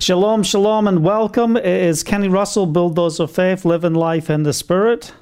Shalom, 0.00 0.44
shalom, 0.44 0.86
and 0.86 1.02
welcome. 1.02 1.56
It 1.56 1.66
is 1.66 2.04
Kenny 2.04 2.28
Russell, 2.28 2.66
Bulldozer 2.66 3.26
Faith, 3.26 3.64
living 3.64 3.94
life 3.94 4.30
in 4.30 4.44
the 4.44 4.52
Spirit. 4.52 5.12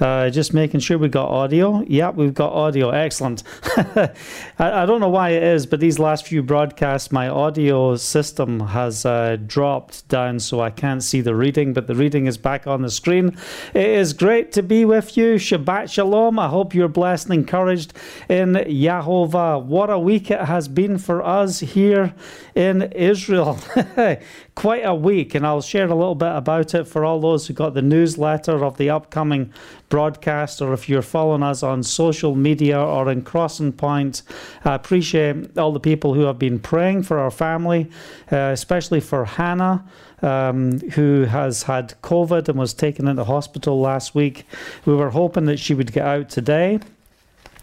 Uh, 0.00 0.28
just 0.28 0.52
making 0.52 0.80
sure 0.80 0.98
we 0.98 1.08
got 1.08 1.28
audio. 1.28 1.80
Yep, 1.82 2.16
we've 2.16 2.34
got 2.34 2.52
audio. 2.52 2.90
Excellent. 2.90 3.44
I, 3.76 4.10
I, 4.58 4.86
don't 4.86 5.00
know 5.00 5.08
why 5.08 5.30
it 5.30 5.42
is, 5.42 5.66
but 5.66 5.78
these 5.78 6.00
last 6.00 6.26
few 6.26 6.42
broadcasts, 6.42 7.12
my 7.12 7.28
audio 7.28 7.94
system 7.94 8.58
has 8.58 9.06
uh, 9.06 9.36
dropped 9.46 10.08
down, 10.08 10.40
so 10.40 10.60
I 10.60 10.70
can't 10.70 11.02
see 11.02 11.20
the 11.20 11.36
reading, 11.36 11.72
but 11.72 11.86
the 11.86 11.94
reading 11.94 12.26
is 12.26 12.36
back 12.36 12.66
on 12.66 12.82
the 12.82 12.90
screen. 12.90 13.36
It 13.72 13.86
is 13.86 14.12
great 14.12 14.50
to 14.52 14.64
be 14.64 14.84
with 14.84 15.16
you. 15.16 15.36
Shabbat 15.36 15.90
Shalom. 15.92 16.40
I 16.40 16.48
hope 16.48 16.74
you're 16.74 16.88
blessed 16.88 17.26
and 17.26 17.34
encouraged 17.34 17.92
in 18.28 18.54
Yahovah. 18.54 19.64
What 19.64 19.90
a 19.90 19.98
week 19.98 20.30
it 20.30 20.40
has 20.40 20.66
been 20.66 20.98
for 20.98 21.22
us 21.22 21.60
here 21.60 22.14
in 22.56 22.82
Israel. 22.92 23.58
Quite 24.56 24.84
a 24.84 24.94
week, 24.94 25.34
and 25.34 25.46
I'll 25.46 25.62
share 25.62 25.86
a 25.86 25.94
little 25.94 26.14
bit 26.14 26.34
about 26.34 26.74
it 26.74 26.84
for 26.84 27.04
all 27.04 27.20
those 27.20 27.46
who 27.46 27.54
got 27.54 27.74
the 27.74 27.82
newsletter 27.82 28.64
of 28.64 28.76
the 28.76 28.90
upcoming 28.90 29.52
broadcast, 29.88 30.60
or 30.60 30.72
if 30.72 30.88
you're 30.88 31.02
following 31.02 31.42
us 31.42 31.62
on 31.62 31.82
social 31.82 32.34
media 32.34 32.78
or 32.78 33.10
in 33.10 33.22
Crossing 33.22 33.72
Point. 33.72 34.22
I 34.64 34.74
appreciate 34.74 35.56
all 35.58 35.72
the 35.72 35.80
people 35.80 36.14
who 36.14 36.22
have 36.22 36.38
been 36.38 36.58
praying 36.58 37.04
for 37.04 37.18
our 37.18 37.30
family, 37.30 37.90
uh, 38.32 38.50
especially 38.52 39.00
for 39.00 39.24
Hannah. 39.24 39.84
Um, 40.22 40.80
who 40.92 41.24
has 41.24 41.64
had 41.64 42.00
COVID 42.02 42.48
and 42.48 42.58
was 42.58 42.72
taken 42.72 43.08
into 43.08 43.24
hospital 43.24 43.78
last 43.78 44.14
week. 44.14 44.46
We 44.86 44.94
were 44.94 45.10
hoping 45.10 45.44
that 45.46 45.58
she 45.58 45.74
would 45.74 45.92
get 45.92 46.06
out 46.06 46.30
today. 46.30 46.78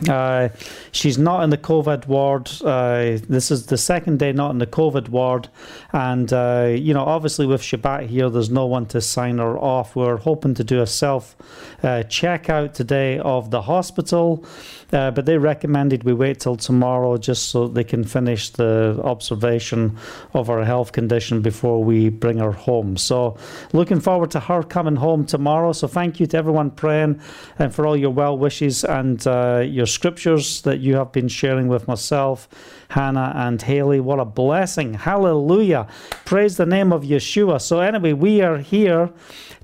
Uh, 0.07 0.49
she's 0.91 1.17
not 1.17 1.43
in 1.43 1.49
the 1.49 1.57
COVID 1.57 2.07
ward. 2.07 2.51
Uh, 2.63 3.19
this 3.29 3.51
is 3.51 3.67
the 3.67 3.77
second 3.77 4.19
day 4.19 4.31
not 4.31 4.51
in 4.51 4.57
the 4.57 4.67
COVID 4.67 5.09
ward. 5.09 5.49
And, 5.93 6.31
uh, 6.33 6.73
you 6.75 6.93
know, 6.93 7.03
obviously 7.03 7.45
with 7.45 7.61
Shabbat 7.61 8.07
here, 8.07 8.29
there's 8.29 8.49
no 8.49 8.65
one 8.65 8.85
to 8.87 9.01
sign 9.01 9.37
her 9.37 9.57
off. 9.57 9.95
We're 9.95 10.17
hoping 10.17 10.53
to 10.55 10.63
do 10.63 10.81
a 10.81 10.87
self 10.87 11.35
uh, 11.83 12.03
checkout 12.07 12.73
today 12.73 13.19
of 13.19 13.51
the 13.51 13.63
hospital. 13.63 14.45
Uh, 14.91 15.11
but 15.11 15.25
they 15.25 15.37
recommended 15.37 16.03
we 16.03 16.13
wait 16.13 16.39
till 16.39 16.55
tomorrow 16.55 17.17
just 17.17 17.49
so 17.49 17.67
they 17.67 17.83
can 17.83 18.03
finish 18.03 18.49
the 18.49 18.99
observation 19.03 19.97
of 20.33 20.49
our 20.49 20.63
health 20.63 20.91
condition 20.91 21.41
before 21.41 21.83
we 21.83 22.09
bring 22.09 22.37
her 22.37 22.51
home. 22.51 22.97
So, 22.97 23.37
looking 23.73 23.99
forward 23.99 24.31
to 24.31 24.39
her 24.39 24.63
coming 24.63 24.97
home 24.97 25.25
tomorrow. 25.25 25.73
So, 25.73 25.87
thank 25.87 26.19
you 26.19 26.25
to 26.27 26.37
everyone 26.37 26.71
praying 26.71 27.21
and 27.57 27.73
for 27.73 27.87
all 27.87 27.95
your 27.95 28.11
well 28.11 28.37
wishes 28.37 28.83
and 28.83 29.25
uh, 29.25 29.63
your 29.65 29.85
scriptures 29.85 30.61
that 30.63 30.79
you 30.79 30.95
have 30.95 31.11
been 31.11 31.27
sharing 31.27 31.67
with 31.67 31.87
myself, 31.87 32.49
Hannah, 32.91 33.33
and 33.35 33.61
Haley. 33.61 33.99
What 33.99 34.19
a 34.19 34.25
blessing! 34.25 34.93
Hallelujah! 34.93 35.87
Praise 36.25 36.57
the 36.57 36.65
name 36.65 36.91
of 36.91 37.03
Yeshua. 37.03 37.61
So, 37.61 37.79
anyway, 37.79 38.13
we 38.13 38.41
are 38.41 38.57
here 38.57 39.11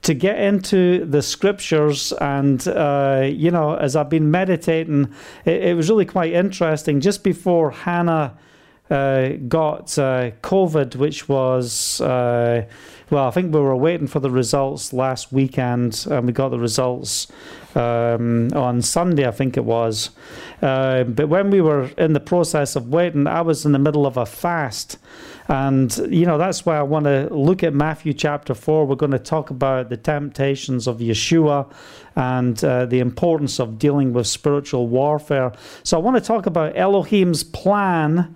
to 0.01 0.13
get 0.13 0.39
into 0.39 1.05
the 1.05 1.21
scriptures. 1.21 2.13
And, 2.13 2.67
uh, 2.67 3.27
you 3.29 3.51
know, 3.51 3.75
as 3.75 3.95
I've 3.95 4.09
been 4.09 4.31
meditating, 4.31 5.13
it, 5.45 5.63
it, 5.63 5.75
was 5.75 5.89
really 5.89 6.05
quite 6.05 6.33
interesting. 6.33 7.01
Just 7.01 7.23
before 7.23 7.71
Hannah 7.71 8.37
uh, 8.89 9.29
got 9.47 9.97
uh, 9.97 10.31
COVID, 10.41 10.95
which 10.95 11.27
was, 11.27 11.99
uh, 12.01 12.65
well, 13.09 13.27
I 13.27 13.31
think 13.31 13.53
we 13.53 13.59
were 13.59 13.75
waiting 13.75 14.07
for 14.07 14.19
the 14.19 14.31
results 14.31 14.93
last 14.93 15.31
weekend, 15.31 16.05
and 16.09 16.25
we 16.25 16.33
got 16.33 16.49
the 16.49 16.59
results 16.59 17.27
um, 17.75 18.49
on 18.53 18.81
Sunday, 18.81 19.27
I 19.27 19.31
think 19.31 19.57
it 19.57 19.65
was. 19.65 20.11
Uh, 20.61 21.03
but 21.03 21.29
when 21.29 21.49
we 21.49 21.61
were 21.61 21.89
in 21.97 22.13
the 22.13 22.19
process 22.19 22.75
of 22.75 22.89
waiting, 22.89 23.27
I 23.27 23.41
was 23.41 23.65
in 23.65 23.71
the 23.71 23.79
middle 23.79 24.05
of 24.05 24.17
a 24.17 24.25
fast. 24.25 24.97
And, 25.49 25.95
you 26.09 26.25
know, 26.25 26.37
that's 26.37 26.65
why 26.65 26.77
I 26.77 26.81
want 26.81 27.05
to 27.05 27.33
look 27.33 27.63
at 27.63 27.73
Matthew 27.73 28.13
chapter 28.13 28.53
4. 28.53 28.85
We're 28.85 28.95
going 28.95 29.11
to 29.11 29.19
talk 29.19 29.49
about 29.49 29.89
the 29.89 29.95
temptations 29.95 30.87
of 30.87 30.97
Yeshua 30.97 31.71
and 32.15 32.61
uh, 32.63 32.85
the 32.85 32.99
importance 32.99 33.59
of 33.59 33.79
dealing 33.79 34.11
with 34.11 34.27
spiritual 34.27 34.87
warfare. 34.87 35.53
So 35.83 35.97
I 35.97 36.01
want 36.01 36.17
to 36.17 36.21
talk 36.21 36.47
about 36.47 36.75
Elohim's 36.75 37.43
plan 37.43 38.35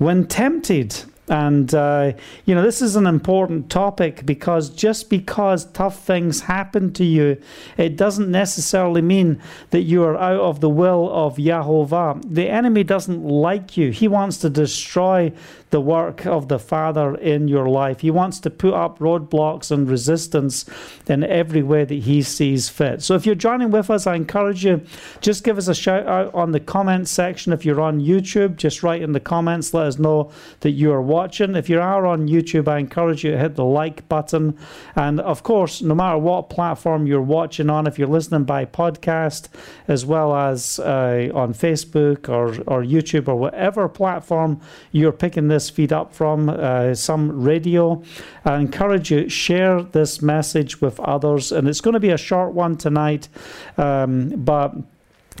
when 0.00 0.26
tempted. 0.26 0.96
And, 1.28 1.72
uh, 1.74 2.14
you 2.44 2.56
know, 2.56 2.62
this 2.62 2.82
is 2.82 2.96
an 2.96 3.06
important 3.06 3.70
topic 3.70 4.26
because 4.26 4.68
just 4.70 5.08
because 5.08 5.66
tough 5.66 6.02
things 6.04 6.40
happen 6.40 6.92
to 6.94 7.04
you, 7.04 7.40
it 7.76 7.96
doesn't 7.96 8.28
necessarily 8.28 9.02
mean 9.02 9.40
that 9.70 9.82
you 9.82 10.02
are 10.02 10.16
out 10.16 10.40
of 10.40 10.60
the 10.60 10.70
will 10.70 11.08
of 11.08 11.36
Yahovah. 11.36 12.34
The 12.34 12.48
enemy 12.48 12.82
doesn't 12.82 13.22
like 13.22 13.76
you, 13.76 13.92
he 13.92 14.08
wants 14.08 14.38
to 14.38 14.50
destroy 14.50 15.32
the 15.70 15.80
work 15.80 16.26
of 16.26 16.48
the 16.48 16.58
Father 16.58 17.14
in 17.14 17.48
your 17.48 17.68
life. 17.68 18.00
He 18.00 18.10
wants 18.10 18.40
to 18.40 18.50
put 18.50 18.74
up 18.74 18.98
roadblocks 18.98 19.70
and 19.70 19.88
resistance 19.88 20.64
in 21.06 21.24
every 21.24 21.62
way 21.62 21.84
that 21.84 21.94
He 21.94 22.22
sees 22.22 22.68
fit. 22.68 23.02
So 23.02 23.14
if 23.14 23.24
you're 23.24 23.34
joining 23.34 23.70
with 23.70 23.90
us, 23.90 24.06
I 24.06 24.16
encourage 24.16 24.64
you 24.64 24.82
just 25.20 25.44
give 25.44 25.58
us 25.58 25.68
a 25.68 25.74
shout 25.74 26.06
out 26.06 26.34
on 26.34 26.52
the 26.52 26.60
comments 26.60 27.10
section. 27.10 27.52
If 27.52 27.64
you're 27.64 27.80
on 27.80 28.00
YouTube, 28.00 28.56
just 28.56 28.82
write 28.82 29.02
in 29.02 29.12
the 29.12 29.20
comments, 29.20 29.72
let 29.72 29.86
us 29.86 29.98
know 29.98 30.32
that 30.60 30.72
you 30.72 30.92
are 30.92 31.02
watching. 31.02 31.54
If 31.54 31.68
you 31.68 31.80
are 31.80 32.06
on 32.06 32.28
YouTube, 32.28 32.68
I 32.68 32.78
encourage 32.78 33.24
you 33.24 33.32
to 33.32 33.38
hit 33.38 33.54
the 33.54 33.64
like 33.64 34.08
button. 34.08 34.58
And 34.96 35.20
of 35.20 35.42
course, 35.42 35.82
no 35.82 35.94
matter 35.94 36.18
what 36.18 36.50
platform 36.50 37.06
you're 37.06 37.22
watching 37.22 37.70
on, 37.70 37.86
if 37.86 37.98
you're 37.98 38.08
listening 38.08 38.44
by 38.44 38.64
podcast, 38.64 39.48
as 39.86 40.04
well 40.04 40.34
as 40.34 40.78
uh, 40.80 41.30
on 41.34 41.54
Facebook 41.54 42.28
or, 42.28 42.48
or 42.66 42.82
YouTube 42.82 43.28
or 43.28 43.36
whatever 43.36 43.88
platform 43.88 44.60
you're 44.92 45.12
picking 45.12 45.48
this 45.48 45.59
this 45.60 45.70
feed 45.70 45.92
up 45.92 46.14
from, 46.14 46.48
uh, 46.48 46.94
some 46.94 47.42
radio. 47.42 48.02
I 48.46 48.56
encourage 48.56 49.10
you, 49.10 49.28
share 49.28 49.82
this 49.82 50.22
message 50.22 50.80
with 50.80 50.98
others. 51.00 51.52
And 51.52 51.68
it's 51.68 51.82
going 51.82 51.94
to 51.94 52.00
be 52.00 52.10
a 52.10 52.16
short 52.16 52.54
one 52.54 52.76
tonight, 52.76 53.28
um, 53.76 54.30
but. 54.36 54.74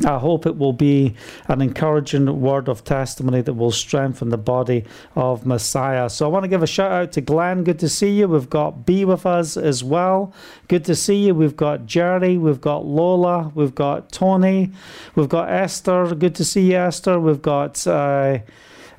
I 0.02 0.18
hope 0.18 0.46
it 0.46 0.56
will 0.56 0.72
be 0.72 1.14
an 1.48 1.60
encouraging 1.60 2.40
word 2.40 2.68
of 2.68 2.84
testimony 2.84 3.42
that 3.42 3.52
will 3.52 3.72
strengthen 3.72 4.30
the 4.30 4.38
body 4.38 4.84
of 5.14 5.44
Messiah. 5.44 6.08
So 6.08 6.24
I 6.24 6.28
want 6.28 6.44
to 6.44 6.48
give 6.48 6.62
a 6.62 6.66
shout 6.66 6.90
out 6.90 7.12
to 7.12 7.20
Glenn. 7.20 7.64
Good 7.64 7.80
to 7.80 7.88
see 7.88 8.12
you. 8.18 8.28
We've 8.28 8.48
got 8.48 8.86
B 8.86 9.04
with 9.04 9.26
us 9.26 9.58
as 9.58 9.84
well. 9.84 10.32
Good 10.68 10.86
to 10.86 10.94
see 10.94 11.26
you. 11.26 11.34
We've 11.34 11.56
got 11.56 11.84
Jerry. 11.84 12.38
We've 12.38 12.62
got 12.62 12.86
Lola. 12.86 13.52
We've 13.54 13.74
got 13.74 14.10
Tony. 14.10 14.70
We've 15.16 15.28
got 15.28 15.50
Esther. 15.50 16.14
Good 16.14 16.36
to 16.36 16.46
see 16.46 16.70
you, 16.70 16.78
Esther. 16.78 17.20
We've 17.20 17.42
got. 17.42 17.86
Uh, 17.86 18.38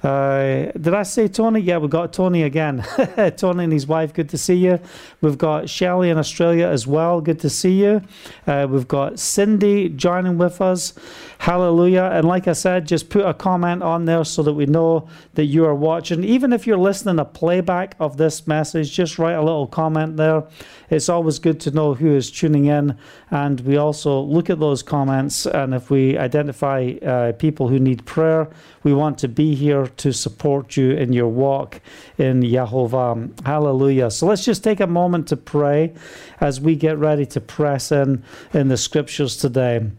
uh, 0.04 0.72
did 0.72 0.94
I 0.94 1.04
say 1.04 1.28
Tony? 1.28 1.60
Yeah, 1.60 1.78
we've 1.78 1.90
got 1.90 2.12
Tony 2.12 2.44
again. 2.44 2.84
Tony 3.38 3.66
and 3.66 3.74
his 3.74 3.86
wife, 3.86 4.14
good 4.14 4.30
to 4.30 4.38
see 4.38 4.56
you. 4.56 4.80
We've 5.22 5.38
got 5.38 5.70
Shelley 5.70 6.10
in 6.10 6.18
Australia 6.18 6.68
as 6.68 6.88
well, 6.88 7.22
good 7.22 7.40
to 7.42 7.50
see 7.50 7.84
you. 7.84 8.02
Uh, 8.48 8.68
we've 8.70 8.88
got 8.88 9.20
Cindy 9.20 9.90
joining 9.90 10.40
with 10.40 10.60
us. 10.60 10.94
Hallelujah. 11.38 12.10
And 12.14 12.28
like 12.28 12.48
I 12.48 12.54
said, 12.54 12.88
just 12.88 13.10
put 13.10 13.26
a 13.26 13.34
comment 13.34 13.84
on 13.84 14.06
there 14.06 14.24
so 14.24 14.42
that 14.44 14.54
we 14.54 14.66
know 14.66 15.08
that 15.36 15.46
you 15.46 15.66
are 15.66 15.76
watching. 15.76 16.24
Even 16.24 16.52
if 16.54 16.66
you're 16.66 16.78
listening 16.78 17.20
a 17.20 17.26
playback 17.26 17.96
of 18.00 18.18
this 18.18 18.48
message, 18.48 18.92
just 18.92 19.20
write 19.20 19.34
a 19.34 19.42
little 19.42 19.68
comment 19.68 20.18
there. 20.18 20.44
It's 20.90 21.10
always 21.10 21.40
good 21.40 21.60
to 21.62 21.72
know 21.72 21.94
who 21.94 22.16
is 22.16 22.30
tuning 22.30 22.66
in. 22.66 22.98
And 23.30 23.60
we 23.62 23.78
also 23.78 24.22
look 24.22 24.50
at 24.50 24.60
those 24.60 24.84
comments. 24.84 25.46
And 25.46 25.74
if 25.74 25.90
we 25.90 26.18
identify 26.18 26.94
uh, 27.02 27.32
people 27.34 27.70
who 27.70 27.80
need 27.80 28.06
prayer, 28.06 28.50
we 28.84 28.94
want 28.94 29.18
to 29.20 29.28
be 29.28 29.56
here 29.56 29.88
to 29.97 30.12
support 30.12 30.78
you 30.78 30.91
in 30.91 31.13
your 31.13 31.28
walk 31.28 31.81
in 32.18 32.41
Yahovah. 32.41 33.46
Hallelujah. 33.46 34.12
So 34.12 34.28
let's 34.28 34.46
just 34.46 34.63
take 34.63 34.79
a 34.79 34.88
moment 34.88 35.28
to 35.29 35.38
pray 35.38 35.94
as 36.40 36.59
we 36.62 36.75
get 36.75 36.97
ready 36.97 37.25
to 37.28 37.41
press 37.41 37.91
in 37.91 38.24
in 38.53 38.68
the 38.68 38.78
scriptures 38.78 39.38
today. 39.38 39.91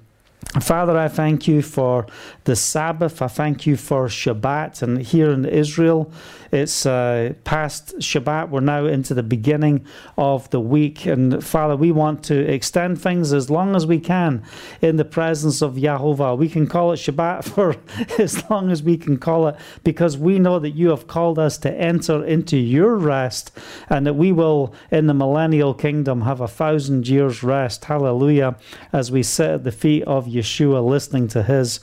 Father, 0.61 0.99
I 0.99 1.09
thank 1.09 1.49
you 1.49 1.63
for 1.63 2.07
the 2.45 2.57
Sabbath. 2.57 3.23
I 3.23 3.29
thank 3.29 3.67
you 3.67 3.77
for 3.77 4.07
Shabbat. 4.07 4.83
And 4.83 5.03
here 5.03 5.31
in 5.31 5.45
Israel, 5.45 6.13
it's 6.51 6.85
uh, 6.85 7.33
past 7.45 7.97
Shabbat. 7.99 8.51
We're 8.51 8.61
now 8.61 8.85
into 8.85 9.15
the 9.15 9.23
beginning 9.23 9.87
of 10.19 10.51
the 10.51 10.61
week. 10.61 11.07
And 11.07 11.43
Father, 11.43 11.77
we 11.77 11.93
want 11.93 12.25
to 12.25 12.39
extend 12.39 13.01
things 13.01 13.33
as 13.33 13.49
long 13.49 13.75
as 13.75 13.87
we 13.87 13.99
can 13.99 14.43
in 14.83 14.97
the 14.97 15.05
presence 15.05 15.63
of 15.63 15.75
Yahovah. 15.75 16.37
We 16.37 16.49
can 16.49 16.67
call 16.67 16.93
it 16.93 16.97
Shabbat 16.97 17.45
for 17.55 17.77
as 18.21 18.49
long 18.51 18.71
as 18.71 18.83
we 18.83 18.97
can 18.99 19.19
call 19.19 19.49
it 19.49 19.57
because 19.85 20.19
we 20.19 20.39
know 20.39 20.59
that 20.59 20.73
you 20.73 20.91
have 20.91 21.07
called 21.07 21.39
us 21.39 21.57
to 21.59 21.73
enter 21.73 22.25
into 22.25 22.59
your 22.59 22.97
rest 22.97 23.51
and 23.89 24.07
that 24.07 24.15
we 24.15 24.33
will, 24.33 24.75
in 24.91 25.07
the 25.07 25.15
millennial 25.15 25.73
kingdom, 25.73 26.23
have 26.23 26.41
a 26.41 26.49
thousand 26.49 27.09
years 27.09 27.43
rest. 27.43 27.85
Hallelujah. 27.87 28.57
As 28.93 29.11
we 29.11 29.23
sit 29.23 29.51
at 29.51 29.65
the 29.65 29.73
feet 29.73 30.03
of 30.05 30.27
Yeshua 30.27 30.87
listening 30.87 31.29
to 31.29 31.43
his 31.43 31.81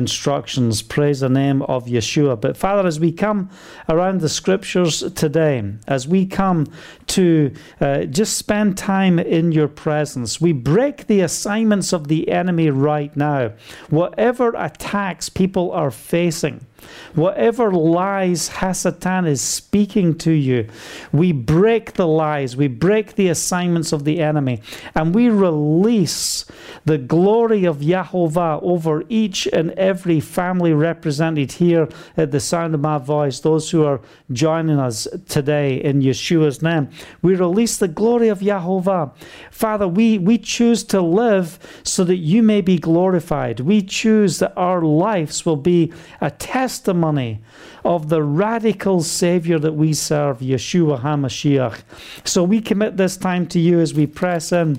instructions. 0.00 0.80
Praise 0.80 1.20
the 1.20 1.28
name 1.28 1.60
of 1.62 1.84
Yeshua. 1.84 2.40
But 2.40 2.56
Father, 2.56 2.88
as 2.88 2.98
we 2.98 3.12
come 3.12 3.50
around 3.86 4.22
the 4.22 4.28
scriptures 4.30 5.00
today, 5.12 5.62
as 5.86 6.08
we 6.08 6.24
come 6.24 6.66
to 7.08 7.52
uh, 7.80 8.04
just 8.04 8.38
spend 8.38 8.78
time 8.78 9.18
in 9.18 9.52
your 9.52 9.68
presence, 9.68 10.40
we 10.40 10.52
break 10.52 11.06
the 11.06 11.20
assignments 11.20 11.92
of 11.92 12.08
the 12.08 12.30
enemy 12.30 12.70
right 12.70 13.14
now. 13.14 13.52
Whatever 13.90 14.54
attacks 14.56 15.28
people 15.28 15.70
are 15.72 15.90
facing, 15.90 16.66
Whatever 17.14 17.72
lies 17.72 18.50
Hasatan 18.50 19.26
is 19.26 19.40
speaking 19.40 20.16
to 20.18 20.32
you, 20.32 20.68
we 21.12 21.32
break 21.32 21.94
the 21.94 22.06
lies, 22.06 22.56
we 22.56 22.68
break 22.68 23.14
the 23.14 23.28
assignments 23.28 23.92
of 23.92 24.04
the 24.04 24.20
enemy, 24.20 24.62
and 24.94 25.14
we 25.14 25.28
release 25.28 26.44
the 26.84 26.98
glory 26.98 27.64
of 27.64 27.78
Yahovah 27.78 28.62
over 28.62 29.04
each 29.08 29.46
and 29.48 29.70
every 29.72 30.20
family 30.20 30.72
represented 30.72 31.52
here 31.52 31.88
at 32.16 32.30
the 32.30 32.40
sound 32.40 32.74
of 32.74 32.80
my 32.80 32.98
voice, 32.98 33.40
those 33.40 33.70
who 33.70 33.84
are 33.84 34.00
joining 34.32 34.78
us 34.78 35.06
today 35.28 35.82
in 35.82 36.00
Yeshua's 36.00 36.62
name. 36.62 36.88
We 37.22 37.34
release 37.34 37.76
the 37.76 37.88
glory 37.88 38.28
of 38.28 38.40
Yahovah. 38.40 39.14
Father, 39.50 39.88
we, 39.88 40.18
we 40.18 40.38
choose 40.38 40.84
to 40.84 41.00
live 41.00 41.58
so 41.82 42.04
that 42.04 42.16
you 42.16 42.42
may 42.42 42.60
be 42.60 42.78
glorified. 42.78 43.60
We 43.60 43.82
choose 43.82 44.38
that 44.38 44.52
our 44.56 44.82
lives 44.82 45.44
will 45.44 45.56
be 45.56 45.92
a 46.20 46.30
testimony 46.70 47.40
of 47.84 48.10
the 48.10 48.22
radical 48.22 49.02
Savior 49.02 49.58
that 49.58 49.72
we 49.72 49.92
serve, 49.92 50.38
Yeshua 50.38 51.00
HaMashiach. 51.00 51.80
So 52.24 52.44
we 52.44 52.60
commit 52.60 52.96
this 52.96 53.16
time 53.16 53.48
to 53.48 53.58
you 53.58 53.80
as 53.80 53.92
we 53.92 54.06
press 54.06 54.52
in. 54.52 54.78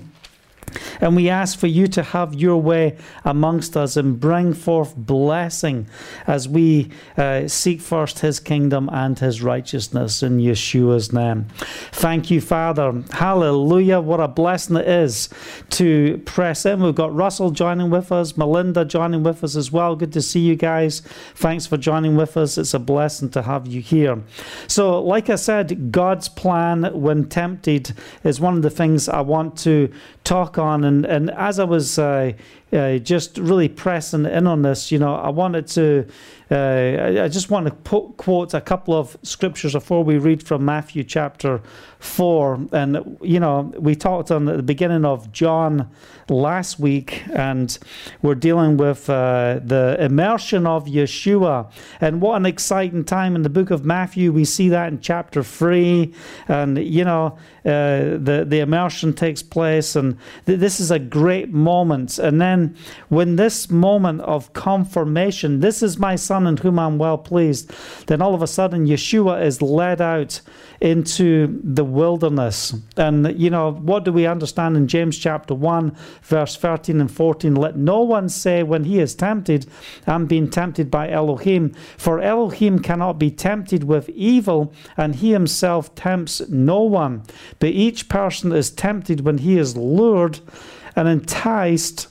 And 1.00 1.16
we 1.16 1.28
ask 1.28 1.58
for 1.58 1.66
you 1.66 1.86
to 1.88 2.02
have 2.02 2.34
your 2.34 2.60
way 2.60 2.96
amongst 3.24 3.76
us 3.76 3.96
and 3.96 4.18
bring 4.18 4.54
forth 4.54 4.94
blessing 4.96 5.86
as 6.26 6.48
we 6.48 6.90
uh, 7.16 7.48
seek 7.48 7.80
first 7.80 8.20
his 8.20 8.40
kingdom 8.40 8.88
and 8.92 9.18
his 9.18 9.42
righteousness 9.42 10.22
in 10.22 10.38
Yeshua's 10.38 11.12
name. 11.12 11.46
Thank 11.92 12.30
you, 12.30 12.40
Father. 12.40 13.02
Hallelujah. 13.10 14.00
What 14.00 14.20
a 14.20 14.28
blessing 14.28 14.76
it 14.76 14.88
is 14.88 15.28
to 15.70 16.18
press 16.24 16.66
in. 16.66 16.82
We've 16.82 16.94
got 16.94 17.14
Russell 17.14 17.50
joining 17.50 17.90
with 17.90 18.12
us, 18.12 18.36
Melinda 18.36 18.84
joining 18.84 19.22
with 19.22 19.44
us 19.44 19.56
as 19.56 19.70
well. 19.70 19.96
Good 19.96 20.12
to 20.12 20.22
see 20.22 20.40
you 20.40 20.56
guys. 20.56 21.00
Thanks 21.34 21.66
for 21.66 21.76
joining 21.76 22.16
with 22.16 22.36
us. 22.36 22.58
It's 22.58 22.74
a 22.74 22.78
blessing 22.78 23.30
to 23.30 23.42
have 23.42 23.66
you 23.66 23.80
here. 23.80 24.22
So, 24.66 25.02
like 25.02 25.30
I 25.30 25.36
said, 25.36 25.92
God's 25.92 26.28
plan 26.28 26.90
when 26.92 27.28
tempted 27.28 27.94
is 28.24 28.40
one 28.40 28.56
of 28.56 28.62
the 28.62 28.70
things 28.70 29.08
I 29.08 29.20
want 29.20 29.58
to 29.58 29.92
talk 30.24 30.58
on. 30.62 30.84
And, 30.84 31.04
and 31.04 31.30
as 31.30 31.58
I 31.58 31.64
was 31.64 31.98
uh, 31.98 32.32
uh, 32.72 32.98
just 32.98 33.38
really 33.38 33.68
pressing 33.68 34.24
in 34.24 34.46
on 34.46 34.62
this, 34.62 34.90
you 34.90 34.98
know, 34.98 35.14
I 35.14 35.28
wanted 35.28 35.66
to, 35.68 36.06
uh, 36.50 37.22
I, 37.22 37.28
just 37.28 37.50
want 37.50 37.66
to 37.66 37.72
put, 37.72 38.16
quote 38.16 38.54
a 38.54 38.60
couple 38.60 38.94
of 38.94 39.16
scriptures 39.22 39.72
before 39.72 40.04
we 40.04 40.18
read 40.18 40.42
from 40.42 40.64
Matthew 40.64 41.04
chapter 41.04 41.60
4. 41.98 42.68
And, 42.72 43.18
you 43.22 43.40
know, 43.40 43.72
we 43.78 43.94
talked 43.94 44.30
on 44.30 44.46
the 44.46 44.62
beginning 44.62 45.04
of 45.04 45.32
John 45.32 45.90
last 46.28 46.78
week, 46.78 47.22
and 47.32 47.78
we're 48.22 48.34
dealing 48.34 48.76
with 48.76 49.08
uh, 49.10 49.60
the 49.62 49.96
immersion 50.00 50.66
of 50.66 50.86
Yeshua. 50.86 51.70
And 52.00 52.20
what 52.20 52.36
an 52.36 52.46
exciting 52.46 53.04
time 53.04 53.36
in 53.36 53.42
the 53.42 53.50
book 53.50 53.70
of 53.70 53.84
Matthew. 53.84 54.32
We 54.32 54.44
see 54.44 54.68
that 54.70 54.88
in 54.88 55.00
chapter 55.00 55.42
3. 55.42 56.12
And, 56.48 56.78
you 56.78 57.04
know, 57.04 57.38
uh, 57.64 58.18
the, 58.18 58.44
the 58.46 58.58
immersion 58.58 59.12
takes 59.12 59.42
place, 59.42 59.94
and 59.94 60.18
th- 60.46 60.58
this 60.58 60.80
is 60.80 60.90
a 60.90 60.98
great 60.98 61.50
moment. 61.50 62.18
And 62.18 62.40
then 62.40 62.61
when 63.08 63.36
this 63.36 63.70
moment 63.70 64.20
of 64.22 64.52
confirmation, 64.52 65.60
this 65.60 65.82
is 65.82 65.98
my 65.98 66.16
son 66.16 66.46
in 66.46 66.56
whom 66.56 66.78
I'm 66.78 66.98
well 66.98 67.18
pleased, 67.18 67.72
then 68.06 68.22
all 68.22 68.34
of 68.34 68.42
a 68.42 68.46
sudden 68.46 68.86
Yeshua 68.86 69.44
is 69.44 69.62
led 69.62 70.00
out 70.00 70.40
into 70.80 71.60
the 71.62 71.84
wilderness. 71.84 72.74
And, 72.96 73.38
you 73.40 73.50
know, 73.50 73.72
what 73.72 74.04
do 74.04 74.12
we 74.12 74.26
understand 74.26 74.76
in 74.76 74.88
James 74.88 75.16
chapter 75.16 75.54
1, 75.54 75.96
verse 76.22 76.56
13 76.56 77.00
and 77.00 77.10
14? 77.10 77.54
Let 77.54 77.76
no 77.76 78.00
one 78.00 78.28
say 78.28 78.62
when 78.62 78.84
he 78.84 78.98
is 78.98 79.14
tempted, 79.14 79.66
I'm 80.06 80.26
being 80.26 80.50
tempted 80.50 80.90
by 80.90 81.08
Elohim, 81.10 81.72
for 81.96 82.20
Elohim 82.20 82.80
cannot 82.80 83.18
be 83.18 83.30
tempted 83.30 83.84
with 83.84 84.08
evil, 84.10 84.72
and 84.96 85.14
he 85.14 85.30
himself 85.32 85.94
tempts 85.94 86.40
no 86.48 86.82
one. 86.82 87.22
But 87.58 87.70
each 87.70 88.08
person 88.08 88.52
is 88.52 88.70
tempted 88.70 89.20
when 89.20 89.38
he 89.38 89.58
is 89.58 89.76
lured 89.76 90.40
and 90.96 91.08
enticed 91.08 92.08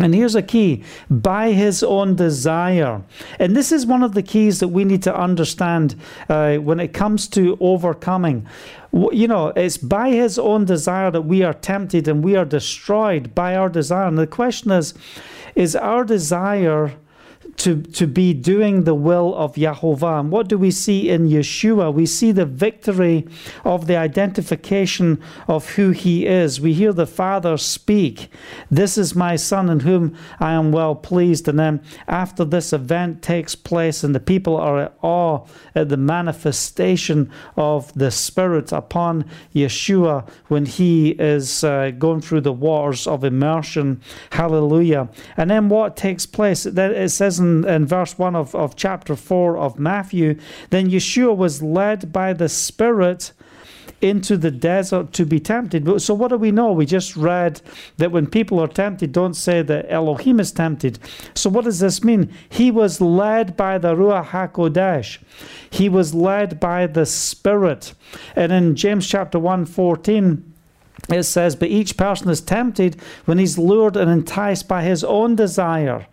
and 0.00 0.14
here's 0.14 0.34
a 0.34 0.42
key 0.42 0.84
by 1.10 1.52
his 1.52 1.82
own 1.82 2.14
desire. 2.14 3.02
And 3.38 3.56
this 3.56 3.72
is 3.72 3.84
one 3.86 4.02
of 4.02 4.14
the 4.14 4.22
keys 4.22 4.60
that 4.60 4.68
we 4.68 4.84
need 4.84 5.02
to 5.04 5.16
understand 5.16 5.96
uh, 6.28 6.56
when 6.56 6.78
it 6.78 6.92
comes 6.92 7.28
to 7.28 7.58
overcoming. 7.60 8.46
You 8.92 9.28
know, 9.28 9.48
it's 9.48 9.76
by 9.76 10.10
his 10.10 10.38
own 10.38 10.64
desire 10.64 11.10
that 11.10 11.22
we 11.22 11.42
are 11.42 11.52
tempted 11.52 12.08
and 12.08 12.22
we 12.22 12.36
are 12.36 12.44
destroyed 12.44 13.34
by 13.34 13.56
our 13.56 13.68
desire. 13.68 14.06
And 14.06 14.18
the 14.18 14.26
question 14.26 14.70
is 14.70 14.94
is 15.54 15.74
our 15.74 16.04
desire 16.04 16.92
to, 17.58 17.82
to 17.82 18.06
be 18.06 18.32
doing 18.32 18.84
the 18.84 18.94
will 18.94 19.34
of 19.34 19.56
Yahovah. 19.56 20.20
And 20.20 20.30
what 20.30 20.48
do 20.48 20.56
we 20.56 20.70
see 20.70 21.10
in 21.10 21.28
Yeshua? 21.28 21.92
We 21.92 22.06
see 22.06 22.30
the 22.30 22.46
victory 22.46 23.26
of 23.64 23.88
the 23.88 23.96
identification 23.96 25.20
of 25.48 25.70
who 25.70 25.90
he 25.90 26.26
is. 26.26 26.60
We 26.60 26.72
hear 26.72 26.92
the 26.92 27.06
Father 27.06 27.56
speak, 27.56 28.30
This 28.70 28.96
is 28.96 29.16
my 29.16 29.34
Son 29.34 29.68
in 29.68 29.80
whom 29.80 30.16
I 30.38 30.52
am 30.52 30.70
well 30.70 30.94
pleased. 30.94 31.48
And 31.48 31.58
then 31.58 31.82
after 32.06 32.44
this 32.44 32.72
event 32.72 33.22
takes 33.22 33.56
place 33.56 34.04
and 34.04 34.14
the 34.14 34.20
people 34.20 34.56
are 34.56 34.78
at 34.78 34.98
awe 35.02 35.44
at 35.74 35.88
the 35.88 35.96
manifestation 35.96 37.30
of 37.56 37.92
the 37.94 38.12
Spirit 38.12 38.70
upon 38.70 39.24
Yeshua 39.52 40.28
when 40.46 40.64
he 40.64 41.10
is 41.10 41.64
uh, 41.64 41.90
going 41.98 42.20
through 42.20 42.42
the 42.42 42.52
waters 42.52 43.08
of 43.08 43.24
immersion. 43.24 44.00
Hallelujah. 44.30 45.08
And 45.36 45.50
then 45.50 45.68
what 45.68 45.96
takes 45.96 46.24
place? 46.24 46.64
It 46.64 47.08
says 47.10 47.40
in 47.40 47.47
in, 47.64 47.86
verse 47.86 48.18
1 48.18 48.36
of, 48.36 48.54
of 48.54 48.76
chapter 48.76 49.16
4 49.16 49.56
of 49.56 49.78
Matthew, 49.78 50.38
then 50.70 50.90
Yeshua 50.90 51.36
was 51.36 51.62
led 51.62 52.12
by 52.12 52.32
the 52.32 52.48
Spirit 52.48 53.32
into 54.00 54.36
the 54.36 54.50
desert 54.50 55.12
to 55.12 55.26
be 55.26 55.40
tempted. 55.40 56.00
So, 56.00 56.14
what 56.14 56.28
do 56.28 56.36
we 56.36 56.52
know? 56.52 56.72
We 56.72 56.86
just 56.86 57.16
read 57.16 57.60
that 57.96 58.12
when 58.12 58.26
people 58.26 58.60
are 58.60 58.68
tempted, 58.68 59.12
don't 59.12 59.34
say 59.34 59.62
that 59.62 59.86
Elohim 59.88 60.38
is 60.38 60.52
tempted. 60.52 60.98
So, 61.34 61.50
what 61.50 61.64
does 61.64 61.80
this 61.80 62.04
mean? 62.04 62.32
He 62.48 62.70
was 62.70 63.00
led 63.00 63.56
by 63.56 63.78
the 63.78 63.94
Ruach 63.94 64.26
HaKodesh, 64.26 65.18
he 65.70 65.88
was 65.88 66.14
led 66.14 66.60
by 66.60 66.86
the 66.86 67.06
Spirit. 67.06 67.94
And 68.36 68.52
in 68.52 68.76
James 68.76 69.08
chapter 69.08 69.38
1 69.38 69.66
14, 69.66 70.54
it 71.10 71.22
says, 71.24 71.56
But 71.56 71.68
each 71.68 71.96
person 71.96 72.28
is 72.28 72.40
tempted 72.40 73.00
when 73.24 73.38
he's 73.38 73.58
lured 73.58 73.96
and 73.96 74.10
enticed 74.10 74.68
by 74.68 74.82
his 74.82 75.02
own 75.02 75.36
desire. 75.36 76.06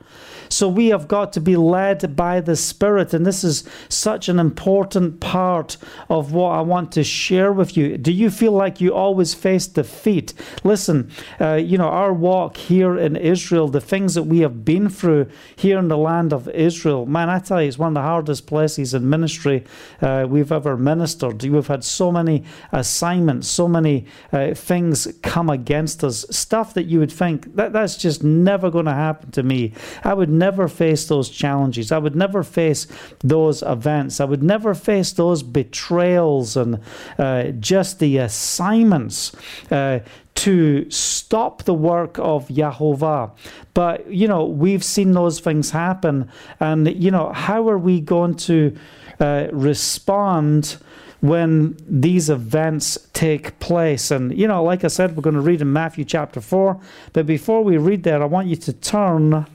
So 0.50 0.68
we 0.68 0.88
have 0.88 1.08
got 1.08 1.34
to 1.34 1.42
be 1.42 1.56
led 1.56 2.16
by 2.16 2.42
the 2.42 2.56
Spirit. 2.56 3.14
And 3.14 3.26
this 3.26 3.44
is 3.44 3.64
such 3.90 4.30
an 4.30 4.40
important 4.40 5.20
part 5.20 5.78
of 6.10 6.32
what 6.34 6.50
I 6.50 6.62
want 6.62 6.92
to 6.94 7.04
share 7.04 7.52
with 7.52 7.78
you. 7.78 7.98
Do 7.98 8.12
you 8.12 8.30
feel 8.30 8.52
like 8.52 8.82
you 8.82 8.94
always 8.94 9.34
face 9.34 9.68
defeat? 9.68 10.34
Listen, 10.64 11.12
uh, 11.40 11.54
you 11.54 11.78
know, 11.78 11.90
our 11.90 12.14
walk 12.14 12.58
here 12.58 12.98
in 12.98 13.16
Israel, 13.16 13.68
the 13.68 13.82
things 13.82 14.14
that 14.14 14.24
we 14.24 14.40
have 14.40 14.66
been 14.66 14.90
through 14.90 15.28
here 15.56 15.78
in 15.80 15.88
the 15.88 15.98
land 15.98 16.34
of 16.34 16.48
Israel, 16.50 17.06
man, 17.06 17.30
I 17.30 17.40
tell 17.40 17.62
you, 17.62 17.68
it's 17.68 17.78
one 17.78 17.90
of 17.90 17.94
the 17.96 18.02
hardest 18.02 18.48
places 18.48 18.94
in 18.94 19.10
ministry 19.10 19.64
uh, 20.02 20.26
we've 20.28 20.52
ever 20.52 20.78
ministered. 20.78 21.44
We've 21.44 21.68
had 21.68 21.84
so 21.84 22.12
many 22.12 22.44
assignments, 22.72 23.48
so 23.48 23.68
many 23.68 24.06
uh, 24.32 24.54
things 24.54 25.08
come 25.22 25.50
against 25.50 26.04
us, 26.04 26.26
stuff 26.30 26.74
that 26.74 26.86
you 26.86 27.00
would 27.00 27.12
think 27.12 27.56
that 27.56 27.74
that's 27.74 27.98
just 27.98 28.24
never 28.24 28.70
going 28.70 28.86
to 28.86 28.94
happen 28.94 29.32
to 29.32 29.44
me. 29.44 29.74
I 30.04 30.14
would 30.14 30.30
never 30.38 30.68
face 30.68 31.08
those 31.08 31.30
challenges. 31.30 31.92
I 31.92 31.98
would 31.98 32.16
never 32.16 32.44
face 32.44 32.88
those 33.20 33.62
events. 33.62 34.20
I 34.20 34.26
would 34.26 34.44
never 34.44 34.74
face 34.74 35.14
those 35.14 35.44
betrayals 35.44 36.58
and 36.58 36.80
uh, 37.18 37.46
just 37.60 38.00
the 38.00 38.18
assignments. 38.18 39.36
Uh, 39.72 40.00
to 40.36 40.90
stop 40.92 41.64
the 41.64 41.74
work 41.74 42.20
of 42.20 42.50
Yahovah. 42.50 43.32
But, 43.74 44.12
you 44.12 44.28
know, 44.28 44.44
we've 44.44 44.84
seen 44.84 45.14
those 45.14 45.40
things 45.40 45.72
happen. 45.72 46.30
And, 46.60 46.94
you 47.02 47.10
know, 47.10 47.32
how 47.32 47.70
are 47.70 47.78
we 47.78 48.02
going 48.02 48.36
to 48.36 48.76
uh, 49.22 49.48
respond 49.54 50.76
when 51.22 51.76
these 51.88 52.30
events 52.30 52.98
take 53.14 53.58
place. 53.60 54.12
And, 54.12 54.38
you 54.38 54.48
know, 54.48 54.64
like 54.64 54.84
I 54.84 54.88
said, 54.88 55.16
we're 55.16 55.24
going 55.24 55.36
to 55.36 55.42
read 55.42 55.62
in 55.62 55.74
Matthew 55.74 56.06
chapter 56.06 56.40
4. 56.40 56.80
But 57.14 57.26
before 57.26 57.64
we 57.64 57.78
read 57.78 58.04
there, 58.04 58.22
I 58.22 58.26
want 58.26 58.48
you 58.48 58.56
to 58.58 58.74
turn 58.74 59.48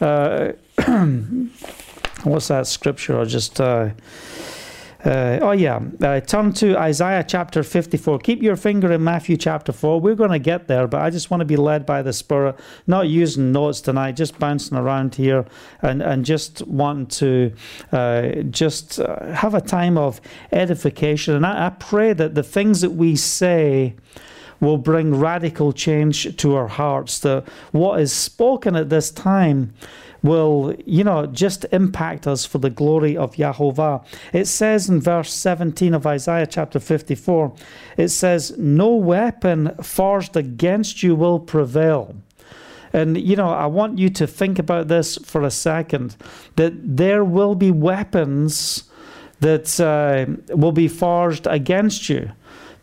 uh, 0.00 0.52
what's 2.24 2.48
that 2.48 2.66
scripture? 2.66 3.18
I'll 3.18 3.26
just. 3.26 3.60
Uh, 3.60 3.90
uh, 5.06 5.38
oh, 5.40 5.52
yeah. 5.52 5.80
Uh, 6.02 6.18
turn 6.18 6.52
to 6.52 6.76
Isaiah 6.76 7.24
chapter 7.26 7.62
54. 7.62 8.18
Keep 8.18 8.42
your 8.42 8.56
finger 8.56 8.90
in 8.90 9.04
Matthew 9.04 9.36
chapter 9.36 9.70
4. 9.70 10.00
We're 10.00 10.16
going 10.16 10.30
to 10.30 10.40
get 10.40 10.66
there, 10.66 10.88
but 10.88 11.00
I 11.00 11.10
just 11.10 11.30
want 11.30 11.42
to 11.42 11.44
be 11.44 11.54
led 11.54 11.86
by 11.86 12.02
the 12.02 12.12
Spirit, 12.12 12.56
not 12.88 13.06
using 13.06 13.52
notes 13.52 13.80
tonight, 13.80 14.12
just 14.12 14.36
bouncing 14.40 14.76
around 14.76 15.14
here 15.14 15.44
and, 15.80 16.02
and 16.02 16.24
just 16.24 16.66
wanting 16.66 17.06
to 17.06 17.52
uh, 17.92 18.28
just 18.50 18.98
uh, 18.98 19.32
have 19.32 19.54
a 19.54 19.60
time 19.60 19.96
of 19.96 20.20
edification. 20.50 21.36
And 21.36 21.46
I, 21.46 21.66
I 21.66 21.70
pray 21.70 22.12
that 22.12 22.34
the 22.34 22.42
things 22.42 22.80
that 22.80 22.90
we 22.90 23.14
say 23.14 23.94
will 24.60 24.78
bring 24.78 25.14
radical 25.14 25.72
change 25.72 26.36
to 26.36 26.54
our 26.54 26.68
hearts. 26.68 27.18
That 27.20 27.44
what 27.72 28.00
is 28.00 28.12
spoken 28.12 28.76
at 28.76 28.90
this 28.90 29.10
time 29.10 29.74
will, 30.22 30.74
you 30.84 31.04
know, 31.04 31.26
just 31.26 31.64
impact 31.72 32.26
us 32.26 32.44
for 32.44 32.58
the 32.58 32.70
glory 32.70 33.16
of 33.16 33.36
Yahovah. 33.36 34.04
It 34.32 34.46
says 34.46 34.88
in 34.88 35.00
verse 35.00 35.32
17 35.32 35.94
of 35.94 36.06
Isaiah 36.06 36.46
chapter 36.46 36.80
54, 36.80 37.54
it 37.96 38.08
says, 38.08 38.56
No 38.58 38.94
weapon 38.94 39.74
forged 39.82 40.36
against 40.36 41.02
you 41.02 41.14
will 41.14 41.38
prevail. 41.38 42.16
And, 42.92 43.18
you 43.20 43.36
know, 43.36 43.50
I 43.50 43.66
want 43.66 43.98
you 43.98 44.08
to 44.10 44.26
think 44.26 44.58
about 44.58 44.88
this 44.88 45.16
for 45.18 45.42
a 45.42 45.50
second 45.50 46.16
that 46.56 46.72
there 46.96 47.24
will 47.24 47.54
be 47.54 47.70
weapons 47.70 48.84
that 49.40 49.78
uh, 49.78 50.54
will 50.56 50.72
be 50.72 50.88
forged 50.88 51.46
against 51.46 52.08
you. 52.08 52.30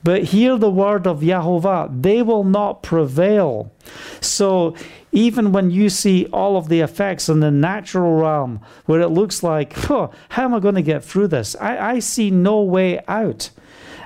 But 0.03 0.23
hear 0.23 0.57
the 0.57 0.69
word 0.69 1.07
of 1.07 1.21
Yahovah, 1.21 2.01
they 2.01 2.21
will 2.21 2.43
not 2.43 2.83
prevail. 2.83 3.71
So 4.19 4.75
even 5.13 5.51
when 5.51 5.71
you 5.71 5.89
see 5.89 6.25
all 6.27 6.57
of 6.57 6.67
the 6.67 6.81
effects 6.81 7.29
in 7.29 7.39
the 7.39 7.51
natural 7.51 8.13
realm, 8.15 8.59
where 8.85 9.01
it 9.01 9.09
looks 9.09 9.43
like, 9.43 9.73
how 9.73 10.11
am 10.35 10.53
I 10.53 10.59
going 10.59 10.75
to 10.75 10.81
get 10.81 11.05
through 11.05 11.27
this? 11.27 11.55
I, 11.55 11.93
I 11.93 11.99
see 11.99 12.31
no 12.31 12.61
way 12.61 12.99
out. 13.07 13.51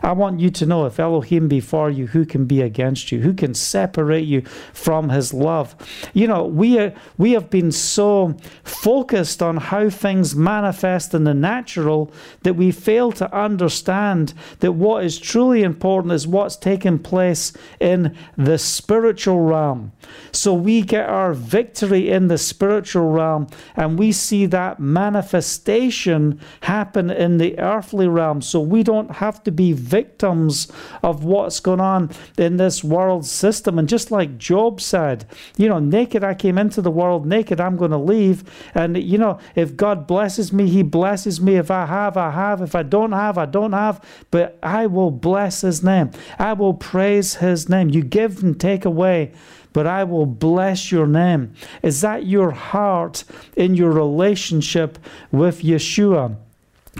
I 0.03 0.11
want 0.13 0.39
you 0.39 0.49
to 0.51 0.65
know 0.65 0.85
if 0.85 0.99
Elohim 0.99 1.47
be 1.47 1.59
for 1.59 1.89
you, 1.89 2.07
who 2.07 2.25
can 2.25 2.45
be 2.45 2.61
against 2.61 3.11
you? 3.11 3.21
Who 3.21 3.33
can 3.33 3.53
separate 3.53 4.25
you 4.25 4.41
from 4.73 5.09
his 5.09 5.33
love? 5.33 5.75
You 6.13 6.27
know, 6.27 6.45
we 6.45 6.79
are, 6.79 6.93
we 7.17 7.31
have 7.33 7.49
been 7.49 7.71
so 7.71 8.35
focused 8.63 9.41
on 9.41 9.57
how 9.57 9.89
things 9.89 10.35
manifest 10.35 11.13
in 11.13 11.23
the 11.23 11.33
natural 11.33 12.11
that 12.43 12.55
we 12.55 12.71
fail 12.71 13.11
to 13.13 13.33
understand 13.35 14.33
that 14.59 14.73
what 14.73 15.03
is 15.03 15.19
truly 15.19 15.63
important 15.63 16.13
is 16.13 16.27
what's 16.27 16.55
taking 16.55 16.99
place 16.99 17.53
in 17.79 18.15
the 18.37 18.57
spiritual 18.57 19.41
realm. 19.41 19.91
So 20.31 20.53
we 20.53 20.81
get 20.81 21.09
our 21.09 21.33
victory 21.33 22.09
in 22.09 22.27
the 22.27 22.37
spiritual 22.37 23.09
realm 23.09 23.47
and 23.75 23.97
we 23.97 24.11
see 24.11 24.45
that 24.47 24.79
manifestation 24.79 26.39
happen 26.61 27.09
in 27.09 27.37
the 27.37 27.57
earthly 27.59 28.07
realm. 28.07 28.41
So 28.41 28.59
we 28.59 28.83
don't 28.83 29.11
have 29.11 29.43
to 29.43 29.51
be 29.51 29.73
victims 29.87 30.71
of 31.01 31.23
what's 31.23 31.59
going 31.59 31.79
on 31.79 32.11
in 32.37 32.57
this 32.57 32.83
world 32.83 33.25
system. 33.25 33.79
And 33.79 33.87
just 33.87 34.11
like 34.11 34.37
Job 34.37 34.81
said, 34.81 35.25
you 35.57 35.67
know, 35.69 35.79
naked 35.79 36.23
I 36.23 36.33
came 36.33 36.57
into 36.57 36.81
the 36.81 36.91
world, 36.91 37.25
naked 37.25 37.59
I'm 37.59 37.77
going 37.77 37.91
to 37.91 37.97
leave. 37.97 38.43
And, 38.75 38.97
you 38.97 39.17
know, 39.17 39.39
if 39.55 39.75
God 39.75 40.07
blesses 40.07 40.51
me, 40.51 40.67
He 40.69 40.83
blesses 40.83 41.39
me. 41.39 41.55
If 41.55 41.71
I 41.71 41.85
have, 41.85 42.17
I 42.17 42.31
have. 42.31 42.61
If 42.61 42.75
I 42.75 42.83
don't 42.83 43.13
have, 43.13 43.37
I 43.37 43.45
don't 43.45 43.73
have. 43.73 44.03
But 44.31 44.59
I 44.61 44.87
will 44.87 45.11
bless 45.11 45.61
His 45.61 45.83
name. 45.83 46.11
I 46.37 46.53
will 46.53 46.73
praise 46.73 47.35
His 47.35 47.69
name. 47.69 47.89
You 47.89 48.03
give 48.03 48.43
and 48.43 48.59
take 48.59 48.85
away 48.85 49.31
but 49.73 49.85
I 49.85 50.05
will 50.05 50.25
bless 50.25 50.91
your 50.91 51.05
name. 51.05 51.53
Is 51.83 52.01
that 52.01 52.25
your 52.25 52.49
heart 52.49 53.23
in 53.55 53.75
your 53.75 53.91
relationship 53.91 54.97
with 55.31 55.61
Yeshua? 55.61 56.35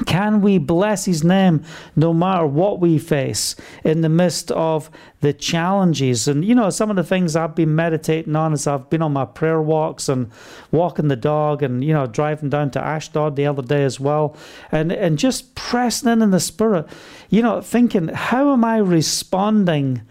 Can 0.05 0.41
we 0.41 0.57
bless 0.57 1.05
his 1.05 1.23
name 1.23 1.63
no 1.95 2.13
matter 2.13 2.45
what 2.45 2.79
we 2.79 2.99
face 2.99 3.55
in 3.83 4.01
the 4.01 4.09
midst 4.09 4.51
of 4.51 4.91
the 5.21 5.33
challenges? 5.33 6.27
And 6.27 6.45
you 6.45 6.53
know, 6.53 6.69
some 6.69 6.89
of 6.89 6.95
the 6.95 7.03
things 7.03 7.35
I've 7.35 7.55
been 7.55 7.75
meditating 7.75 8.35
on 8.35 8.53
as 8.53 8.67
I've 8.67 8.89
been 8.89 9.01
on 9.01 9.13
my 9.13 9.25
prayer 9.25 9.61
walks 9.61 10.07
and 10.07 10.29
walking 10.71 11.07
the 11.07 11.15
dog 11.15 11.63
and 11.63 11.83
you 11.83 11.93
know, 11.93 12.05
driving 12.05 12.49
down 12.49 12.71
to 12.71 12.79
Ashdod 12.79 13.35
the 13.35 13.47
other 13.47 13.63
day 13.63 13.83
as 13.83 13.99
well, 13.99 14.35
and, 14.71 14.91
and 14.91 15.17
just 15.17 15.55
pressing 15.55 16.09
in 16.09 16.21
in 16.21 16.31
the 16.31 16.39
spirit, 16.39 16.87
you 17.29 17.41
know, 17.41 17.61
thinking, 17.61 18.09
how 18.09 18.53
am 18.53 18.63
I 18.63 18.77
responding 18.77 20.01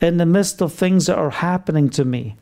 in 0.00 0.16
the 0.16 0.26
midst 0.26 0.60
of 0.60 0.72
things 0.72 1.06
that 1.06 1.16
are 1.16 1.30
happening 1.30 1.88
to 1.90 2.04
me? 2.04 2.36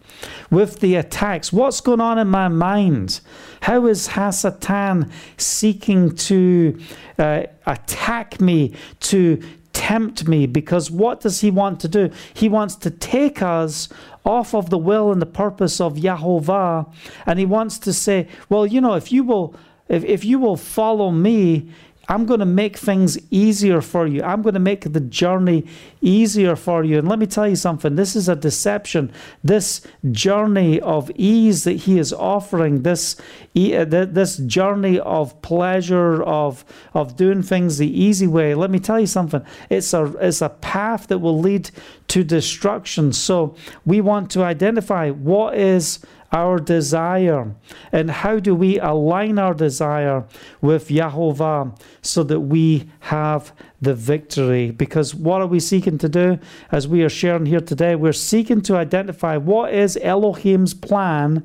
With 0.51 0.81
the 0.81 0.97
attacks, 0.97 1.53
what's 1.53 1.81
going 1.81 2.01
on 2.01 2.19
in 2.19 2.29
my 2.29 2.49
mind? 2.49 3.21
How 3.63 3.87
is 3.87 4.09
Hasatan 4.09 5.11
seeking 5.37 6.15
to 6.17 6.79
uh, 7.19 7.45
attack 7.67 8.41
me, 8.41 8.75
to 9.01 9.43
tempt 9.73 10.29
me? 10.29 10.47
Because 10.47 10.91
what 10.91 11.21
does 11.21 11.41
he 11.41 11.51
want 11.51 11.81
to 11.81 11.89
do? 11.89 12.11
He 12.35 12.49
wants 12.49 12.75
to 12.77 12.91
take 12.91 13.43
us 13.43 13.89
off 14.25 14.55
of 14.55 14.71
the 14.71 14.79
will 14.79 15.11
and 15.11 15.21
the 15.21 15.27
purpose 15.27 15.81
of 15.81 15.95
Yahovah, 15.95 16.93
and 17.27 17.39
he 17.39 17.47
wants 17.47 17.79
to 17.81 17.93
say, 17.93 18.29
well, 18.49 18.67
you 18.67 18.81
know, 18.81 18.95
if 18.95 19.13
you 19.13 19.25
will. 19.25 19.55
If, 19.89 20.05
if 20.05 20.25
you 20.25 20.39
will 20.39 20.57
follow 20.57 21.11
me, 21.11 21.69
I'm 22.13 22.27
going 22.27 22.41
to 22.41 22.47
make 22.47 22.77
things 22.77 23.19
easier 23.31 23.81
for 23.81 24.07
you. 24.07 24.23
I'm 24.23 24.43
going 24.43 24.53
to 24.53 24.61
make 24.61 24.93
the 24.93 25.01
journey 25.01 25.65
easier 26.03 26.57
for 26.57 26.85
you. 26.85 26.99
And 26.99 27.09
let 27.09 27.19
me 27.19 27.25
tell 27.25 27.49
you 27.49 27.57
something 27.57 27.97
this 27.97 28.15
is 28.15 28.29
a 28.29 28.37
deception. 28.37 29.11
This 29.43 29.81
journey 30.11 30.79
of 30.79 31.11
ease 31.15 31.65
that 31.65 31.73
He 31.73 31.99
is 31.99 32.13
offering, 32.13 32.83
this, 32.83 33.17
uh, 33.57 33.87
this 33.87 34.37
journey 34.37 35.01
of 35.01 35.41
pleasure, 35.41 36.23
of, 36.23 36.67
of 36.93 37.17
doing 37.17 37.43
things 37.43 37.79
the 37.79 37.89
easy 37.89 38.27
way, 38.27 38.55
let 38.55 38.71
me 38.71 38.79
tell 38.79 39.01
you 39.01 39.07
something. 39.07 39.43
It's 39.71 39.95
a, 39.95 40.05
it's 40.21 40.43
a 40.43 40.51
path 40.51 41.07
that 41.07 41.19
will 41.19 41.41
lead 41.41 41.71
to 42.09 42.23
destruction. 42.23 43.15
So 43.15 43.57
we 43.87 44.03
want 44.03 44.31
to 44.33 44.43
identify 44.43 45.09
what 45.09 45.57
is 45.57 46.01
our 46.33 46.59
desire 46.59 47.55
and 47.93 48.11
how 48.11 48.41
do 48.41 48.55
we 48.55 48.79
align 48.81 49.39
our 49.39 49.53
desire 49.53 50.25
with 50.61 50.89
Yahovah 50.89 51.79
so 52.01 52.23
that 52.25 52.41
we 52.41 52.89
have 53.01 53.53
the 53.81 53.95
victory. 53.95 54.71
Because 54.71 55.15
what 55.15 55.43
are 55.43 55.47
we 55.47 55.61
seeking 55.61 55.99
to 55.99 56.09
do 56.09 56.39
as 56.71 56.89
we 56.89 57.03
are 57.03 57.11
sharing 57.11 57.47
here 57.47 57.61
today? 57.61 57.95
We're 57.95 58.13
seeking 58.13 58.63
to 58.63 58.77
identify 58.77 59.37
what 59.37 59.75
is 59.75 59.99
Elohim's 60.03 60.73
plan 60.73 61.45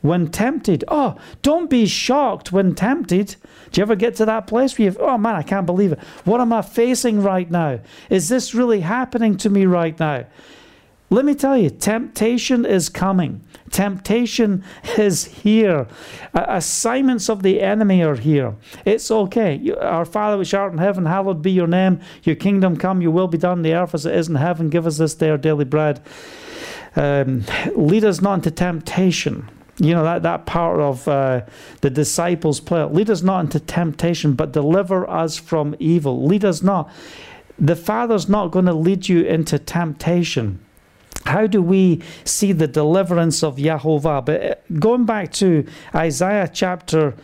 when 0.00 0.30
tempted. 0.30 0.84
Oh, 0.88 1.16
don't 1.40 1.70
be 1.70 1.86
shocked 1.86 2.52
when 2.52 2.74
tempted. 2.74 3.36
Do 3.70 3.80
you 3.80 3.82
ever 3.82 3.96
get 3.96 4.14
to 4.16 4.26
that 4.26 4.46
place 4.46 4.78
where 4.78 4.90
you, 4.90 4.96
oh 4.98 5.16
man, 5.16 5.34
I 5.34 5.42
can't 5.42 5.64
believe 5.64 5.92
it. 5.92 5.98
What 6.24 6.40
am 6.40 6.52
I 6.52 6.60
facing 6.60 7.22
right 7.22 7.50
now? 7.50 7.80
Is 8.10 8.28
this 8.28 8.54
really 8.54 8.80
happening 8.80 9.36
to 9.38 9.48
me 9.48 9.64
right 9.64 9.98
now? 9.98 10.26
Let 11.10 11.24
me 11.24 11.34
tell 11.34 11.56
you, 11.56 11.70
temptation 11.70 12.64
is 12.64 12.88
coming. 12.88 13.42
Temptation 13.70 14.64
is 14.96 15.24
here. 15.24 15.86
Uh, 16.32 16.46
assignments 16.48 17.28
of 17.28 17.42
the 17.42 17.60
enemy 17.60 18.02
are 18.02 18.16
here. 18.16 18.54
It's 18.84 19.10
okay. 19.10 19.56
You, 19.56 19.76
our 19.76 20.04
Father 20.04 20.38
which 20.38 20.54
art 20.54 20.72
in 20.72 20.78
heaven, 20.78 21.06
hallowed 21.06 21.42
be 21.42 21.50
your 21.50 21.66
name. 21.66 22.00
Your 22.22 22.36
kingdom 22.36 22.76
come, 22.76 23.02
your 23.02 23.10
will 23.10 23.28
be 23.28 23.38
done 23.38 23.58
on 23.58 23.62
the 23.62 23.74
earth 23.74 23.94
as 23.94 24.06
it 24.06 24.14
is 24.14 24.28
in 24.28 24.36
heaven. 24.36 24.70
Give 24.70 24.86
us 24.86 24.98
this 24.98 25.14
day 25.14 25.30
our 25.30 25.36
daily 25.36 25.64
bread. 25.64 26.00
Um, 26.96 27.44
lead 27.74 28.04
us 28.04 28.20
not 28.20 28.34
into 28.34 28.50
temptation. 28.50 29.50
You 29.78 29.94
know, 29.94 30.04
that, 30.04 30.22
that 30.22 30.46
part 30.46 30.78
of 30.80 31.06
uh, 31.08 31.42
the 31.80 31.90
disciples' 31.90 32.60
prayer. 32.60 32.86
Lead 32.86 33.10
us 33.10 33.22
not 33.22 33.40
into 33.40 33.60
temptation, 33.60 34.34
but 34.34 34.52
deliver 34.52 35.08
us 35.10 35.36
from 35.36 35.74
evil. 35.80 36.24
Lead 36.24 36.44
us 36.44 36.62
not. 36.62 36.90
The 37.58 37.76
Father's 37.76 38.28
not 38.28 38.52
going 38.52 38.66
to 38.66 38.72
lead 38.72 39.08
you 39.08 39.24
into 39.24 39.58
temptation 39.58 40.63
how 41.24 41.46
do 41.46 41.62
we 41.62 42.02
see 42.24 42.52
the 42.52 42.68
deliverance 42.68 43.42
of 43.42 43.56
Yahovah? 43.56 44.24
But 44.24 44.42
uh, 44.42 44.54
going 44.78 45.06
back 45.06 45.32
to 45.34 45.66
Isaiah 45.94 46.50
chapter 46.52 47.14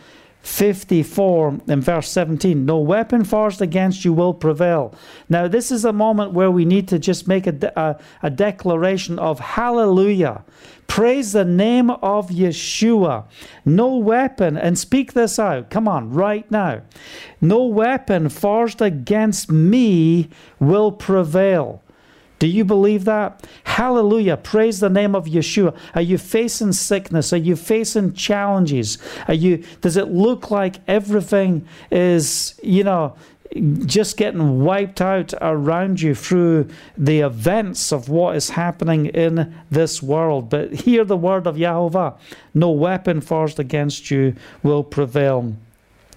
54 0.43 1.61
and 1.67 1.83
verse 1.83 2.09
17 2.09 2.65
no 2.65 2.79
weapon 2.79 3.23
forged 3.23 3.61
against 3.61 4.03
you 4.03 4.11
will 4.11 4.33
prevail. 4.33 4.93
Now 5.29 5.47
this 5.47 5.71
is 5.71 5.85
a 5.85 5.93
moment 5.93 6.33
where 6.33 6.49
we 6.49 6.65
need 6.65 6.87
to 6.87 6.97
just 6.97 7.27
make 7.27 7.45
a, 7.45 7.71
a, 7.75 7.99
a, 8.23 8.29
declaration 8.31 9.19
of 9.19 9.39
hallelujah. 9.39 10.43
Praise 10.87 11.33
the 11.33 11.45
name 11.45 11.91
of 11.91 12.29
yeshua. 12.29 13.25
No 13.65 13.95
weapon 13.97 14.57
and 14.57 14.79
speak 14.79 15.13
this 15.13 15.37
out. 15.37 15.69
Come 15.69 15.87
on 15.87 16.11
right 16.11 16.49
now. 16.49 16.81
No 17.39 17.63
weapon 17.65 18.27
forged 18.27 18.81
against 18.81 19.51
me 19.51 20.27
will 20.59 20.91
prevail. 20.91 21.83
Do 22.41 22.47
you 22.47 22.65
believe 22.65 23.05
that? 23.05 23.47
Hallelujah. 23.71 24.35
Praise 24.35 24.81
the 24.81 24.89
name 24.89 25.15
of 25.15 25.27
Yeshua. 25.27 25.73
Are 25.95 26.01
you 26.01 26.17
facing 26.17 26.73
sickness? 26.73 27.31
Are 27.31 27.37
you 27.37 27.55
facing 27.55 28.11
challenges? 28.11 28.97
Are 29.29 29.33
you 29.33 29.63
does 29.79 29.95
it 29.95 30.09
look 30.09 30.51
like 30.51 30.81
everything 30.89 31.65
is, 31.89 32.59
you 32.61 32.83
know, 32.83 33.15
just 33.85 34.17
getting 34.17 34.65
wiped 34.65 34.99
out 34.99 35.33
around 35.39 36.01
you 36.01 36.13
through 36.13 36.67
the 36.97 37.21
events 37.21 37.93
of 37.93 38.09
what 38.09 38.35
is 38.35 38.49
happening 38.49 39.05
in 39.05 39.55
this 39.69 40.03
world. 40.03 40.49
But 40.49 40.73
hear 40.73 41.05
the 41.05 41.15
word 41.15 41.47
of 41.47 41.55
Yahovah 41.55 42.17
no 42.53 42.71
weapon 42.71 43.21
forged 43.21 43.57
against 43.57 44.11
you 44.11 44.35
will 44.63 44.83
prevail 44.83 45.55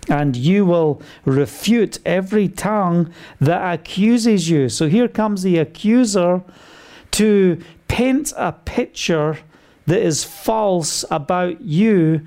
and 0.08 0.34
you 0.34 0.66
will 0.66 1.00
refute 1.24 2.00
every 2.04 2.48
tongue 2.48 3.14
that 3.40 3.74
accuses 3.74 4.50
you. 4.50 4.68
So 4.68 4.88
here 4.88 5.06
comes 5.06 5.44
the 5.44 5.58
accuser 5.58 6.42
to 7.14 7.60
paint 7.88 8.32
a 8.36 8.52
picture 8.52 9.38
that 9.86 10.00
is 10.00 10.24
false 10.24 11.04
about 11.10 11.60
you 11.60 12.20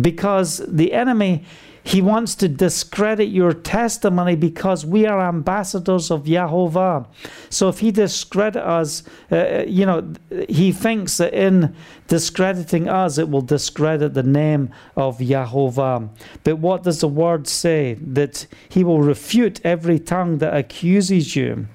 because 0.00 0.62
the 0.66 0.92
enemy 0.92 1.44
he 1.86 2.00
wants 2.00 2.34
to 2.36 2.48
discredit 2.48 3.28
your 3.28 3.52
testimony 3.52 4.34
because 4.36 4.86
we 4.86 5.04
are 5.04 5.20
ambassadors 5.20 6.10
of 6.10 6.24
Yahovah. 6.24 7.06
So 7.50 7.68
if 7.68 7.80
he 7.80 7.90
discredit 7.90 8.62
us, 8.62 9.02
uh, 9.30 9.36
uh, 9.36 9.64
you 9.68 9.84
know, 9.84 10.14
he 10.48 10.72
thinks 10.72 11.18
that 11.18 11.34
in 11.34 11.76
discrediting 12.08 12.88
us, 12.88 13.18
it 13.18 13.28
will 13.28 13.42
discredit 13.42 14.14
the 14.14 14.22
name 14.22 14.70
of 14.96 15.18
Yahovah. 15.18 16.08
But 16.42 16.56
what 16.56 16.84
does 16.84 17.00
the 17.00 17.08
word 17.08 17.46
say? 17.46 17.98
That 18.00 18.46
he 18.70 18.82
will 18.82 19.02
refute 19.02 19.60
every 19.62 19.98
tongue 19.98 20.38
that 20.38 20.56
accuses 20.56 21.36
you. 21.36 21.66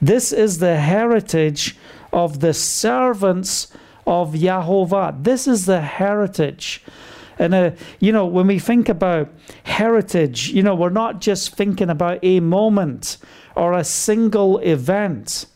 This 0.00 0.32
is 0.32 0.58
the 0.58 0.76
heritage 0.76 1.76
of 2.12 2.40
the 2.40 2.54
servants 2.54 3.68
of 4.06 4.32
Yahovah. 4.34 5.22
This 5.22 5.46
is 5.46 5.66
the 5.66 5.80
heritage 5.80 6.82
and, 7.38 7.54
uh, 7.54 7.70
you 7.98 8.12
know, 8.12 8.26
when 8.26 8.46
we 8.46 8.58
think 8.58 8.88
about 8.88 9.28
heritage, 9.64 10.50
you 10.50 10.62
know, 10.62 10.74
we're 10.74 10.90
not 10.90 11.20
just 11.20 11.56
thinking 11.56 11.90
about 11.90 12.18
a 12.22 12.40
moment 12.40 13.18
or 13.56 13.72
a 13.72 13.84
single 13.84 14.58
event. 14.58 15.46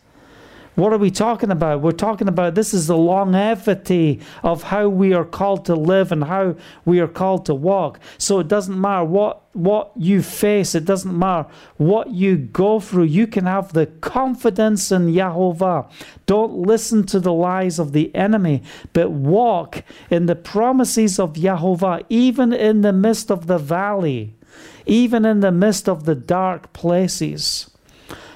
What 0.76 0.92
are 0.92 0.98
we 0.98 1.10
talking 1.10 1.50
about? 1.50 1.80
We're 1.80 1.92
talking 1.92 2.28
about 2.28 2.54
this 2.54 2.74
is 2.74 2.86
the 2.86 2.98
longevity 2.98 4.20
of 4.42 4.64
how 4.64 4.90
we 4.90 5.14
are 5.14 5.24
called 5.24 5.64
to 5.64 5.74
live 5.74 6.12
and 6.12 6.24
how 6.24 6.56
we 6.84 7.00
are 7.00 7.08
called 7.08 7.46
to 7.46 7.54
walk. 7.54 7.98
So 8.18 8.40
it 8.40 8.48
doesn't 8.48 8.78
matter 8.78 9.04
what 9.04 9.42
what 9.54 9.90
you 9.96 10.20
face, 10.20 10.74
it 10.74 10.84
doesn't 10.84 11.18
matter 11.18 11.48
what 11.78 12.10
you 12.10 12.36
go 12.36 12.78
through. 12.78 13.04
You 13.04 13.26
can 13.26 13.46
have 13.46 13.72
the 13.72 13.86
confidence 13.86 14.92
in 14.92 15.14
Yahovah. 15.14 15.90
Don't 16.26 16.52
listen 16.52 17.06
to 17.06 17.20
the 17.20 17.32
lies 17.32 17.78
of 17.78 17.92
the 17.92 18.14
enemy, 18.14 18.62
but 18.92 19.10
walk 19.10 19.82
in 20.10 20.26
the 20.26 20.36
promises 20.36 21.18
of 21.18 21.32
Yahovah, 21.36 22.04
even 22.10 22.52
in 22.52 22.82
the 22.82 22.92
midst 22.92 23.30
of 23.30 23.46
the 23.46 23.56
valley, 23.56 24.34
even 24.84 25.24
in 25.24 25.40
the 25.40 25.52
midst 25.52 25.88
of 25.88 26.04
the 26.04 26.14
dark 26.14 26.74
places. 26.74 27.70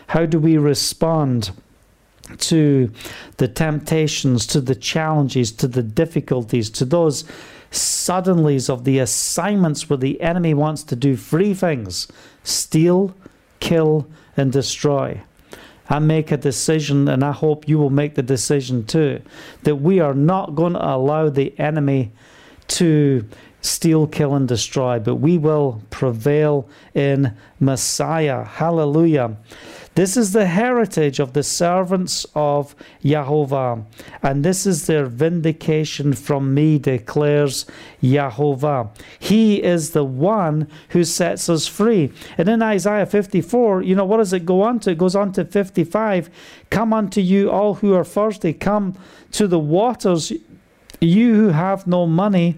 How 0.07 0.25
do 0.25 0.39
we 0.39 0.57
respond? 0.57 1.51
To 2.39 2.91
the 3.37 3.49
temptations, 3.49 4.47
to 4.47 4.61
the 4.61 4.75
challenges, 4.75 5.53
to 5.53 5.69
the 5.69 5.83
difficulties, 5.83 6.71
to 6.71 6.85
those 6.85 7.25
suddenlies 7.71 8.69
of 8.69 8.85
the 8.85 8.99
assignments 8.99 9.89
where 9.89 9.97
the 9.97 10.21
enemy 10.21 10.55
wants 10.55 10.83
to 10.85 10.97
do 10.97 11.17
three 11.17 11.55
things 11.55 12.09
steal, 12.43 13.15
kill, 13.61 14.07
and 14.37 14.53
destroy. 14.53 15.21
I 15.89 15.99
make 15.99 16.31
a 16.31 16.37
decision, 16.37 17.09
and 17.09 17.25
I 17.25 17.33
hope 17.33 17.69
you 17.69 17.79
will 17.79 17.91
make 17.91 18.15
the 18.15 18.23
decision 18.23 18.87
too, 18.87 19.21
that 19.65 19.77
we 19.77 19.99
are 20.01 20.15
not 20.15 20.55
going 20.55 20.75
to 20.75 20.85
allow 20.85 21.29
the 21.29 21.59
enemy 21.59 22.13
to 22.69 23.29
steal, 23.61 24.07
kill, 24.07 24.35
and 24.35 24.47
destroy, 24.47 24.99
but 24.99 25.17
we 25.17 25.37
will 25.37 25.83
prevail 25.91 26.69
in 26.95 27.35
Messiah. 27.59 28.45
Hallelujah. 28.45 29.37
This 29.97 30.17
is 30.17 30.33
the 30.33 30.47
heritage 30.47 31.19
of 31.19 31.33
the 31.33 31.43
servants 31.43 32.25
of 32.35 32.77
Yahovah, 33.03 33.85
and 34.23 34.45
this 34.45 34.65
is 34.65 34.87
their 34.87 35.07
vindication 35.07 36.13
from 36.13 36.55
me, 36.55 36.79
declares 36.79 37.67
Yahovah. 38.01 38.91
He 39.19 39.61
is 39.61 39.91
the 39.91 40.05
one 40.05 40.69
who 40.91 41.03
sets 41.03 41.49
us 41.49 41.67
free. 41.67 42.13
And 42.39 42.49
in 42.49 42.63
Isaiah 42.63 43.05
54, 43.05 43.83
you 43.83 43.97
know, 43.97 44.05
what 44.05 44.19
does 44.19 44.33
it 44.33 44.47
go 44.47 44.63
on 44.63 44.79
to? 44.81 44.93
It 44.93 44.99
goes 44.99 45.17
on 45.17 45.33
to 45.33 45.45
55 45.45 46.31
Come 46.71 46.93
unto 46.93 47.21
you, 47.21 47.51
all 47.51 47.75
who 47.75 47.93
are 47.95 48.05
thirsty, 48.05 48.53
come 48.53 48.97
to 49.33 49.49
the 49.49 49.59
waters, 49.59 50.33
you 51.01 51.35
who 51.35 51.49
have 51.49 51.89
no 51.89 52.07
money 52.07 52.57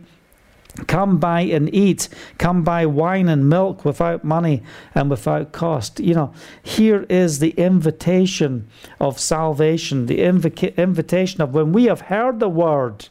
Come 0.86 1.18
buy 1.18 1.42
and 1.42 1.72
eat. 1.74 2.08
Come 2.38 2.62
buy 2.62 2.86
wine 2.86 3.28
and 3.28 3.48
milk 3.48 3.84
without 3.84 4.24
money 4.24 4.62
and 4.94 5.10
without 5.10 5.52
cost. 5.52 6.00
You 6.00 6.14
know, 6.14 6.34
here 6.62 7.04
is 7.10 7.40
the 7.40 7.50
invitation 7.50 8.68
of 8.98 9.18
salvation, 9.18 10.06
the 10.06 10.20
inv- 10.20 10.76
invitation 10.76 11.42
of 11.42 11.52
when 11.52 11.72
we 11.72 11.84
have 11.84 12.02
heard 12.02 12.40
the 12.40 12.48
word, 12.48 13.08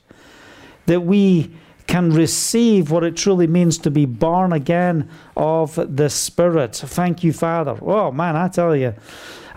that 0.87 1.01
we 1.01 1.51
can 1.91 2.09
receive 2.09 2.89
what 2.89 3.03
it 3.03 3.17
truly 3.17 3.47
means 3.47 3.77
to 3.77 3.91
be 3.91 4.05
born 4.05 4.53
again 4.53 5.09
of 5.35 5.77
the 5.97 6.09
Spirit. 6.09 6.73
Thank 6.73 7.21
you, 7.21 7.33
Father. 7.33 7.77
Oh, 7.81 8.13
man, 8.13 8.37
I 8.37 8.47
tell 8.47 8.73
you. 8.73 8.95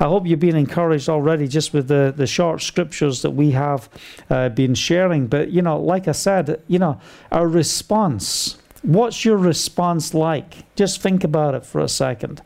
I 0.01 0.07
hope 0.07 0.27
you've 0.27 0.41
been 0.41 0.57
encouraged 0.57 1.09
already 1.09 1.47
just 1.47 1.73
with 1.73 1.87
the, 1.87 2.13
the 2.17 2.27
short 2.27 2.61
scriptures 2.61 3.23
that 3.23 3.31
we 3.31 3.53
have 3.53 3.89
uh, 4.29 4.49
been 4.49 4.75
sharing. 4.75 5.29
But, 5.29 5.51
you 5.51 5.63
know, 5.63 5.79
like 5.79 6.09
I 6.09 6.13
said, 6.13 6.61
you 6.67 6.81
know, 6.81 7.01
our 7.31 7.47
response, 7.47 8.59
what's 8.83 9.25
your 9.25 9.37
response 9.37 10.13
like? 10.13 10.75
Just 10.75 11.01
think 11.01 11.23
about 11.23 11.55
it 11.55 11.65
for 11.65 11.81
a 11.81 11.89
second. 11.89 12.43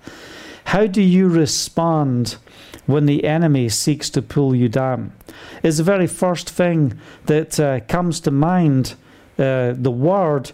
How 0.65 0.87
do 0.87 1.01
you 1.01 1.31
respond 1.31 2.37
when 2.85 3.07
the 3.07 3.25
enemy 3.25 3.71
seeks 3.71 4.11
to 4.11 4.21
pull 4.21 4.55
you 4.55 4.69
down? 4.69 5.15
Is 5.63 5.79
the 5.79 5.83
very 5.83 6.07
first 6.07 6.51
thing 6.51 7.01
that 7.25 7.59
uh, 7.59 7.81
comes 7.89 8.21
to 8.21 8.31
mind 8.31 8.95
uh, 9.39 9.75
the 9.77 9.91
word 9.91 10.53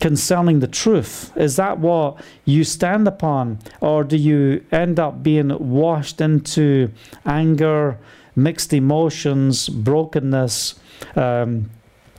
concerning 0.00 0.60
the 0.60 0.66
truth? 0.66 1.32
Is 1.36 1.56
that 1.56 1.78
what 1.78 2.22
you 2.44 2.64
stand 2.64 3.06
upon? 3.06 3.58
Or 3.80 4.04
do 4.04 4.16
you 4.16 4.64
end 4.72 4.98
up 4.98 5.22
being 5.22 5.48
washed 5.70 6.20
into 6.20 6.90
anger, 7.26 7.98
mixed 8.34 8.72
emotions, 8.72 9.68
brokenness? 9.68 10.74
Um, 11.16 11.70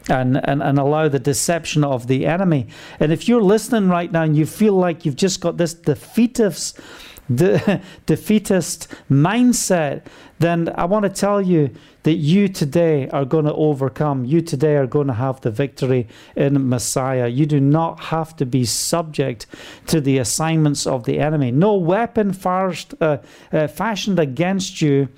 and, 0.10 0.42
and, 0.44 0.62
and 0.62 0.80
allow 0.80 1.08
the 1.08 1.20
deception 1.20 1.84
of 1.84 2.08
the 2.08 2.26
enemy. 2.26 2.68
And 3.00 3.14
if 3.14 3.30
you're 3.30 3.42
listening 3.42 3.90
right 3.90 4.12
now 4.12 4.24
and 4.24 4.36
you 4.36 4.46
feel 4.46 4.74
like 4.74 5.06
you've 5.06 5.16
just 5.16 5.40
got 5.40 5.56
this 5.56 5.74
defeatist, 5.74 6.78
de- 7.34 7.82
defeatist 8.06 8.94
mindset, 9.10 10.04
then 10.40 10.70
I 10.76 10.86
want 10.86 11.04
to 11.04 11.10
tell 11.10 11.42
you 11.42 11.74
that 12.04 12.16
you 12.16 12.48
today 12.48 13.08
are 13.10 13.26
going 13.26 13.46
to 13.46 13.54
overcome. 13.54 14.26
You 14.26 14.42
today 14.42 14.76
are 14.76 14.88
going 14.88 15.08
to 15.08 15.14
have 15.14 15.42
the 15.42 15.52
victory 15.52 16.08
in 16.36 16.70
Messiah. 16.70 17.28
You 17.28 17.46
do 17.46 17.60
not 17.60 18.00
have 18.00 18.36
to 18.38 18.46
be 18.46 18.66
subject 18.66 19.46
to 19.88 20.02
the 20.02 20.18
assignments 20.18 20.86
of 20.86 21.06
the 21.06 21.20
enemy. 21.20 21.52
No 21.52 21.76
weapon 21.76 22.34
first, 22.34 22.94
uh, 23.02 23.20
uh, 23.52 23.68
fashioned 23.68 24.20
against 24.20 24.82
you 24.82 25.10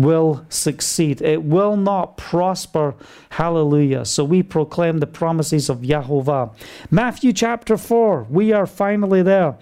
will 0.00 0.44
succeed. 0.48 1.20
It 1.20 1.44
will 1.44 1.76
not 1.76 2.16
prosper. 2.16 2.94
Hallelujah. 3.30 4.04
So 4.04 4.24
we 4.24 4.42
proclaim 4.42 4.98
the 4.98 5.06
promises 5.06 5.68
of 5.68 5.78
Yahovah. 5.78 6.54
Matthew 6.90 7.32
chapter 7.32 7.76
4, 7.76 8.26
we 8.30 8.52
are 8.52 8.66
finally 8.66 9.22
there. 9.22 9.56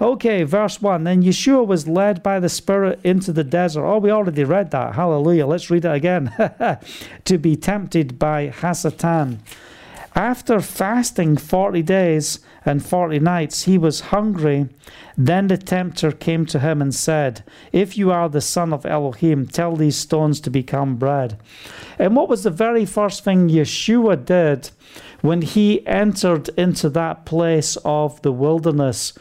Okay, 0.00 0.44
verse 0.44 0.80
1. 0.80 1.04
Then 1.04 1.22
Yeshua 1.22 1.66
was 1.66 1.88
led 1.88 2.22
by 2.22 2.38
the 2.38 2.48
Spirit 2.48 3.00
into 3.04 3.32
the 3.32 3.44
desert. 3.44 3.84
Oh, 3.84 3.98
we 3.98 4.10
already 4.10 4.44
read 4.44 4.70
that. 4.70 4.94
Hallelujah. 4.94 5.46
Let's 5.46 5.70
read 5.70 5.84
it 5.84 5.92
again. 5.92 6.19
to 7.24 7.38
be 7.38 7.56
tempted 7.56 8.18
by 8.18 8.48
Hasatan. 8.48 9.38
After 10.14 10.60
fasting 10.60 11.36
40 11.36 11.82
days 11.82 12.40
and 12.66 12.84
40 12.84 13.20
nights, 13.20 13.62
he 13.62 13.78
was 13.78 14.00
hungry. 14.12 14.68
Then 15.16 15.46
the 15.46 15.56
tempter 15.56 16.10
came 16.10 16.46
to 16.46 16.58
him 16.58 16.82
and 16.82 16.94
said, 16.94 17.44
If 17.72 17.96
you 17.96 18.10
are 18.10 18.28
the 18.28 18.40
Son 18.40 18.72
of 18.72 18.84
Elohim, 18.84 19.46
tell 19.46 19.76
these 19.76 19.96
stones 19.96 20.40
to 20.40 20.50
become 20.50 20.96
bread. 20.96 21.38
And 21.98 22.16
what 22.16 22.28
was 22.28 22.42
the 22.42 22.50
very 22.50 22.84
first 22.84 23.22
thing 23.22 23.48
Yeshua 23.48 24.24
did 24.24 24.70
when 25.20 25.42
he 25.42 25.86
entered 25.86 26.48
into 26.50 26.88
that 26.90 27.24
place 27.24 27.78
of 27.84 28.20
the 28.22 28.32
wilderness? 28.32 29.12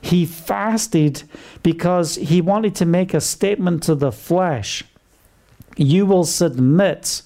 He 0.00 0.26
fasted 0.26 1.22
because 1.62 2.16
he 2.16 2.40
wanted 2.40 2.74
to 2.76 2.84
make 2.84 3.14
a 3.14 3.20
statement 3.20 3.84
to 3.84 3.94
the 3.94 4.10
flesh. 4.10 4.82
You 5.76 6.06
will 6.06 6.24
submit 6.24 7.22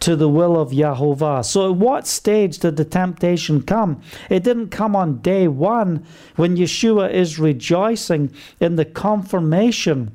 to 0.00 0.16
the 0.16 0.28
will 0.28 0.58
of 0.60 0.70
Yahovah. 0.70 1.44
So, 1.44 1.70
at 1.70 1.76
what 1.76 2.06
stage 2.06 2.58
did 2.58 2.76
the 2.76 2.84
temptation 2.84 3.62
come? 3.62 4.00
It 4.28 4.44
didn't 4.44 4.68
come 4.68 4.94
on 4.94 5.18
day 5.18 5.48
one 5.48 6.04
when 6.36 6.56
Yeshua 6.56 7.10
is 7.10 7.38
rejoicing 7.38 8.32
in 8.60 8.76
the 8.76 8.84
confirmation 8.84 10.14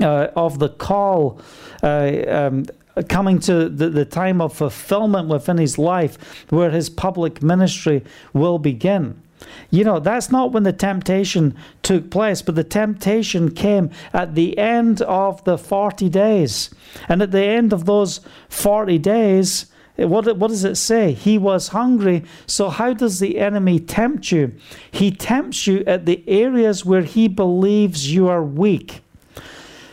uh, 0.00 0.28
of 0.34 0.58
the 0.58 0.68
call. 0.68 1.40
Uh, 1.82 2.22
um, 2.28 2.64
coming 3.08 3.38
to 3.38 3.70
the, 3.70 3.88
the 3.88 4.04
time 4.04 4.40
of 4.40 4.52
fulfillment 4.52 5.28
within 5.28 5.56
his 5.56 5.78
life, 5.78 6.44
where 6.50 6.70
his 6.70 6.90
public 6.90 7.42
ministry 7.42 8.04
will 8.34 8.58
begin. 8.58 9.20
You 9.70 9.84
know, 9.84 10.00
that's 10.00 10.30
not 10.30 10.52
when 10.52 10.64
the 10.64 10.72
temptation 10.72 11.56
took 11.82 12.10
place, 12.10 12.42
but 12.42 12.54
the 12.54 12.64
temptation 12.64 13.50
came 13.50 13.90
at 14.12 14.34
the 14.34 14.58
end 14.58 15.00
of 15.02 15.42
the 15.44 15.56
40 15.56 16.08
days. 16.08 16.70
And 17.08 17.22
at 17.22 17.30
the 17.30 17.42
end 17.42 17.72
of 17.72 17.86
those 17.86 18.20
40 18.50 18.98
days, 18.98 19.66
eh, 19.96 20.04
what, 20.04 20.36
what 20.36 20.48
does 20.48 20.64
it 20.64 20.76
say? 20.76 21.12
He 21.12 21.38
was 21.38 21.68
hungry. 21.68 22.24
So, 22.46 22.68
how 22.68 22.92
does 22.92 23.18
the 23.18 23.38
enemy 23.38 23.80
tempt 23.80 24.30
you? 24.30 24.52
He 24.90 25.10
tempts 25.10 25.66
you 25.66 25.82
at 25.86 26.06
the 26.06 26.22
areas 26.28 26.84
where 26.84 27.02
he 27.02 27.28
believes 27.28 28.12
you 28.12 28.28
are 28.28 28.44
weak. 28.44 29.00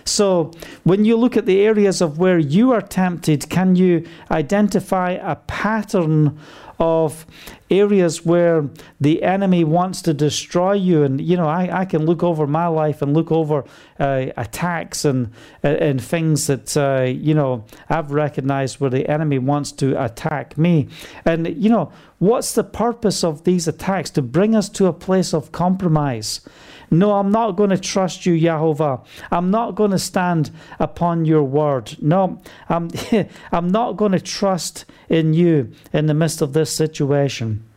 So, 0.03 0.51
when 0.83 1.05
you 1.05 1.15
look 1.15 1.37
at 1.37 1.45
the 1.45 1.61
areas 1.61 2.01
of 2.01 2.17
where 2.17 2.39
you 2.39 2.71
are 2.71 2.81
tempted, 2.81 3.49
can 3.49 3.75
you 3.75 4.05
identify 4.31 5.11
a 5.11 5.35
pattern 5.35 6.39
of 6.79 7.25
areas 7.69 8.25
where 8.25 8.69
the 8.99 9.21
enemy 9.21 9.63
wants 9.63 10.01
to 10.01 10.13
destroy 10.13 10.73
you. 10.73 11.03
And, 11.03 11.19
you 11.19 11.35
know, 11.35 11.47
I, 11.47 11.81
I 11.81 11.85
can 11.85 12.05
look 12.05 12.23
over 12.23 12.47
my 12.47 12.67
life 12.67 13.01
and 13.01 13.13
look 13.13 13.31
over 13.31 13.65
uh, 13.99 14.27
attacks 14.37 15.05
and, 15.05 15.31
uh, 15.63 15.67
and 15.67 16.01
things 16.01 16.47
that, 16.47 16.75
uh, 16.77 17.03
you 17.03 17.33
know, 17.33 17.65
I've 17.89 18.11
recognized 18.11 18.79
where 18.79 18.89
the 18.89 19.07
enemy 19.09 19.39
wants 19.39 19.71
to 19.73 20.01
attack 20.03 20.57
me. 20.57 20.87
And, 21.25 21.47
you 21.61 21.69
know, 21.69 21.91
what's 22.19 22.53
the 22.53 22.63
purpose 22.63 23.23
of 23.23 23.43
these 23.43 23.67
attacks? 23.67 24.09
To 24.11 24.21
bring 24.21 24.55
us 24.55 24.69
to 24.69 24.87
a 24.87 24.93
place 24.93 25.33
of 25.33 25.51
compromise. 25.51 26.41
No, 26.91 27.13
I'm 27.13 27.31
not 27.31 27.51
going 27.51 27.69
to 27.69 27.77
trust 27.77 28.25
you, 28.25 28.33
Yahovah. 28.33 29.05
I'm 29.31 29.51
not 29.51 29.75
going 29.75 29.91
to 29.91 29.99
stand 29.99 30.51
upon 30.79 31.25
your 31.25 31.43
word. 31.43 31.95
No, 32.01 32.41
I'm, 32.67 32.89
I'm 33.51 33.69
not 33.69 33.93
going 33.93 34.13
to 34.13 34.19
trust 34.19 34.85
in 35.07 35.33
you 35.33 35.71
in 35.93 36.07
the 36.07 36.13
midst 36.13 36.41
of 36.41 36.53
this 36.53 36.71
situation. 36.71 37.68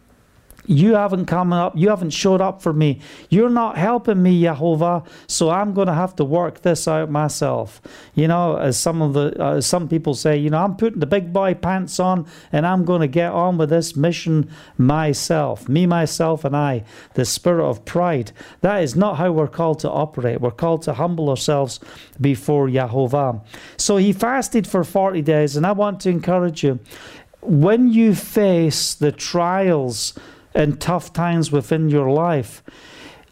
You 0.66 0.94
haven't 0.94 1.27
come 1.27 1.53
up, 1.53 1.77
you 1.77 1.88
haven't 1.88 2.11
showed 2.11 2.40
up 2.40 2.62
for 2.62 2.72
me. 2.72 3.01
You're 3.31 3.51
not 3.51 3.77
helping 3.77 4.22
me, 4.22 4.42
Jehovah, 4.42 5.03
so 5.27 5.51
I'm 5.51 5.75
going 5.75 5.88
to 5.88 5.94
have 5.94 6.14
to 6.16 6.25
work 6.25 6.62
this 6.62 6.87
out 6.87 7.11
myself. 7.11 7.83
You 8.14 8.29
know, 8.29 8.57
as 8.57 8.79
some 8.79 9.03
of 9.03 9.12
the 9.12 9.42
uh, 9.42 9.61
some 9.61 9.88
people 9.88 10.14
say, 10.14 10.37
you 10.37 10.51
know, 10.51 10.59
I'm 10.59 10.77
putting 10.77 11.01
the 11.01 11.07
big 11.07 11.33
boy 11.33 11.55
pants 11.55 11.98
on 11.98 12.27
and 12.53 12.64
I'm 12.64 12.85
going 12.85 13.01
to 13.01 13.09
get 13.09 13.33
on 13.33 13.59
with 13.59 13.70
this 13.70 13.96
mission 13.96 14.51
myself. 14.79 15.68
Me, 15.68 15.85
myself, 15.87 16.44
and 16.44 16.57
I, 16.57 16.85
the 17.14 17.25
spirit 17.25 17.68
of 17.68 17.85
pride. 17.85 18.31
That 18.61 18.85
is 18.85 18.94
not 18.94 19.16
how 19.16 19.33
we're 19.33 19.48
called 19.48 19.81
to 19.81 19.90
operate. 19.90 20.40
We're 20.40 20.53
called 20.53 20.83
to 20.83 20.94
humble 20.94 21.29
ourselves 21.29 21.81
before 22.20 22.70
Jehovah. 22.70 23.40
So 23.77 23.96
he 23.96 24.12
fasted 24.12 24.66
for 24.66 24.85
40 24.85 25.22
days, 25.22 25.57
and 25.57 25.66
I 25.66 25.72
want 25.72 26.01
to 26.01 26.11
encourage 26.11 26.62
you 26.62 26.79
when 27.42 27.92
you 27.92 28.14
face 28.14 28.94
the 28.94 29.11
trials 29.11 30.14
and 30.55 30.81
tough 30.81 31.12
times 31.12 31.51
within 31.51 31.88
your 31.88 32.11
life, 32.11 32.62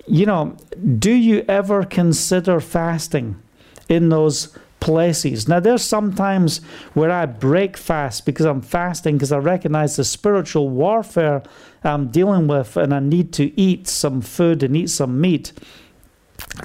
you 0.07 0.27
know, 0.27 0.57
do 0.99 1.13
you 1.13 1.45
ever 1.49 1.85
consider 1.85 2.61
fasting 2.61 3.41
in 3.89 4.09
those 4.09 4.57
places? 4.81 5.47
Now, 5.47 5.61
there's 5.61 5.83
sometimes 5.83 6.59
where 6.95 7.11
I 7.11 7.27
break 7.27 7.77
fast 7.77 8.27
because 8.27 8.47
I'm 8.47 8.63
fasting 8.63 9.17
because 9.17 9.33
I 9.33 9.39
recognize 9.39 9.97
the 9.97 10.05
spiritual 10.05 10.71
warfare 10.71 11.43
I'm 11.85 12.09
dealing 12.09 12.49
with 12.49 12.77
and 12.77 12.93
I 12.93 13.01
need 13.01 13.33
to 13.35 13.59
eat 13.61 13.87
some 13.87 14.21
food 14.21 14.63
and 14.63 14.77
eat 14.77 14.91
some 14.91 15.21
meat 15.21 15.53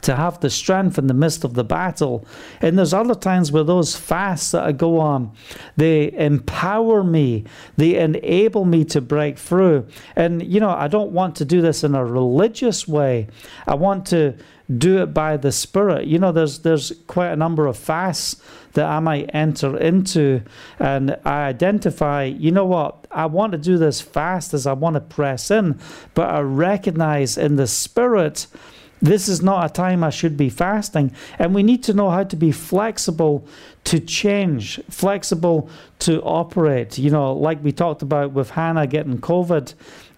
to 0.02 0.16
have 0.16 0.40
the 0.40 0.50
strength 0.50 0.98
in 0.98 1.08
the 1.08 1.14
midst 1.14 1.44
of 1.44 1.54
the 1.54 1.64
battle. 1.64 2.26
And 2.62 2.78
there's 2.78 2.94
other 2.94 3.16
times 3.16 3.52
where 3.52 3.64
those 3.64 3.96
fasts 3.96 4.52
that 4.52 4.64
I 4.64 4.72
go 4.72 5.00
on, 5.00 5.32
they 5.78 6.12
empower 6.12 7.04
me, 7.04 7.46
they 7.78 7.96
enable 7.96 8.66
me 8.66 8.84
to 8.86 9.02
break 9.02 9.38
through. 9.38 9.88
And, 10.16 10.46
you 10.46 10.60
know, 10.60 10.70
I 10.70 10.88
don't 10.88 11.12
want 11.12 11.36
to 11.38 11.46
do 11.46 11.62
this 11.62 11.84
in 11.84 11.96
a 11.96 12.06
religious 12.06 12.88
way. 12.88 13.28
I 13.68 13.76
want 13.76 14.06
to 14.08 14.36
do 14.78 15.02
it 15.02 15.14
by 15.14 15.38
the 15.38 15.52
Spirit. 15.52 16.08
You 16.08 16.18
know, 16.18 16.32
there's 16.32 16.60
there's 16.60 16.92
quite 17.08 17.30
a 17.30 17.36
number 17.36 17.68
of 17.68 17.78
fasts 17.78 18.42
that 18.74 18.86
I 18.86 19.00
might 19.00 19.30
enter 19.34 19.78
into, 19.78 20.42
and 20.80 21.18
I 21.24 21.44
identify. 21.44 22.24
You 22.24 22.52
know 22.52 22.66
what? 22.66 23.06
I 23.12 23.28
want 23.28 23.52
to 23.52 23.58
do 23.58 23.78
this 23.78 24.02
fast 24.02 24.54
as 24.54 24.66
I 24.66 24.74
want 24.74 24.96
to 24.96 25.02
press 25.02 25.52
in, 25.52 25.80
but 26.16 26.30
I 26.30 26.40
recognize 26.40 27.38
in 27.38 27.58
the 27.58 27.68
Spirit 27.68 28.48
this 29.06 29.28
is 29.28 29.42
not 29.42 29.66
a 29.66 29.74
time 29.74 30.04
I 30.04 30.10
should 30.10 30.38
be 30.38 30.50
fasting. 30.50 31.14
And 31.40 31.54
we 31.54 31.64
need 31.64 31.84
to 31.84 31.94
know 31.94 32.10
how 32.10 32.24
to 32.24 32.36
be 32.36 32.52
flexible 32.52 33.48
to 33.86 34.00
change, 34.00 34.80
flexible 34.90 35.70
to 36.00 36.22
operate. 36.24 36.98
You 36.98 37.12
know, 37.12 37.34
like 37.34 37.64
we 37.64 37.72
talked 37.72 38.02
about 38.02 38.32
with 38.32 38.52
Hannah 38.52 38.88
getting 38.88 39.20
COVID. 39.20 39.74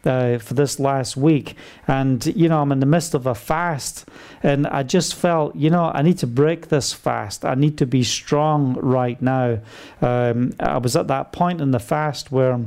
Uh, 0.05 0.37
for 0.37 0.53
this 0.53 0.79
last 0.79 1.17
week, 1.17 1.55
and 1.85 2.27
you 2.27 2.47
know, 2.47 2.61
I'm 2.61 2.71
in 2.71 2.79
the 2.79 2.85
midst 2.85 3.13
of 3.13 3.27
a 3.27 3.35
fast, 3.35 4.07
and 4.41 4.65
I 4.65 4.83
just 4.83 5.15
felt, 5.15 5.53
you 5.53 5.69
know, 5.69 5.91
I 5.93 6.01
need 6.01 6.17
to 6.19 6.27
break 6.27 6.69
this 6.69 6.93
fast. 6.93 7.43
I 7.43 7.55
need 7.55 7.77
to 7.79 7.85
be 7.85 8.03
strong 8.03 8.75
right 8.75 9.21
now. 9.21 9.59
Um, 10.01 10.53
I 10.61 10.77
was 10.77 10.95
at 10.95 11.07
that 11.07 11.33
point 11.33 11.59
in 11.59 11.71
the 11.71 11.79
fast 11.79 12.31
where 12.31 12.57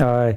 uh, 0.00 0.34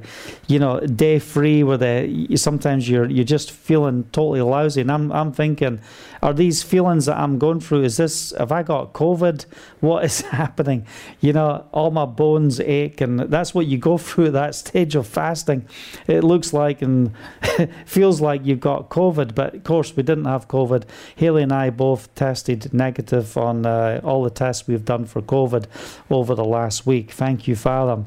you 0.48 0.60
know, 0.60 0.80
day 0.80 1.20
three 1.20 1.64
where 1.64 1.78
the 1.78 2.36
sometimes 2.36 2.90
you're 2.90 3.10
you're 3.10 3.26
just 3.26 3.52
feeling 3.52 4.06
totally 4.12 4.42
lousy, 4.42 4.82
and 4.82 4.92
I'm 4.92 5.12
I'm 5.12 5.32
thinking, 5.34 5.82
are 6.22 6.34
these 6.34 6.64
feelings 6.64 7.06
that 7.08 7.18
I'm 7.18 7.38
going 7.38 7.60
through? 7.60 7.84
Is 7.84 7.98
this 7.98 8.34
have 8.38 8.52
I 8.52 8.64
got 8.64 8.94
COVID? 8.94 9.46
What 9.80 10.06
is 10.10 10.22
happening? 10.22 10.86
You 11.20 11.34
know, 11.34 11.66
all 11.72 11.92
my 11.92 12.06
bones 12.06 12.60
ache, 12.60 13.02
and 13.02 13.20
that's 13.20 13.54
what 13.54 13.66
you 13.66 13.78
go 13.78 13.98
through 13.98 14.28
at 14.28 14.34
that 14.34 14.56
stage 14.56 14.96
of 14.96 15.08
fasting. 15.08 15.68
It 16.08 16.24
looks 16.24 16.54
like 16.54 16.82
and 16.82 17.14
feels 17.86 18.22
like 18.22 18.46
you've 18.46 18.60
got 18.60 18.90
COVID, 18.90 19.36
but 19.36 19.56
of 19.56 19.64
course 19.64 19.96
we 19.96 20.04
didn't 20.04 20.26
have 20.26 20.48
COVID. 20.48 20.84
Haley 21.16 21.44
and 21.44 21.52
I 21.52 21.70
both 21.70 22.14
tested 22.16 22.74
negative 22.74 23.36
on 23.38 23.66
uh, 23.66 24.00
all 24.04 24.24
the 24.24 24.30
tests 24.30 24.68
we've 24.68 24.86
done 24.86 25.06
for 25.06 25.22
COVID 25.22 25.66
over 26.10 26.34
the 26.34 26.46
last 26.46 26.86
week. 26.86 27.12
Thank 27.12 27.48
you, 27.48 27.56
Father. 27.56 28.06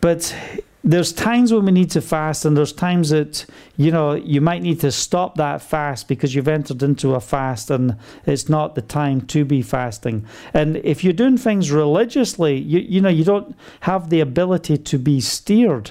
But 0.00 0.34
there's 0.84 1.12
times 1.12 1.52
when 1.52 1.66
we 1.66 1.72
need 1.72 1.90
to 1.90 2.00
fast, 2.00 2.44
and 2.44 2.56
there's 2.56 2.72
times 2.72 3.10
that 3.10 3.44
you 3.76 3.90
know 3.90 4.14
you 4.14 4.40
might 4.40 4.62
need 4.62 4.80
to 4.80 4.92
stop 4.92 5.34
that 5.36 5.60
fast 5.60 6.08
because 6.08 6.34
you've 6.34 6.48
entered 6.48 6.82
into 6.82 7.14
a 7.14 7.20
fast 7.20 7.70
and 7.70 7.96
it's 8.24 8.48
not 8.48 8.74
the 8.74 8.82
time 8.82 9.20
to 9.22 9.44
be 9.44 9.60
fasting. 9.60 10.24
And 10.54 10.76
if 10.78 11.02
you're 11.02 11.12
doing 11.12 11.36
things 11.36 11.70
religiously, 11.70 12.56
you 12.56 12.78
you 12.78 13.00
know 13.00 13.08
you 13.08 13.24
don't 13.24 13.56
have 13.80 14.08
the 14.08 14.20
ability 14.20 14.78
to 14.78 14.98
be 14.98 15.20
steered. 15.20 15.90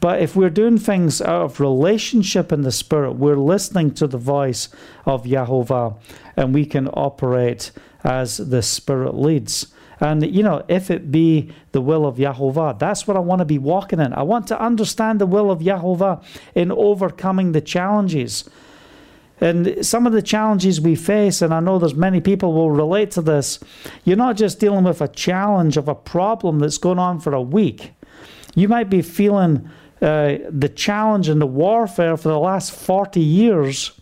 But 0.00 0.20
if 0.20 0.36
we're 0.36 0.50
doing 0.50 0.78
things 0.78 1.20
out 1.20 1.42
of 1.42 1.60
relationship 1.60 2.52
in 2.52 2.62
the 2.62 2.70
Spirit, 2.70 3.12
we're 3.12 3.36
listening 3.36 3.92
to 3.94 4.06
the 4.06 4.18
voice 4.18 4.68
of 5.06 5.24
Yahovah 5.24 5.96
and 6.36 6.54
we 6.54 6.64
can 6.64 6.86
operate 6.88 7.72
as 8.04 8.36
the 8.36 8.62
Spirit 8.62 9.14
leads. 9.14 9.66
And, 10.00 10.24
you 10.24 10.42
know, 10.42 10.64
if 10.68 10.90
it 10.90 11.10
be 11.10 11.50
the 11.72 11.80
will 11.80 12.06
of 12.06 12.16
Yahovah, 12.16 12.78
that's 12.78 13.06
what 13.06 13.16
I 13.16 13.20
want 13.20 13.40
to 13.40 13.44
be 13.44 13.58
walking 13.58 14.00
in. 14.00 14.12
I 14.12 14.22
want 14.22 14.46
to 14.48 14.60
understand 14.60 15.20
the 15.20 15.26
will 15.26 15.50
of 15.50 15.58
Yahovah 15.60 16.22
in 16.54 16.70
overcoming 16.70 17.52
the 17.52 17.60
challenges. 17.60 18.48
And 19.40 19.84
some 19.84 20.06
of 20.06 20.12
the 20.12 20.22
challenges 20.22 20.80
we 20.80 20.94
face, 20.94 21.42
and 21.42 21.54
I 21.54 21.60
know 21.60 21.78
there's 21.78 21.94
many 21.94 22.20
people 22.20 22.52
will 22.52 22.70
relate 22.70 23.12
to 23.12 23.22
this, 23.22 23.60
you're 24.04 24.16
not 24.16 24.36
just 24.36 24.58
dealing 24.58 24.84
with 24.84 25.00
a 25.00 25.08
challenge 25.08 25.76
of 25.76 25.88
a 25.88 25.94
problem 25.94 26.58
that's 26.58 26.78
going 26.78 26.98
on 26.98 27.20
for 27.20 27.32
a 27.34 27.42
week. 27.42 27.92
You 28.54 28.68
might 28.68 28.90
be 28.90 29.02
feeling 29.02 29.70
uh, 30.02 30.38
the 30.48 30.70
challenge 30.74 31.28
and 31.28 31.40
the 31.40 31.46
warfare 31.46 32.16
for 32.16 32.28
the 32.28 32.38
last 32.38 32.72
40 32.72 33.20
years 33.20 33.92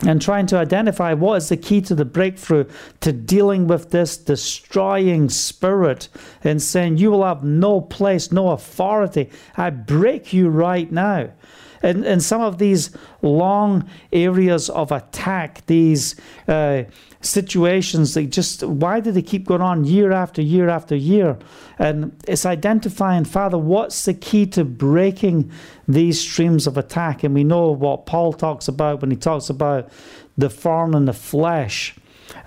and 0.00 0.20
trying 0.20 0.46
to 0.46 0.58
identify 0.58 1.14
what 1.14 1.36
is 1.36 1.48
the 1.48 1.56
key 1.56 1.80
to 1.80 1.94
the 1.94 2.04
breakthrough 2.04 2.64
to 3.00 3.12
dealing 3.12 3.66
with 3.66 3.90
this 3.90 4.16
destroying 4.16 5.28
spirit 5.28 6.08
and 6.44 6.60
saying, 6.60 6.98
You 6.98 7.10
will 7.10 7.24
have 7.24 7.42
no 7.42 7.80
place, 7.80 8.30
no 8.30 8.50
authority. 8.50 9.30
I 9.56 9.70
break 9.70 10.32
you 10.32 10.48
right 10.48 10.90
now. 10.92 11.30
And, 11.86 12.04
and 12.04 12.20
some 12.20 12.40
of 12.40 12.58
these 12.58 12.90
long 13.22 13.88
areas 14.12 14.68
of 14.68 14.90
attack, 14.90 15.64
these 15.66 16.16
uh, 16.48 16.82
situations, 17.20 18.14
they 18.14 18.26
just, 18.26 18.64
why 18.64 18.98
do 18.98 19.12
they 19.12 19.22
keep 19.22 19.46
going 19.46 19.60
on 19.60 19.84
year 19.84 20.10
after 20.10 20.42
year 20.42 20.68
after 20.68 20.96
year? 20.96 21.38
And 21.78 22.20
it's 22.26 22.44
identifying, 22.44 23.24
Father, 23.24 23.56
what's 23.56 24.04
the 24.04 24.14
key 24.14 24.46
to 24.46 24.64
breaking 24.64 25.48
these 25.86 26.20
streams 26.20 26.66
of 26.66 26.76
attack? 26.76 27.22
And 27.22 27.32
we 27.32 27.44
know 27.44 27.70
what 27.70 28.04
Paul 28.04 28.32
talks 28.32 28.66
about 28.66 29.00
when 29.00 29.12
he 29.12 29.16
talks 29.16 29.48
about 29.48 29.88
the 30.36 30.50
thorn 30.50 30.92
and 30.92 31.06
the 31.06 31.12
flesh. 31.12 31.94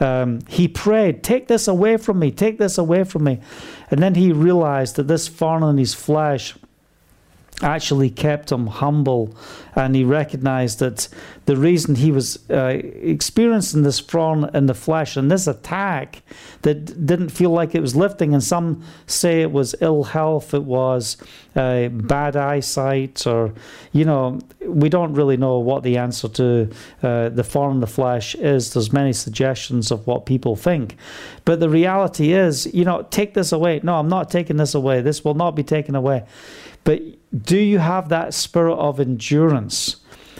Um, 0.01 0.41
he 0.49 0.67
prayed, 0.67 1.23
Take 1.23 1.47
this 1.47 1.65
away 1.69 1.95
from 1.95 2.19
me, 2.19 2.31
take 2.31 2.57
this 2.57 2.77
away 2.77 3.05
from 3.05 3.23
me. 3.23 3.39
And 3.89 4.03
then 4.03 4.15
he 4.15 4.33
realized 4.33 4.97
that 4.97 5.07
this 5.07 5.29
thorn 5.29 5.63
in 5.63 5.77
his 5.77 5.93
flesh 5.93 6.55
actually 7.61 8.09
kept 8.09 8.51
him 8.51 8.67
humble 8.67 9.35
and 9.75 9.95
he 9.95 10.03
recognized 10.03 10.79
that 10.79 11.07
the 11.45 11.55
reason 11.57 11.95
he 11.95 12.11
was 12.11 12.49
uh, 12.49 12.79
experiencing 13.01 13.83
this 13.83 13.99
thorn 13.99 14.49
in 14.53 14.65
the 14.65 14.73
flesh 14.73 15.17
and 15.17 15.29
this 15.31 15.47
attack 15.47 16.21
that 16.61 17.05
didn't 17.05 17.29
feel 17.29 17.49
like 17.49 17.75
it 17.75 17.81
was 17.81 17.95
lifting 17.95 18.33
and 18.33 18.43
some 18.43 18.83
say 19.07 19.41
it 19.41 19.51
was 19.51 19.75
ill 19.81 20.03
health 20.03 20.53
it 20.53 20.63
was 20.63 21.17
uh, 21.55 21.89
bad 21.89 22.35
eyesight 22.35 23.25
or 23.25 23.53
you 23.91 24.05
know 24.05 24.39
we 24.61 24.89
don't 24.89 25.13
really 25.13 25.37
know 25.37 25.59
what 25.59 25.83
the 25.83 25.97
answer 25.97 26.29
to 26.29 26.69
uh, 27.03 27.29
the 27.29 27.43
thorn 27.43 27.73
in 27.73 27.79
the 27.79 27.87
flesh 27.87 28.35
is. 28.35 28.73
There's 28.73 28.93
many 28.93 29.13
suggestions 29.13 29.91
of 29.91 30.05
what 30.07 30.25
people 30.25 30.55
think. 30.55 30.95
But 31.45 31.59
the 31.59 31.69
reality 31.69 32.33
is 32.33 32.71
you 32.73 32.85
know 32.85 33.03
take 33.09 33.33
this 33.33 33.51
away. 33.51 33.79
No 33.83 33.95
i'm 33.95 34.09
not 34.09 34.29
taking 34.29 34.57
this 34.57 34.75
away. 34.75 35.01
This 35.01 35.25
will 35.25 35.33
not 35.33 35.55
be 35.55 35.63
taken 35.63 35.95
away. 35.95 36.25
But 36.83 37.01
do 37.35 37.57
you 37.57 37.79
have 37.79 38.09
that 38.09 38.33
spirit 38.33 38.75
of 38.75 38.99
endurance? 38.99 39.97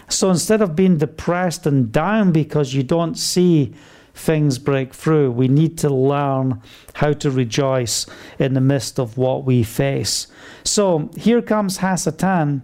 So 0.07 0.29
instead 0.29 0.61
of 0.61 0.75
being 0.75 0.97
depressed 0.97 1.67
and 1.67 1.91
down 1.91 2.31
because 2.31 2.73
you 2.73 2.83
don't 2.83 3.15
see 3.15 3.73
things 4.19 4.59
break 4.59 4.93
through. 4.93 5.31
We 5.31 5.47
need 5.47 5.77
to 5.79 5.89
learn 5.89 6.61
how 6.93 7.13
to 7.13 7.31
rejoice 7.31 8.05
in 8.37 8.53
the 8.53 8.61
midst 8.61 8.99
of 8.99 9.17
what 9.17 9.45
we 9.45 9.63
face. 9.63 10.27
So 10.63 11.09
here 11.15 11.41
comes 11.41 11.79
Hasatan. 11.79 12.61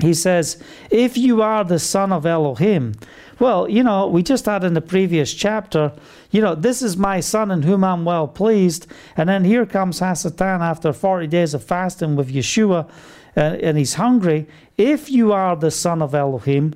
He 0.00 0.14
says, 0.14 0.62
If 0.90 1.16
you 1.18 1.42
are 1.42 1.64
the 1.64 1.78
son 1.78 2.12
of 2.12 2.24
Elohim, 2.24 2.94
well, 3.38 3.68
you 3.68 3.82
know, 3.82 4.06
we 4.06 4.22
just 4.22 4.46
had 4.46 4.64
in 4.64 4.74
the 4.74 4.80
previous 4.80 5.34
chapter, 5.34 5.92
you 6.30 6.40
know, 6.40 6.54
this 6.54 6.80
is 6.80 6.96
my 6.96 7.20
son 7.20 7.50
in 7.50 7.62
whom 7.62 7.84
I'm 7.84 8.04
well 8.04 8.26
pleased. 8.26 8.86
And 9.16 9.28
then 9.28 9.44
here 9.44 9.66
comes 9.66 10.00
Hasatan 10.00 10.60
after 10.60 10.92
40 10.92 11.26
days 11.26 11.52
of 11.52 11.62
fasting 11.62 12.16
with 12.16 12.32
Yeshua, 12.32 12.88
and, 13.36 13.56
and 13.56 13.78
he's 13.78 13.94
hungry. 13.94 14.46
If 14.76 15.10
you 15.10 15.32
are 15.32 15.56
the 15.56 15.70
son 15.70 16.02
of 16.02 16.14
Elohim, 16.14 16.74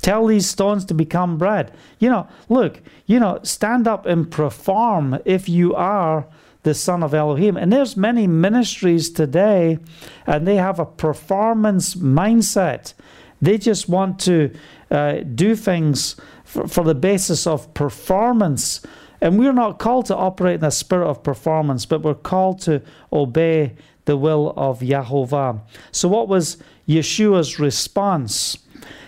tell 0.00 0.26
these 0.26 0.48
stones 0.48 0.84
to 0.86 0.94
become 0.94 1.38
bread. 1.38 1.72
You 1.98 2.10
know, 2.10 2.28
look, 2.48 2.80
you 3.06 3.20
know, 3.20 3.40
stand 3.42 3.86
up 3.86 4.06
and 4.06 4.30
perform 4.30 5.18
if 5.24 5.48
you 5.48 5.74
are 5.74 6.26
the 6.62 6.74
son 6.74 7.02
of 7.02 7.14
Elohim. 7.14 7.56
And 7.56 7.72
there's 7.72 7.96
many 7.96 8.26
ministries 8.26 9.10
today, 9.10 9.78
and 10.26 10.46
they 10.46 10.56
have 10.56 10.78
a 10.78 10.86
performance 10.86 11.94
mindset. 11.94 12.92
They 13.40 13.56
just 13.56 13.88
want 13.88 14.18
to 14.20 14.52
uh, 14.90 15.20
do 15.34 15.56
things 15.56 16.16
for, 16.44 16.66
for 16.66 16.84
the 16.84 16.94
basis 16.94 17.46
of 17.46 17.72
performance. 17.74 18.80
And 19.22 19.38
we're 19.38 19.52
not 19.52 19.78
called 19.78 20.06
to 20.06 20.16
operate 20.16 20.60
in 20.60 20.64
a 20.64 20.70
spirit 20.70 21.08
of 21.08 21.22
performance, 21.22 21.86
but 21.86 22.02
we're 22.02 22.14
called 22.14 22.60
to 22.62 22.82
obey 23.12 23.76
the 24.10 24.16
will 24.16 24.52
of 24.56 24.80
Yahovah. 24.80 25.60
So, 25.92 26.08
what 26.08 26.26
was 26.26 26.56
Yeshua's 26.88 27.60
response? 27.60 28.58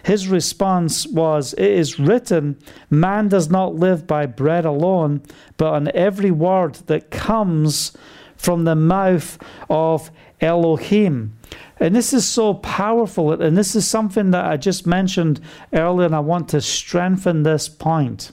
His 0.04 0.28
response 0.28 1.08
was, 1.08 1.54
It 1.54 1.72
is 1.72 1.98
written, 1.98 2.56
man 2.88 3.26
does 3.26 3.50
not 3.50 3.74
live 3.74 4.06
by 4.06 4.26
bread 4.26 4.64
alone, 4.64 5.22
but 5.56 5.74
on 5.74 5.90
every 5.92 6.30
word 6.30 6.74
that 6.86 7.10
comes 7.10 7.96
from 8.36 8.62
the 8.62 8.76
mouth 8.76 9.38
of 9.68 10.12
Elohim. 10.40 11.36
And 11.80 11.96
this 11.96 12.12
is 12.12 12.26
so 12.26 12.54
powerful. 12.54 13.32
And 13.32 13.58
this 13.58 13.74
is 13.74 13.88
something 13.88 14.30
that 14.30 14.44
I 14.44 14.56
just 14.56 14.86
mentioned 14.86 15.40
earlier, 15.72 16.06
and 16.06 16.14
I 16.14 16.20
want 16.20 16.48
to 16.50 16.60
strengthen 16.60 17.42
this 17.42 17.68
point. 17.68 18.30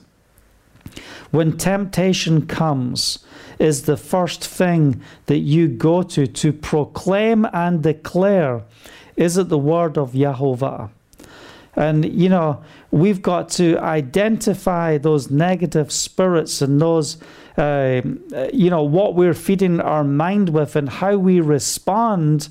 When 1.32 1.56
temptation 1.56 2.46
comes, 2.46 3.24
is 3.60 3.82
the 3.82 3.96
first 3.96 4.44
thing 4.44 5.00
that 5.26 5.38
you 5.38 5.68
go 5.68 6.02
to 6.02 6.26
to 6.26 6.52
proclaim 6.52 7.46
and 7.52 7.82
declare 7.82 8.62
is 9.16 9.36
it 9.36 9.50
the 9.50 9.58
word 9.58 9.98
of 9.98 10.12
Yahovah? 10.12 10.88
And, 11.76 12.10
you 12.10 12.28
know, 12.30 12.62
we've 12.90 13.20
got 13.20 13.50
to 13.50 13.78
identify 13.78 14.96
those 14.96 15.30
negative 15.30 15.92
spirits 15.92 16.62
and 16.62 16.80
those, 16.80 17.18
uh, 17.58 18.00
you 18.52 18.70
know, 18.70 18.82
what 18.82 19.14
we're 19.14 19.34
feeding 19.34 19.78
our 19.78 20.04
mind 20.04 20.48
with 20.48 20.74
and 20.74 20.88
how 20.88 21.16
we 21.16 21.40
respond 21.40 22.48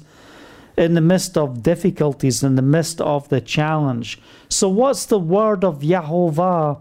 in 0.77 0.93
the 0.93 1.01
midst 1.01 1.37
of 1.37 1.63
difficulties, 1.63 2.43
in 2.43 2.55
the 2.55 2.61
midst 2.61 3.01
of 3.01 3.27
the 3.29 3.41
challenge. 3.41 4.21
So, 4.47 4.69
what's 4.69 5.07
the 5.07 5.19
word 5.19 5.63
of 5.63 5.79
Yahovah 5.79 6.79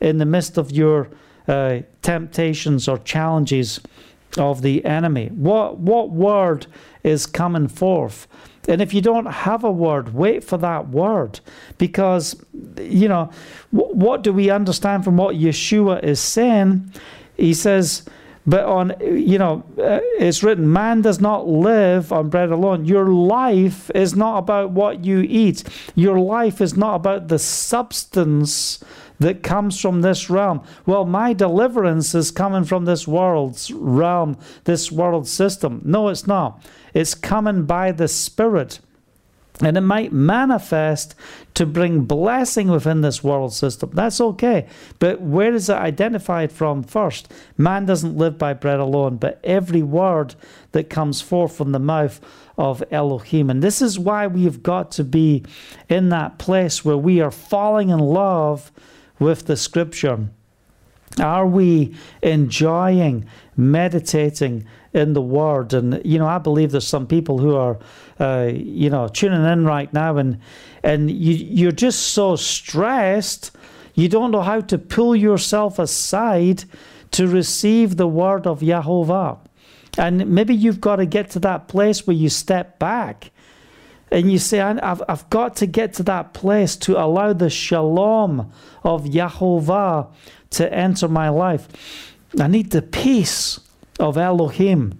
in 0.00 0.18
the 0.18 0.26
midst 0.26 0.58
of 0.58 0.70
your 0.70 1.08
uh, 1.50 1.82
temptations 2.02 2.86
or 2.88 2.98
challenges 2.98 3.80
of 4.38 4.62
the 4.62 4.84
enemy? 4.84 5.28
What, 5.28 5.78
what 5.78 6.10
word 6.10 6.66
is 7.02 7.26
coming 7.26 7.66
forth? 7.68 8.28
And 8.68 8.80
if 8.80 8.94
you 8.94 9.00
don't 9.00 9.26
have 9.26 9.64
a 9.64 9.70
word, 9.70 10.14
wait 10.14 10.44
for 10.44 10.58
that 10.58 10.90
word. 10.90 11.40
Because, 11.76 12.40
you 12.78 13.08
know, 13.08 13.30
what 13.70 14.22
do 14.22 14.32
we 14.32 14.50
understand 14.50 15.02
from 15.02 15.16
what 15.16 15.34
Yeshua 15.34 16.04
is 16.04 16.20
saying? 16.20 16.92
He 17.36 17.52
says, 17.54 18.04
but 18.46 18.64
on, 18.64 18.94
you 19.00 19.38
know, 19.38 19.64
uh, 19.78 20.00
it's 20.18 20.42
written, 20.42 20.72
man 20.72 21.02
does 21.02 21.20
not 21.20 21.48
live 21.48 22.12
on 22.12 22.28
bread 22.30 22.50
alone. 22.50 22.84
Your 22.84 23.08
life 23.08 23.90
is 23.94 24.14
not 24.14 24.38
about 24.38 24.70
what 24.70 25.04
you 25.04 25.20
eat. 25.20 25.64
Your 25.94 26.20
life 26.20 26.60
is 26.60 26.76
not 26.76 26.94
about 26.94 27.28
the 27.28 27.38
substance 27.38 28.82
that 29.20 29.42
comes 29.42 29.80
from 29.80 30.00
this 30.00 30.28
realm. 30.28 30.62
Well, 30.86 31.04
my 31.04 31.32
deliverance 31.32 32.14
is 32.14 32.30
coming 32.30 32.64
from 32.64 32.86
this 32.86 33.06
world's 33.06 33.70
realm, 33.70 34.36
this 34.64 34.90
world 34.90 35.28
system. 35.28 35.82
No, 35.84 36.08
it's 36.08 36.26
not. 36.26 36.62
It's 36.92 37.14
coming 37.14 37.64
by 37.64 37.92
the 37.92 38.08
Spirit. 38.08 38.80
And 39.62 39.76
it 39.76 39.82
might 39.82 40.10
manifest 40.10 41.14
to 41.52 41.66
bring 41.66 42.04
blessing 42.04 42.68
within 42.68 43.02
this 43.02 43.22
world 43.22 43.52
system. 43.52 43.90
That's 43.92 44.18
okay. 44.18 44.66
But 44.98 45.20
where 45.20 45.52
is 45.52 45.68
it 45.68 45.74
identified 45.74 46.50
from 46.50 46.82
first? 46.82 47.30
Man 47.58 47.84
doesn't 47.84 48.16
live 48.16 48.38
by 48.38 48.54
bread 48.54 48.80
alone, 48.80 49.16
but 49.16 49.38
every 49.44 49.82
word 49.82 50.34
that 50.72 50.88
comes 50.88 51.20
forth 51.20 51.54
from 51.54 51.72
the 51.72 51.78
mouth 51.78 52.22
of 52.56 52.82
Elohim. 52.90 53.50
And 53.50 53.62
this 53.62 53.82
is 53.82 53.98
why 53.98 54.26
we've 54.26 54.62
got 54.62 54.92
to 54.92 55.04
be 55.04 55.44
in 55.90 56.08
that 56.08 56.38
place 56.38 56.82
where 56.82 56.96
we 56.96 57.20
are 57.20 57.30
falling 57.30 57.90
in 57.90 57.98
love 57.98 58.72
with 59.20 59.46
the 59.46 59.56
scripture. 59.56 60.28
Are 61.18 61.46
we 61.46 61.94
enjoying 62.22 63.26
meditating 63.56 64.66
in 64.92 65.12
the 65.12 65.22
Word? 65.22 65.72
And 65.72 66.00
you 66.04 66.18
know, 66.18 66.26
I 66.26 66.38
believe 66.38 66.70
there's 66.70 66.86
some 66.86 67.06
people 67.06 67.38
who 67.38 67.54
are, 67.54 67.78
uh, 68.18 68.50
you 68.52 68.90
know, 68.90 69.08
tuning 69.08 69.44
in 69.44 69.64
right 69.64 69.92
now, 69.92 70.16
and 70.16 70.38
and 70.82 71.10
you 71.10 71.34
you're 71.34 71.72
just 71.72 72.12
so 72.12 72.36
stressed, 72.36 73.50
you 73.94 74.08
don't 74.08 74.30
know 74.30 74.42
how 74.42 74.60
to 74.60 74.78
pull 74.78 75.16
yourself 75.16 75.78
aside 75.78 76.64
to 77.12 77.26
receive 77.26 77.96
the 77.96 78.08
Word 78.08 78.46
of 78.46 78.60
Yahovah. 78.60 79.38
And 79.98 80.28
maybe 80.28 80.54
you've 80.54 80.80
got 80.80 80.96
to 80.96 81.06
get 81.06 81.30
to 81.30 81.40
that 81.40 81.66
place 81.66 82.06
where 82.06 82.16
you 82.16 82.28
step 82.28 82.78
back 82.78 83.32
and 84.10 84.30
you 84.30 84.38
say, 84.38 84.60
I've, 84.60 85.02
I've 85.08 85.28
got 85.30 85.56
to 85.56 85.66
get 85.66 85.94
to 85.94 86.02
that 86.04 86.32
place 86.34 86.76
to 86.76 87.00
allow 87.00 87.32
the 87.32 87.50
shalom 87.50 88.52
of 88.82 89.04
Yahovah 89.04 90.08
to 90.50 90.72
enter 90.72 91.08
my 91.08 91.28
life. 91.28 91.68
I 92.38 92.48
need 92.48 92.70
the 92.70 92.82
peace 92.82 93.60
of 93.98 94.16
Elohim. 94.16 94.98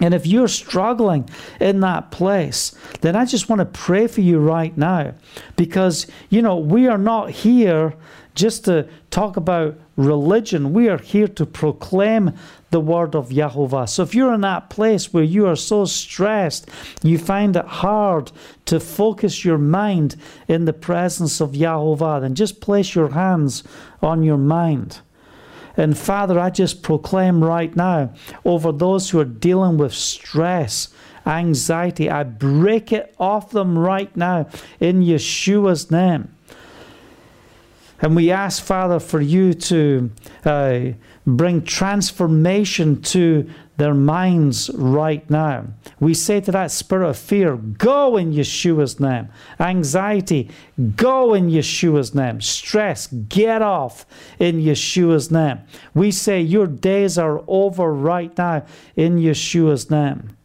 And 0.00 0.14
if 0.14 0.26
you're 0.26 0.48
struggling 0.48 1.28
in 1.60 1.80
that 1.80 2.10
place, 2.10 2.74
then 3.02 3.16
I 3.16 3.26
just 3.26 3.48
want 3.48 3.60
to 3.60 3.66
pray 3.66 4.06
for 4.06 4.22
you 4.22 4.38
right 4.38 4.76
now. 4.76 5.12
Because, 5.56 6.06
you 6.30 6.40
know, 6.40 6.56
we 6.56 6.86
are 6.88 6.98
not 6.98 7.30
here 7.30 7.94
just 8.34 8.64
to 8.66 8.88
talk 9.10 9.36
about 9.36 9.78
religion. 9.96 10.72
We 10.72 10.88
are 10.88 10.98
here 10.98 11.28
to 11.28 11.46
proclaim 11.46 12.32
the 12.70 12.80
word 12.80 13.14
of 13.14 13.30
Yahovah. 13.30 13.88
So 13.88 14.02
if 14.02 14.14
you're 14.14 14.34
in 14.34 14.42
that 14.42 14.70
place 14.70 15.12
where 15.12 15.24
you 15.24 15.46
are 15.46 15.56
so 15.56 15.84
stressed, 15.84 16.68
you 17.02 17.18
find 17.18 17.56
it 17.56 17.64
hard 17.64 18.30
to 18.66 18.78
focus 18.80 19.44
your 19.44 19.58
mind 19.58 20.16
in 20.48 20.64
the 20.64 20.72
presence 20.72 21.40
of 21.40 21.52
Yahovah, 21.52 22.20
then 22.20 22.34
just 22.34 22.60
place 22.60 22.94
your 22.94 23.10
hands 23.10 23.64
on 24.02 24.22
your 24.22 24.38
mind. 24.38 25.00
And 25.76 25.96
Father, 25.96 26.38
I 26.38 26.50
just 26.50 26.82
proclaim 26.82 27.42
right 27.42 27.74
now 27.74 28.12
over 28.44 28.72
those 28.72 29.10
who 29.10 29.20
are 29.20 29.24
dealing 29.24 29.78
with 29.78 29.94
stress, 29.94 30.88
anxiety, 31.26 32.10
I 32.10 32.22
break 32.24 32.92
it 32.92 33.14
off 33.18 33.50
them 33.50 33.78
right 33.78 34.14
now 34.16 34.48
in 34.78 35.02
Yeshua's 35.02 35.90
name. 35.90 36.34
And 38.02 38.16
we 38.16 38.30
ask, 38.30 38.62
Father, 38.62 38.98
for 38.98 39.20
you 39.20 39.52
to 39.54 40.10
uh, 40.44 40.80
bring 41.26 41.62
transformation 41.62 43.02
to 43.02 43.48
their 43.76 43.94
minds 43.94 44.70
right 44.74 45.28
now. 45.30 45.66
We 45.98 46.12
say 46.12 46.40
to 46.42 46.52
that 46.52 46.70
spirit 46.70 47.08
of 47.08 47.16
fear, 47.16 47.56
go 47.56 48.16
in 48.16 48.32
Yeshua's 48.32 49.00
name. 49.00 49.28
Anxiety, 49.58 50.50
go 50.96 51.32
in 51.34 51.48
Yeshua's 51.48 52.14
name. 52.14 52.40
Stress, 52.42 53.06
get 53.06 53.62
off 53.62 54.04
in 54.38 54.56
Yeshua's 54.60 55.30
name. 55.30 55.60
We 55.94 56.10
say 56.10 56.40
your 56.42 56.66
days 56.66 57.16
are 57.16 57.42
over 57.46 57.92
right 57.92 58.36
now 58.36 58.66
in 58.96 59.16
Yeshua's 59.16 59.90
name. 59.90 60.36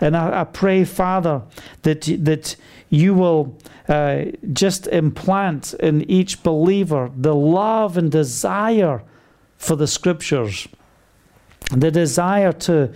And 0.00 0.16
I, 0.16 0.40
I 0.40 0.44
pray, 0.44 0.84
Father, 0.84 1.42
that, 1.82 2.02
that 2.02 2.56
you 2.94 3.14
will 3.14 3.58
uh, 3.88 4.24
just 4.52 4.86
implant 4.86 5.74
in 5.74 6.08
each 6.10 6.42
believer 6.42 7.10
the 7.16 7.34
love 7.34 7.96
and 7.96 8.10
desire 8.10 9.02
for 9.56 9.76
the 9.76 9.86
scriptures 9.86 10.68
the 11.70 11.90
desire 11.90 12.52
to 12.52 12.92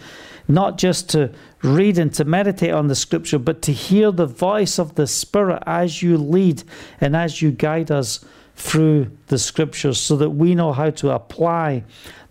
not 0.47 0.79
just 0.79 1.11
to 1.11 1.31
read 1.63 1.99
and 1.99 2.13
to 2.15 2.25
meditate 2.25 2.71
on 2.71 2.89
the 2.89 2.95
scripture, 2.95 3.39
but 3.39 3.61
to 3.63 3.73
hear 3.73 4.11
the 4.11 4.27
voice 4.27 4.79
of 4.79 4.95
the 4.95 5.07
Spirit 5.07 5.63
as 5.67 6.03
you 6.03 6.17
lead 6.17 6.63
and 7.01 7.15
as 7.15 7.43
you 7.43 7.51
guide 7.51 7.91
us 7.91 8.25
through 8.55 9.11
the 9.27 9.39
scriptures 9.39 10.01
so 10.01 10.17
that 10.17 10.31
we 10.31 10.55
know 10.55 10.73
how 10.73 10.91
to 10.91 11.11
apply 11.11 11.85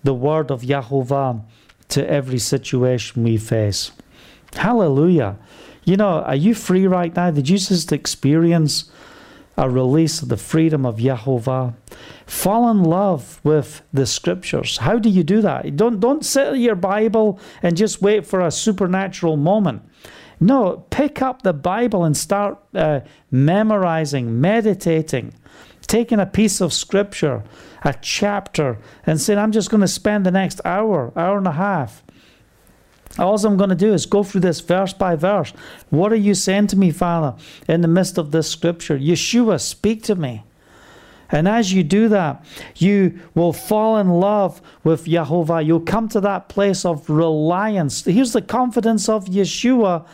the 0.04 0.14
word 0.14 0.52
of 0.52 0.62
Yahovah 0.62 1.44
to 1.90 2.10
every 2.10 2.40
situation 2.40 3.24
we 3.24 3.38
face. 3.38 3.92
Hallelujah. 4.54 5.38
You 5.88 5.96
know, 5.96 6.20
are 6.22 6.36
you 6.36 6.54
free 6.54 6.86
right 6.86 7.16
now? 7.16 7.32
Did 7.32 7.48
you 7.48 7.58
just 7.58 7.94
experience 7.94 8.92
a 9.58 9.70
release 9.70 10.22
of 10.22 10.30
the 10.30 10.38
freedom 10.38 10.86
of 10.86 10.98
Yahovah. 10.98 11.74
Fall 12.28 12.70
in 12.70 12.84
love 12.84 13.42
with 13.44 13.82
the 13.92 14.06
scriptures. 14.06 14.78
How 14.78 15.00
do 15.00 15.10
you 15.10 15.24
do 15.24 15.42
that? 15.42 15.76
Don't, 15.76 16.00
don't 16.00 16.24
sit 16.24 16.54
in 16.54 16.62
your 16.62 16.76
Bible 16.76 17.40
and 17.64 17.76
just 17.76 18.02
wait 18.02 18.28
for 18.28 18.40
a 18.40 18.52
supernatural 18.52 19.36
moment. 19.36 19.82
No, 20.40 20.86
pick 20.92 21.24
up 21.24 21.42
the 21.42 21.54
Bible 21.54 22.04
and 22.04 22.16
start 22.16 22.60
uh, 22.76 23.00
memorizing, 23.32 24.40
meditating, 24.40 25.34
taking 25.88 26.20
a 26.20 26.28
piece 26.28 26.62
of 26.62 26.72
scripture, 26.72 27.44
a 27.84 27.96
chapter, 28.00 28.78
and 29.08 29.20
saying, 29.20 29.40
I'm 29.40 29.52
just 29.52 29.72
going 29.72 29.82
to 29.82 29.88
spend 29.88 30.24
the 30.24 30.32
next 30.32 30.62
hour, 30.64 31.12
hour 31.16 31.40
and 31.40 31.48
a 31.48 31.54
half 31.54 32.04
all 33.18 33.36
I'm 33.44 33.58
going 33.58 33.70
to 33.70 33.76
do 33.76 33.94
is 33.94 34.06
go 34.06 34.24
through 34.24 34.42
this 34.42 34.60
verse 34.60 34.94
by 34.94 35.16
verse. 35.16 35.54
What 35.90 36.12
are 36.12 36.18
you 36.18 36.34
saying 36.34 36.68
to 36.68 36.76
me, 36.76 36.92
Father, 36.92 37.36
in 37.68 37.82
the 37.82 37.88
midst 37.88 38.18
of 38.18 38.32
this 38.32 38.50
scripture? 38.50 38.98
Yeshua, 38.98 39.60
speak 39.60 40.04
to 40.04 40.16
me. 40.16 40.44
And 41.30 41.48
as 41.48 41.74
you 41.74 41.84
do 41.84 42.08
that, 42.10 42.44
you 42.78 43.20
will 43.36 43.52
fall 43.52 43.98
in 43.98 44.10
love 44.10 44.62
with 44.84 45.06
Jehovah. 45.06 45.62
You'll 45.62 45.82
come 45.82 46.08
to 46.10 46.22
that 46.22 46.48
place 46.48 46.86
of 46.86 47.10
reliance. 47.10 48.06
Here's 48.06 48.34
the 48.34 48.42
confidence 48.42 49.10
of 49.10 49.26
Yeshua 49.26 50.06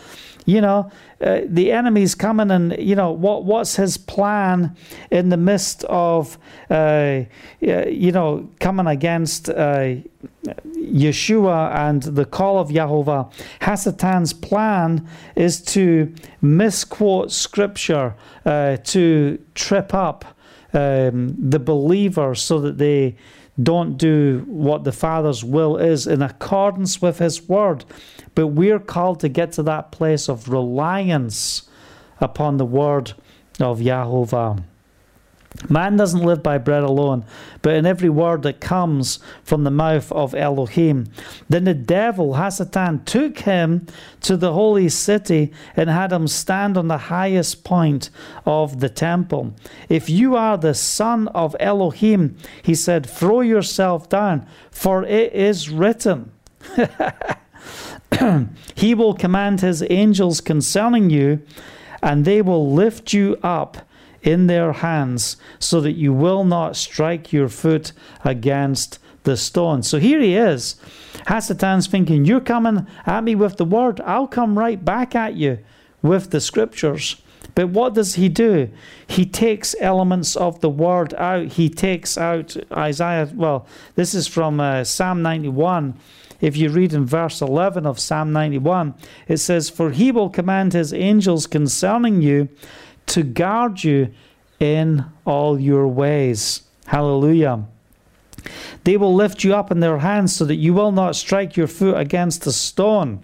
you 0.45 0.62
know, 0.62 0.91
uh, 1.21 1.41
the 1.45 1.71
enemy's 1.71 2.15
coming, 2.15 2.51
and 2.51 2.75
you 2.77 2.95
know 2.95 3.12
what? 3.12 3.45
What's 3.45 3.75
his 3.75 3.97
plan 3.97 4.75
in 5.10 5.29
the 5.29 5.38
midst 5.38 5.84
of, 5.86 6.38
uh, 6.69 7.21
you 7.60 8.12
know, 8.12 8.49
coming 8.60 8.88
against 8.88 9.49
uh, 9.49 9.95
Yeshua 10.75 11.73
and 11.75 12.03
the 12.03 12.25
call 12.25 12.60
of 12.60 12.69
Yahovah? 12.69 13.32
Hasatan's 13.62 14.34
plan 14.34 15.08
is 15.36 15.62
to 15.62 16.13
misquote 16.41 17.32
Scripture, 17.32 18.15
uh, 18.45 18.77
to 18.77 19.39
trip 19.56 19.93
up 19.93 20.25
um, 20.73 21.36
the 21.38 21.60
believers 21.60 22.41
so 22.41 22.60
that 22.60 22.77
they 22.77 23.15
don't 23.62 23.97
do 23.97 24.43
what 24.47 24.84
the 24.84 24.91
Father's 24.91 25.43
will 25.43 25.77
is 25.77 26.08
in 26.08 26.21
accordance 26.21 27.01
with 27.01 27.19
His 27.19 27.47
Word. 27.47 27.86
But 28.36 28.48
we're 28.48 28.80
called 28.80 29.19
to 29.22 29.30
get 29.30 29.52
to 29.54 29.63
that 29.63 29.91
place 29.91 30.28
of 30.28 30.50
reliance 30.50 31.63
upon 32.19 32.58
the 32.58 32.65
word 32.65 33.13
of 33.60 33.80
Yahovah. 33.80 34.63
Man 35.69 35.96
doesn't 35.98 36.24
live 36.24 36.41
by 36.41 36.58
bread 36.58 36.84
alone, 36.84 37.26
but 37.62 37.76
in 37.76 37.86
every 37.86 38.10
word 38.10 38.41
that 38.41 38.60
comes 38.60 39.19
from 39.43 39.63
the 39.63 39.72
mouth 39.72 40.12
of 40.12 40.34
Elohim. 40.34 41.12
Then 41.48 41.63
the 41.63 41.76
devil, 41.76 42.34
Hasatan, 42.34 43.06
took 43.06 43.39
him 43.39 43.86
to 44.22 44.36
the 44.36 44.54
holy 44.54 44.89
city 44.89 45.54
and 45.76 45.89
had 45.89 46.12
him 46.12 46.28
stand 46.28 46.76
on 46.76 46.88
the 46.88 46.98
highest 46.98 47.63
point 47.63 48.10
of 48.46 48.80
the 48.80 48.89
temple. 48.89 49.54
If 49.89 50.10
you 50.10 50.36
are 50.36 50.58
the 50.58 50.74
son 50.74 51.28
of 51.30 51.56
Elohim, 51.60 52.36
he 52.63 52.76
said, 52.76 53.06
throw 53.06 53.41
yourself 53.41 54.10
down, 54.10 54.48
for 54.72 55.04
it 55.04 55.34
is 55.34 55.69
written. 55.69 56.32
he 58.76 58.93
will 58.93 59.13
command 59.13 59.62
his 59.62 59.84
angels 59.89 60.41
concerning 60.41 61.10
you, 61.10 61.41
and 62.02 62.26
they 62.26 62.41
will 62.41 62.73
lift 62.73 63.13
you 63.13 63.38
up 63.43 63.78
in 64.21 64.47
their 64.47 64.73
hands 64.73 65.38
so 65.60 65.82
that 65.82 65.93
you 65.93 66.13
will 66.13 66.43
not 66.43 66.76
strike 66.76 67.34
your 67.34 67.49
foot 67.49 67.91
against 68.23 68.99
the 69.23 69.38
stone. 69.38 69.84
So 69.84 69.99
here 69.99 70.19
he 70.19 70.36
is. 70.36 70.76
Hasatan's 71.28 71.88
thinking, 71.88 72.26
You're 72.26 72.41
coming 72.41 72.88
at 73.06 73.23
me 73.23 73.36
with 73.36 73.58
the 73.58 73.65
word, 73.65 74.02
I'll 74.02 74.28
come 74.28 74.58
right 74.58 74.84
back 74.84 75.15
at 75.15 75.36
you 75.36 75.60
with 76.02 76.32
the 76.32 76.41
scriptures. 76.41 77.21
But 77.56 77.69
what 77.69 77.93
does 77.93 78.15
he 78.15 78.30
do? 78.30 78.69
He 79.06 79.26
takes 79.26 79.76
elements 79.80 80.36
of 80.36 80.62
the 80.62 80.69
word 80.69 81.13
out. 81.15 81.47
He 81.54 81.69
takes 81.69 82.17
out 82.17 82.58
Isaiah. 82.71 83.30
Well, 83.34 83.67
this 83.95 84.15
is 84.15 84.28
from 84.28 84.60
uh, 84.60 84.84
Psalm 84.84 85.21
91. 85.21 85.93
If 86.43 86.58
you 86.58 86.67
read 86.67 86.91
in 86.91 87.06
verse 87.06 87.41
11 87.41 87.86
of 87.86 88.01
Psalm 88.01 88.34
91, 88.34 88.95
it 89.29 89.38
says, 89.38 89.69
For 89.69 89.91
he 89.91 90.12
will 90.12 90.29
command 90.29 90.73
his 90.73 90.93
angels 90.93 91.47
concerning 91.47 92.21
you 92.21 92.49
to 93.06 93.23
guard 93.23 93.86
you 93.86 94.13
in 94.60 95.06
all 95.23 95.58
your 95.58 95.88
ways. 95.88 96.63
Hallelujah. 96.88 97.63
They 98.84 98.97
will 98.97 99.15
lift 99.15 99.45
you 99.45 99.56
up 99.56 99.71
in 99.71 99.79
their 99.79 99.99
hands 99.99 100.36
so 100.36 100.43
that 100.43 100.58
you 100.58 100.73
will 100.73 100.91
not 100.91 101.15
strike 101.15 101.56
your 101.56 101.67
foot 101.67 101.97
against 101.97 102.45
a 102.45 102.51
stone. 102.51 103.23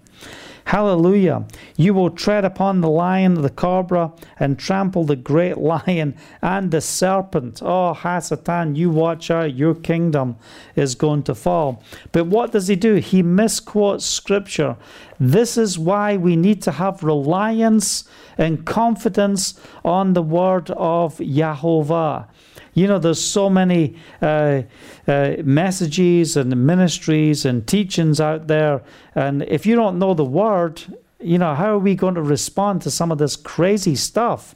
Hallelujah. 0.66 1.46
You 1.76 1.94
will 1.94 2.10
tread 2.10 2.44
upon 2.44 2.80
the 2.80 2.90
lion, 2.90 3.34
the 3.34 3.50
cobra, 3.50 4.12
and 4.38 4.58
trample 4.58 5.04
the 5.04 5.16
great 5.16 5.58
lion 5.72 6.16
and 6.42 6.70
the 6.70 6.80
serpent. 6.80 7.60
Oh, 7.62 7.94
Hasatan, 7.96 8.76
you 8.76 8.90
watch 8.90 9.30
out. 9.30 9.54
Your 9.54 9.74
kingdom 9.74 10.36
is 10.76 10.94
going 10.94 11.22
to 11.24 11.34
fall. 11.34 11.82
But 12.12 12.26
what 12.26 12.52
does 12.52 12.68
he 12.68 12.76
do? 12.76 12.96
He 12.96 13.22
misquotes 13.22 14.04
scripture. 14.04 14.76
This 15.18 15.56
is 15.56 15.78
why 15.78 16.16
we 16.16 16.36
need 16.36 16.62
to 16.62 16.72
have 16.72 17.02
reliance 17.02 18.04
and 18.38 18.64
confidence 18.64 19.60
on 19.84 20.14
the 20.14 20.22
word 20.22 20.70
of 20.70 21.18
Yahovah. 21.18 22.26
You 22.80 22.86
know, 22.86 22.98
there's 22.98 23.22
so 23.22 23.50
many 23.50 23.96
uh, 24.22 24.62
uh, 25.06 25.34
messages 25.44 26.34
and 26.34 26.66
ministries 26.66 27.44
and 27.44 27.66
teachings 27.66 28.22
out 28.22 28.46
there. 28.46 28.82
And 29.14 29.42
if 29.42 29.66
you 29.66 29.76
don't 29.76 29.98
know 29.98 30.14
the 30.14 30.24
word, 30.24 30.82
you 31.20 31.36
know, 31.36 31.54
how 31.54 31.74
are 31.74 31.78
we 31.78 31.94
going 31.94 32.14
to 32.14 32.22
respond 32.22 32.80
to 32.82 32.90
some 32.90 33.12
of 33.12 33.18
this 33.18 33.36
crazy 33.36 33.96
stuff 33.96 34.54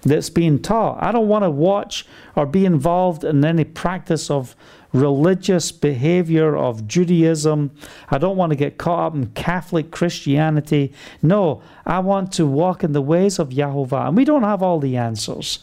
that's 0.00 0.30
being 0.30 0.62
taught? 0.62 1.02
I 1.02 1.12
don't 1.12 1.28
want 1.28 1.44
to 1.44 1.50
watch 1.50 2.06
or 2.34 2.46
be 2.46 2.64
involved 2.64 3.24
in 3.24 3.44
any 3.44 3.64
practice 3.64 4.30
of 4.30 4.56
religious 4.94 5.70
behavior 5.70 6.56
of 6.56 6.88
Judaism. 6.88 7.72
I 8.10 8.16
don't 8.16 8.38
want 8.38 8.52
to 8.52 8.56
get 8.56 8.78
caught 8.78 9.08
up 9.08 9.14
in 9.14 9.26
Catholic 9.32 9.90
Christianity. 9.90 10.94
No, 11.20 11.60
I 11.84 11.98
want 11.98 12.32
to 12.32 12.46
walk 12.46 12.82
in 12.82 12.92
the 12.92 13.02
ways 13.02 13.38
of 13.38 13.50
Yahovah. 13.50 14.08
And 14.08 14.16
we 14.16 14.24
don't 14.24 14.44
have 14.44 14.62
all 14.62 14.80
the 14.80 14.96
answers 14.96 15.58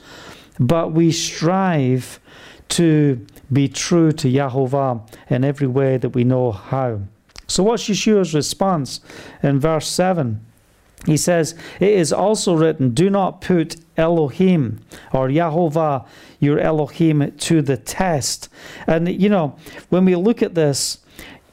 but 0.60 0.92
we 0.92 1.12
strive 1.12 2.20
to 2.70 3.26
be 3.52 3.68
true 3.68 4.12
to 4.12 4.28
Yahovah 4.28 5.08
in 5.30 5.44
every 5.44 5.68
way 5.68 5.98
that 5.98 6.10
we 6.10 6.24
know 6.24 6.52
how. 6.52 7.02
So, 7.48 7.64
what's 7.64 7.88
Yeshua's 7.88 8.34
response 8.34 9.00
in 9.42 9.60
verse 9.60 9.88
7? 9.88 10.44
He 11.06 11.16
says, 11.16 11.56
It 11.80 11.92
is 11.92 12.12
also 12.12 12.56
written, 12.56 12.94
Do 12.94 13.10
not 13.10 13.40
put 13.40 13.78
Elohim 13.96 14.82
or 15.14 15.30
Yahovah, 15.30 16.06
your 16.40 16.60
Elohim, 16.60 17.32
to 17.32 17.62
the 17.62 17.78
test. 17.78 18.50
And, 18.88 19.10
you 19.22 19.30
know, 19.30 19.56
when 19.90 20.04
we 20.04 20.16
look 20.16 20.42
at 20.42 20.56
this, 20.56 21.00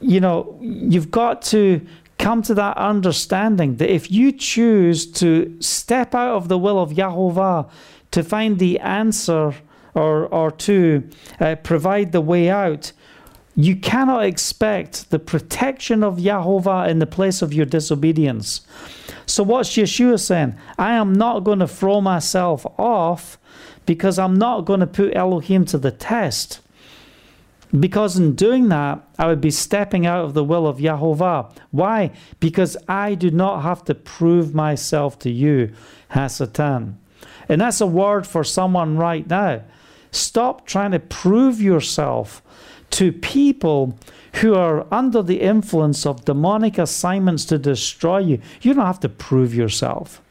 you 0.01 0.19
know, 0.19 0.57
you've 0.61 1.11
got 1.11 1.41
to 1.43 1.85
come 2.17 2.41
to 2.41 2.53
that 2.55 2.77
understanding 2.77 3.77
that 3.77 3.89
if 3.89 4.11
you 4.11 4.31
choose 4.31 5.09
to 5.13 5.55
step 5.61 6.13
out 6.13 6.35
of 6.35 6.47
the 6.49 6.57
will 6.57 6.79
of 6.79 6.91
Yahovah, 6.91 7.69
to 8.15 8.23
find 8.23 8.59
the 8.59 8.79
answer 8.79 9.53
or, 9.93 10.27
or 10.27 10.49
to 10.49 11.03
uh, 11.41 11.55
provide 11.55 12.13
the 12.13 12.21
way 12.21 12.49
out, 12.49 12.93
you 13.57 13.75
cannot 13.75 14.23
expect 14.23 15.09
the 15.09 15.19
protection 15.19 16.01
of 16.01 16.15
Yahovah 16.15 16.87
in 16.87 16.99
the 16.99 17.05
place 17.05 17.41
of 17.41 17.53
your 17.53 17.65
disobedience. 17.65 18.61
So, 19.25 19.43
what's 19.43 19.75
Yeshua 19.75 20.17
saying? 20.17 20.55
I 20.77 20.93
am 20.93 21.11
not 21.11 21.43
going 21.43 21.59
to 21.59 21.67
throw 21.67 21.99
myself 21.99 22.65
off 22.79 23.37
because 23.85 24.17
I'm 24.17 24.37
not 24.37 24.61
going 24.61 24.79
to 24.79 24.87
put 24.87 25.13
Elohim 25.13 25.65
to 25.65 25.77
the 25.77 25.91
test. 25.91 26.61
Because 27.77 28.17
in 28.17 28.33
doing 28.35 28.69
that, 28.69 29.05
I 29.19 29.27
would 29.27 29.41
be 29.41 29.51
stepping 29.51 30.05
out 30.05 30.23
of 30.23 30.33
the 30.33 30.43
will 30.45 30.67
of 30.67 30.77
Yahovah. 30.77 31.51
Why? 31.71 32.11
Because 32.39 32.77
I 32.87 33.15
do 33.15 33.29
not 33.29 33.63
have 33.63 33.83
to 33.85 33.93
prove 33.93 34.55
myself 34.55 35.19
to 35.19 35.29
you, 35.29 35.73
Hasatan. 36.11 36.95
And 37.49 37.61
that's 37.61 37.81
a 37.81 37.87
word 37.87 38.25
for 38.25 38.43
someone 38.43 38.97
right 38.97 39.27
now. 39.27 39.63
Stop 40.11 40.65
trying 40.65 40.91
to 40.91 40.99
prove 40.99 41.61
yourself 41.61 42.41
to 42.91 43.11
people 43.11 43.97
who 44.35 44.55
are 44.55 44.85
under 44.91 45.21
the 45.21 45.41
influence 45.41 46.05
of 46.05 46.25
demonic 46.25 46.77
assignments 46.77 47.45
to 47.45 47.57
destroy 47.57 48.19
you. 48.19 48.41
You 48.61 48.73
don't 48.73 48.85
have 48.85 48.99
to 49.01 49.09
prove 49.09 49.53
yourself. 49.53 50.21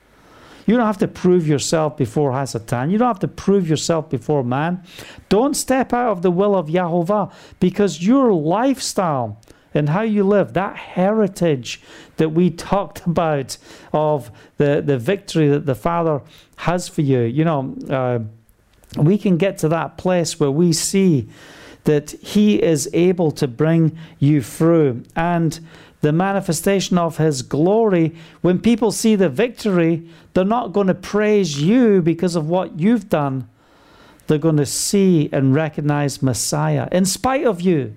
You 0.66 0.77
don't 0.77 0.87
have 0.87 0.98
to 0.98 1.09
prove 1.09 1.46
yourself 1.46 1.96
before 1.96 2.33
Hasatan. 2.33 2.90
You 2.90 2.98
don't 2.98 3.09
have 3.09 3.18
to 3.20 3.29
prove 3.29 3.68
yourself 3.68 4.09
before 4.09 4.42
man. 4.42 4.83
Don't 5.29 5.55
step 5.55 5.92
out 5.92 6.12
of 6.12 6.22
the 6.22 6.31
will 6.31 6.55
of 6.55 6.68
Yahovah 6.68 7.33
because 7.61 8.07
your 8.07 8.33
lifestyle 8.33 9.38
and 9.75 9.89
how 9.89 10.03
you 10.03 10.25
live, 10.25 10.53
that 10.55 10.77
heritage 10.77 11.81
that 12.17 12.31
we 12.31 12.51
talked 12.51 13.05
about 13.07 13.57
of 13.93 14.31
the, 14.57 14.83
the 14.85 14.99
victory 14.99 15.48
that 15.48 15.67
the 15.67 15.75
Father 15.75 16.23
has 16.57 16.88
for 16.88 17.03
you. 17.03 17.21
You 17.21 17.44
know, 17.44 17.77
uh, 17.90 18.21
we 18.96 19.19
can 19.19 19.37
get 19.37 19.59
to 19.59 19.69
that 19.69 19.98
place 19.98 20.38
where 20.38 20.51
we 20.51 20.73
see 20.73 21.29
that 21.85 22.13
He 22.13 22.63
is 22.63 22.88
able 22.92 23.31
to 23.33 23.46
bring 23.46 23.98
you 24.19 24.40
through. 24.42 25.03
And 25.17 25.59
the 26.01 26.13
manifestation 26.13 26.98
of 26.98 27.17
His 27.17 27.42
glory, 27.42 28.15
when 28.40 28.61
people 28.61 28.92
see 28.92 29.17
the 29.17 29.29
victory, 29.29 30.09
they're 30.33 30.44
not 30.44 30.73
going 30.73 30.87
to 30.87 30.94
praise 30.94 31.61
you 31.61 32.03
because 32.03 32.37
of 32.37 32.48
what 32.48 32.79
you've 32.79 33.09
done. 33.09 33.48
They're 34.27 34.38
going 34.38 34.57
to 34.57 34.67
see 34.67 35.29
and 35.33 35.55
recognize 35.55 36.23
Messiah. 36.23 36.88
In 36.90 37.05
spite 37.05 37.44
of 37.44 37.61
you, 37.61 37.94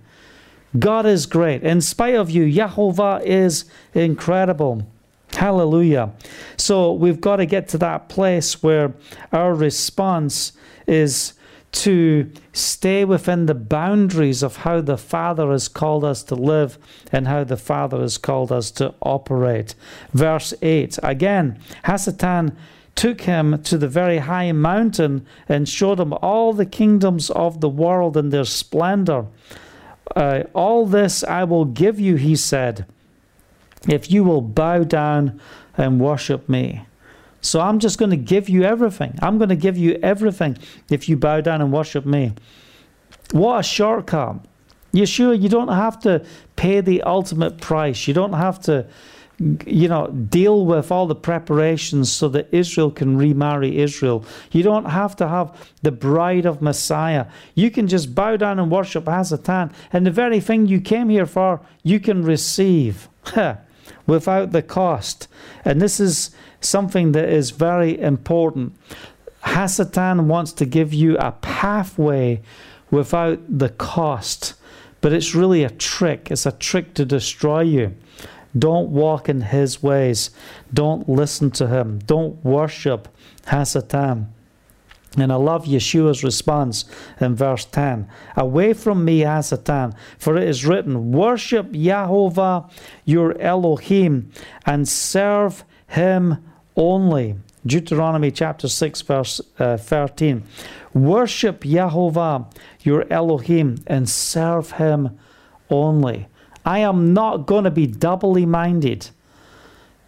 God 0.79 1.05
is 1.05 1.25
great. 1.25 1.63
In 1.63 1.81
spite 1.81 2.15
of 2.15 2.29
you, 2.29 2.43
Yahovah 2.43 3.23
is 3.23 3.65
incredible. 3.93 4.85
Hallelujah. 5.33 6.13
So 6.57 6.91
we've 6.93 7.21
got 7.21 7.37
to 7.37 7.45
get 7.45 7.67
to 7.69 7.77
that 7.79 8.09
place 8.09 8.63
where 8.63 8.93
our 9.31 9.53
response 9.53 10.53
is 10.87 11.33
to 11.73 12.31
stay 12.53 13.05
within 13.05 13.45
the 13.45 13.53
boundaries 13.53 14.41
of 14.41 14.57
how 14.57 14.81
the 14.81 14.97
Father 14.97 15.51
has 15.51 15.67
called 15.67 16.03
us 16.03 16.23
to 16.23 16.35
live 16.35 16.79
and 17.11 17.27
how 17.27 17.43
the 17.43 17.57
Father 17.57 17.99
has 17.99 18.17
called 18.17 18.51
us 18.51 18.71
to 18.71 18.93
operate. 19.01 19.75
Verse 20.13 20.53
8 20.61 20.97
again, 21.03 21.59
Hasatan 21.85 22.55
took 22.95 23.21
him 23.21 23.61
to 23.61 23.77
the 23.77 23.87
very 23.87 24.17
high 24.17 24.51
mountain 24.51 25.25
and 25.47 25.69
showed 25.69 25.99
him 25.99 26.13
all 26.13 26.51
the 26.51 26.65
kingdoms 26.65 27.29
of 27.29 27.61
the 27.61 27.69
world 27.69 28.17
and 28.17 28.33
their 28.33 28.45
splendor. 28.45 29.27
Uh, 30.15 30.43
all 30.53 30.85
this 30.85 31.23
I 31.23 31.43
will 31.43 31.65
give 31.65 31.99
you, 31.99 32.15
he 32.15 32.35
said, 32.35 32.85
if 33.87 34.11
you 34.11 34.23
will 34.23 34.41
bow 34.41 34.83
down 34.83 35.39
and 35.77 35.99
worship 35.99 36.49
me. 36.49 36.85
So 37.41 37.61
I'm 37.61 37.79
just 37.79 37.97
going 37.97 38.11
to 38.11 38.17
give 38.17 38.49
you 38.49 38.63
everything. 38.63 39.17
I'm 39.21 39.37
going 39.37 39.49
to 39.49 39.55
give 39.55 39.77
you 39.77 39.99
everything 40.01 40.57
if 40.89 41.07
you 41.07 41.15
bow 41.15 41.41
down 41.41 41.61
and 41.61 41.71
worship 41.71 42.05
me. 42.05 42.33
What 43.31 43.59
a 43.59 43.63
shortcut. 43.63 44.37
Yeshua, 44.93 45.39
you 45.39 45.49
don't 45.49 45.67
have 45.67 45.99
to 45.99 46.25
pay 46.55 46.81
the 46.81 47.03
ultimate 47.03 47.59
price. 47.61 48.07
You 48.07 48.13
don't 48.13 48.33
have 48.33 48.59
to, 48.61 48.87
you 49.39 49.87
know, 49.87 50.07
deal 50.07 50.65
with 50.65 50.91
all 50.91 51.05
the 51.05 51.15
preparations 51.15 52.11
so 52.11 52.27
that 52.29 52.47
Israel 52.51 52.89
can 52.89 53.17
remarry 53.17 53.77
Israel. 53.77 54.25
You 54.51 54.63
don't 54.63 54.85
have 54.85 55.15
to 55.17 55.27
have 55.27 55.71
the 55.83 55.91
bride 55.91 56.45
of 56.45 56.61
Messiah. 56.61 57.27
You 57.53 57.69
can 57.69 57.87
just 57.87 58.15
bow 58.15 58.37
down 58.37 58.59
and 58.59 58.71
worship 58.71 59.05
Hasatan, 59.05 59.71
and 59.93 60.05
the 60.05 60.11
very 60.11 60.39
thing 60.39 60.65
you 60.65 60.81
came 60.81 61.09
here 61.09 61.27
for, 61.27 61.61
you 61.83 61.99
can 61.99 62.23
receive 62.23 63.09
without 64.07 64.51
the 64.51 64.63
cost. 64.63 65.27
And 65.63 65.81
this 65.81 65.99
is 65.99 66.31
something 66.59 67.11
that 67.11 67.29
is 67.29 67.51
very 67.51 67.99
important. 67.99 68.75
Hasatan 69.43 70.25
wants 70.25 70.51
to 70.53 70.65
give 70.65 70.93
you 70.93 71.15
a 71.17 71.31
pathway 71.31 72.41
without 72.89 73.39
the 73.59 73.69
cost, 73.69 74.55
but 75.01 75.13
it's 75.13 75.35
really 75.35 75.63
a 75.63 75.69
trick. 75.69 76.31
It's 76.31 76.47
a 76.47 76.51
trick 76.51 76.95
to 76.95 77.05
destroy 77.05 77.61
you. 77.61 77.95
Don't 78.57 78.89
walk 78.89 79.29
in 79.29 79.41
his 79.41 79.81
ways. 79.81 80.31
Don't 80.73 81.07
listen 81.07 81.51
to 81.51 81.67
him. 81.67 81.99
Don't 81.99 82.43
worship 82.43 83.07
Hasatan. 83.47 84.27
And 85.17 85.31
I 85.31 85.35
love 85.35 85.65
Yeshua's 85.65 86.23
response 86.23 86.85
in 87.19 87.35
verse 87.35 87.65
10 87.65 88.07
Away 88.35 88.73
from 88.73 89.03
me, 89.03 89.21
Hasatan, 89.21 89.95
for 90.19 90.37
it 90.37 90.47
is 90.47 90.65
written, 90.65 91.11
Worship 91.11 91.71
Yahovah 91.71 92.69
your 93.05 93.39
Elohim 93.41 94.31
and 94.65 94.87
serve 94.87 95.63
him 95.87 96.37
only. 96.75 97.35
Deuteronomy 97.65 98.31
chapter 98.31 98.67
6, 98.67 99.01
verse 99.01 99.41
uh, 99.59 99.77
13. 99.77 100.43
Worship 100.93 101.61
Yahovah 101.61 102.51
your 102.81 103.11
Elohim 103.11 103.77
and 103.87 104.07
serve 104.07 104.71
him 104.71 105.17
only. 105.69 106.27
I 106.67 106.79
am 106.79 107.13
not 107.13 107.45
going 107.45 107.63
to 107.63 107.71
be 107.71 107.87
doubly 107.87 108.45
minded. 108.45 109.09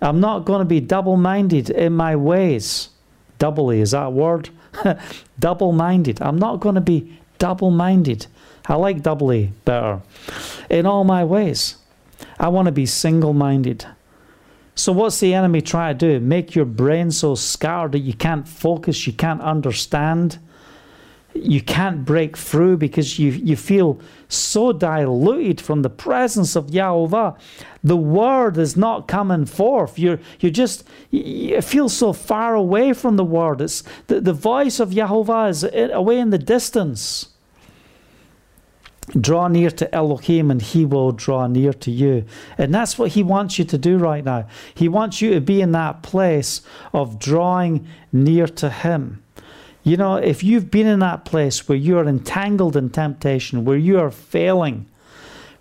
I'm 0.01 0.19
not 0.19 0.43
going 0.43 0.59
to 0.59 0.65
be 0.65 0.81
double 0.81 1.15
minded 1.15 1.69
in 1.69 1.93
my 1.93 2.17
ways. 2.17 2.89
Doubly, 3.37 3.79
is 3.79 3.91
that 3.91 4.11
word? 4.11 4.49
double 5.39 5.71
minded. 5.71 6.21
I'm 6.21 6.37
not 6.37 6.59
going 6.59 6.75
to 6.75 6.81
be 6.81 7.17
double 7.37 7.71
minded. 7.71 8.27
I 8.65 8.75
like 8.75 9.01
doubly 9.01 9.53
better. 9.63 10.01
In 10.69 10.85
all 10.85 11.05
my 11.05 11.23
ways, 11.23 11.77
I 12.37 12.49
want 12.49 12.65
to 12.65 12.73
be 12.73 12.85
single 12.85 13.31
minded. 13.31 13.85
So, 14.75 14.91
what's 14.91 15.21
the 15.21 15.33
enemy 15.33 15.61
try 15.61 15.93
to 15.93 15.97
do? 15.97 16.19
Make 16.19 16.55
your 16.55 16.65
brain 16.65 17.11
so 17.11 17.35
scattered 17.35 17.93
that 17.93 17.99
you 17.99 18.13
can't 18.13 18.45
focus, 18.45 19.07
you 19.07 19.13
can't 19.13 19.41
understand, 19.41 20.39
you 21.33 21.61
can't 21.61 22.05
break 22.05 22.35
through 22.35 22.77
because 22.77 23.19
you, 23.19 23.31
you 23.31 23.55
feel 23.55 23.99
so 24.27 24.71
diluted 24.71 25.61
from 25.61 25.83
the 25.83 25.89
presence 25.89 26.55
of 26.55 26.71
Yahweh. 26.71 27.31
The 27.83 27.97
word 27.97 28.57
is 28.57 28.75
not 28.75 29.07
coming 29.07 29.45
forth. 29.45 29.99
You're, 29.99 30.19
you 30.39 30.51
just 30.51 30.87
you 31.11 31.61
feel 31.61 31.87
so 31.87 32.13
far 32.13 32.55
away 32.55 32.93
from 32.93 33.15
the 33.15 33.23
word. 33.23 33.61
It's, 33.61 33.83
the, 34.07 34.19
the 34.21 34.33
voice 34.33 34.79
of 34.79 34.91
Yahweh 34.91 35.49
is 35.49 35.63
away 35.63 36.19
in 36.19 36.31
the 36.31 36.37
distance. 36.37 37.29
Draw 39.19 39.47
near 39.47 39.71
to 39.71 39.93
Elohim 39.95 40.51
and 40.51 40.61
he 40.61 40.85
will 40.85 41.11
draw 41.11 41.47
near 41.47 41.73
to 41.73 41.89
you. 41.89 42.25
And 42.57 42.73
that's 42.73 42.97
what 42.99 43.11
he 43.11 43.23
wants 43.23 43.57
you 43.57 43.65
to 43.65 43.77
do 43.77 43.97
right 43.97 44.23
now. 44.23 44.47
He 44.75 44.87
wants 44.87 45.21
you 45.21 45.33
to 45.33 45.41
be 45.41 45.61
in 45.61 45.71
that 45.71 46.03
place 46.03 46.61
of 46.93 47.17
drawing 47.17 47.87
near 48.11 48.45
to 48.47 48.69
him. 48.69 49.23
You 49.83 49.97
know, 49.97 50.15
if 50.15 50.43
you've 50.43 50.69
been 50.69 50.87
in 50.87 50.99
that 50.99 51.25
place 51.25 51.67
where 51.67 51.77
you're 51.77 52.07
entangled 52.07 52.75
in 52.75 52.89
temptation, 52.89 53.65
where 53.65 53.77
you 53.77 53.99
are 53.99 54.11
failing, 54.11 54.85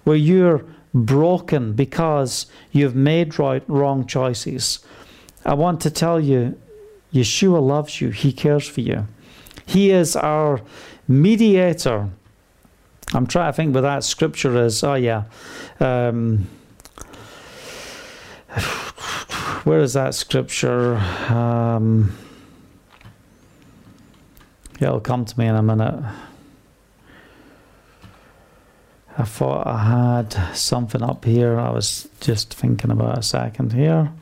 where 0.05 0.17
you're 0.17 0.65
broken 0.93 1.73
because 1.73 2.47
you've 2.73 2.97
made 2.97 3.39
right, 3.39 3.63
wrong 3.69 4.07
choices, 4.07 4.81
I 5.45 5.55
want 5.55 5.81
to 5.83 5.91
tell 5.91 6.21
you, 6.21 6.61
Yeshua 7.13 7.63
loves 7.63 8.01
you. 8.01 8.11
He 8.11 8.33
cares 8.33 8.67
for 8.69 8.81
you. 8.81 9.07
He 9.65 9.91
is 9.91 10.17
our 10.17 10.61
mediator 11.07 12.11
I'm 13.15 13.27
trying 13.27 13.53
to 13.53 13.57
think 13.57 13.73
where 13.73 13.83
that 13.83 14.05
scripture 14.05 14.63
is. 14.65 14.85
Oh, 14.85 14.95
yeah. 14.95 15.25
Um, 15.81 16.47
where 19.65 19.81
is 19.81 19.95
that 19.95 20.15
scripture? 20.15 20.97
Um, 21.29 22.15
it'll 24.81 25.01
come 25.01 25.25
to 25.25 25.39
me 25.39 25.47
in 25.47 25.55
a 25.55 25.63
minute. 25.63 26.05
I 29.17 29.25
thought 29.25 29.67
I 29.67 29.79
had 29.79 30.57
something 30.57 31.03
up 31.03 31.25
here. 31.25 31.59
I 31.59 31.71
was 31.71 32.09
just 32.21 32.55
thinking 32.55 32.93
about 32.93 33.19
a 33.19 33.23
second 33.23 33.73
here. 33.73 34.13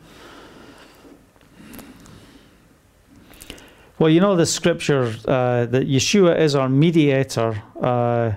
Well, 3.98 4.10
you 4.10 4.20
know 4.20 4.36
the 4.36 4.46
scripture 4.46 5.14
uh, 5.26 5.66
that 5.66 5.86
Yeshua 5.86 6.38
is 6.38 6.54
our 6.54 6.68
mediator. 6.68 7.62
Uh, 7.80 8.32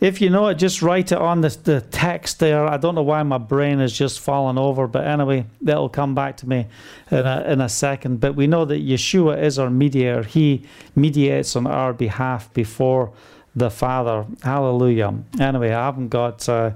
if 0.00 0.20
you 0.20 0.30
know 0.30 0.46
it, 0.48 0.54
just 0.54 0.82
write 0.82 1.12
it 1.12 1.18
on 1.18 1.40
the, 1.40 1.48
the 1.64 1.80
text 1.80 2.38
there. 2.38 2.64
I 2.66 2.76
don't 2.76 2.94
know 2.94 3.02
why 3.02 3.22
my 3.22 3.38
brain 3.38 3.80
is 3.80 3.96
just 3.96 4.20
falling 4.20 4.58
over, 4.58 4.86
but 4.86 5.06
anyway, 5.06 5.46
that'll 5.60 5.88
come 5.88 6.14
back 6.14 6.36
to 6.38 6.48
me 6.48 6.66
in 7.10 7.26
a, 7.26 7.44
in 7.48 7.60
a 7.60 7.68
second. 7.68 8.20
But 8.20 8.34
we 8.36 8.46
know 8.46 8.64
that 8.64 8.86
Yeshua 8.86 9.42
is 9.42 9.58
our 9.58 9.70
mediator, 9.70 10.22
He 10.22 10.64
mediates 10.94 11.56
on 11.56 11.66
our 11.66 11.92
behalf 11.92 12.52
before 12.54 13.12
the 13.56 13.70
Father. 13.70 14.24
Hallelujah. 14.42 15.14
Anyway, 15.40 15.72
I 15.72 15.86
haven't 15.86 16.08
got. 16.08 16.48
Uh, 16.48 16.72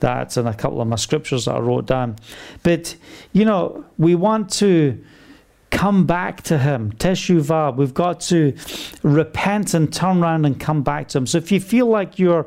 that 0.00 0.36
in 0.36 0.46
a 0.46 0.52
couple 0.52 0.82
of 0.82 0.88
my 0.88 0.96
scriptures 0.96 1.46
that 1.46 1.54
I 1.54 1.60
wrote 1.60 1.86
down. 1.86 2.16
But, 2.62 2.94
you 3.32 3.46
know, 3.46 3.86
we 3.96 4.14
want 4.14 4.50
to 4.54 5.02
come 5.74 6.06
back 6.06 6.42
to 6.42 6.56
Him. 6.56 6.92
Teshuvah. 6.92 7.76
We've 7.76 7.92
got 7.92 8.20
to 8.20 8.54
repent 9.02 9.74
and 9.74 9.92
turn 9.92 10.22
around 10.22 10.46
and 10.46 10.58
come 10.58 10.82
back 10.82 11.08
to 11.08 11.18
Him. 11.18 11.26
So 11.26 11.36
if 11.38 11.52
you 11.52 11.60
feel 11.60 11.86
like 11.86 12.18
you're 12.18 12.46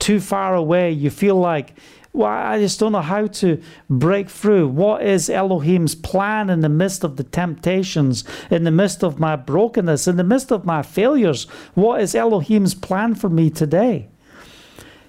too 0.00 0.20
far 0.20 0.54
away, 0.54 0.90
you 0.90 1.08
feel 1.08 1.36
like, 1.36 1.74
well, 2.12 2.28
I 2.28 2.58
just 2.58 2.78
don't 2.78 2.92
know 2.92 3.00
how 3.00 3.26
to 3.26 3.60
break 3.88 4.28
through. 4.28 4.68
What 4.68 5.02
is 5.02 5.30
Elohim's 5.30 5.94
plan 5.94 6.50
in 6.50 6.60
the 6.60 6.68
midst 6.68 7.04
of 7.04 7.16
the 7.16 7.24
temptations, 7.24 8.24
in 8.50 8.64
the 8.64 8.70
midst 8.70 9.02
of 9.02 9.18
my 9.18 9.36
brokenness, 9.36 10.06
in 10.06 10.16
the 10.16 10.24
midst 10.24 10.52
of 10.52 10.64
my 10.64 10.82
failures? 10.82 11.44
What 11.74 12.00
is 12.00 12.14
Elohim's 12.14 12.74
plan 12.74 13.14
for 13.14 13.28
me 13.28 13.50
today? 13.50 14.08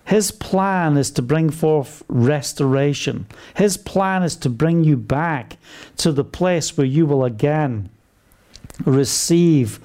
His 0.06 0.32
plan 0.32 0.98
is 0.98 1.10
to 1.12 1.22
bring 1.22 1.50
forth 1.50 2.04
restoration. 2.08 3.26
His 3.56 3.76
plan 3.76 4.22
is 4.24 4.36
to 4.38 4.50
bring 4.50 4.84
you 4.84 4.98
back 4.98 5.58
to 5.98 6.12
the 6.12 6.24
place 6.24 6.78
where 6.78 6.86
you 6.86 7.06
will 7.06 7.26
again 7.26 7.90
receive 8.86 9.80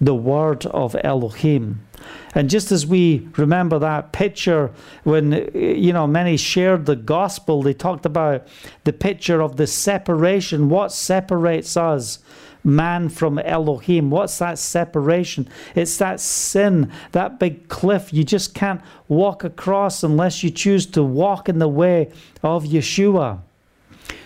the 0.00 0.14
word 0.14 0.66
of 0.66 0.96
Elohim. 1.02 1.85
And 2.34 2.50
just 2.50 2.72
as 2.72 2.86
we 2.86 3.28
remember 3.36 3.78
that 3.78 4.12
picture 4.12 4.70
when, 5.04 5.32
uh, 5.32 5.50
you 5.54 5.92
know, 5.92 6.06
many 6.06 6.36
shared 6.36 6.86
the 6.86 6.96
gospel, 6.96 7.62
they 7.62 7.74
talked 7.74 8.06
about 8.06 8.46
the 8.84 8.92
picture 8.92 9.40
of 9.40 9.56
the 9.56 9.66
separation. 9.66 10.68
What 10.68 10.92
separates 10.92 11.76
us? 11.76 12.18
man 12.66 13.08
from 13.08 13.38
Elohim? 13.38 14.10
What's 14.10 14.38
that 14.38 14.58
separation? 14.58 15.48
It's 15.74 15.96
that 15.98 16.20
sin, 16.20 16.90
that 17.12 17.38
big 17.38 17.68
cliff 17.68 18.12
you 18.12 18.24
just 18.24 18.54
can't 18.54 18.82
walk 19.08 19.44
across 19.44 20.02
unless 20.02 20.42
you 20.42 20.50
choose 20.50 20.84
to 20.86 21.04
walk 21.04 21.48
in 21.48 21.60
the 21.60 21.68
way 21.68 22.10
of 22.42 22.64
Yeshua. 22.64 23.40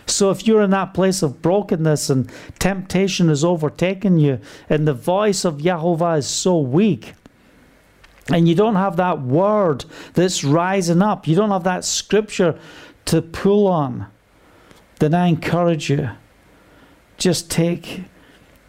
So 0.07 0.31
if 0.31 0.47
you're 0.47 0.63
in 0.63 0.71
that 0.71 0.93
place 0.95 1.23
of 1.23 1.41
brokenness 1.41 2.11
and 2.11 2.31
temptation 2.59 3.29
has 3.29 3.45
overtaken 3.45 4.19
you, 4.19 4.41
and 4.69 4.89
the 4.89 4.95
voice 4.95 5.45
of 5.45 5.59
Yahovah 5.59 6.19
is 6.19 6.27
so 6.27 6.59
weak, 6.59 7.13
and 8.33 8.49
you 8.49 8.55
don't 8.55 8.77
have 8.77 8.97
that 8.97 9.21
word 9.21 9.85
that's 10.15 10.45
rising 10.45 11.03
up, 11.03 11.27
you 11.27 11.35
don't 11.37 11.51
have 11.51 11.65
that 11.65 11.85
scripture 11.85 12.59
to 13.07 13.23
pull 13.23 13.67
on, 13.67 14.07
then 14.99 15.15
I 15.15 15.27
encourage 15.27 15.91
you 15.91 16.11
just 17.17 17.51
take 17.51 18.05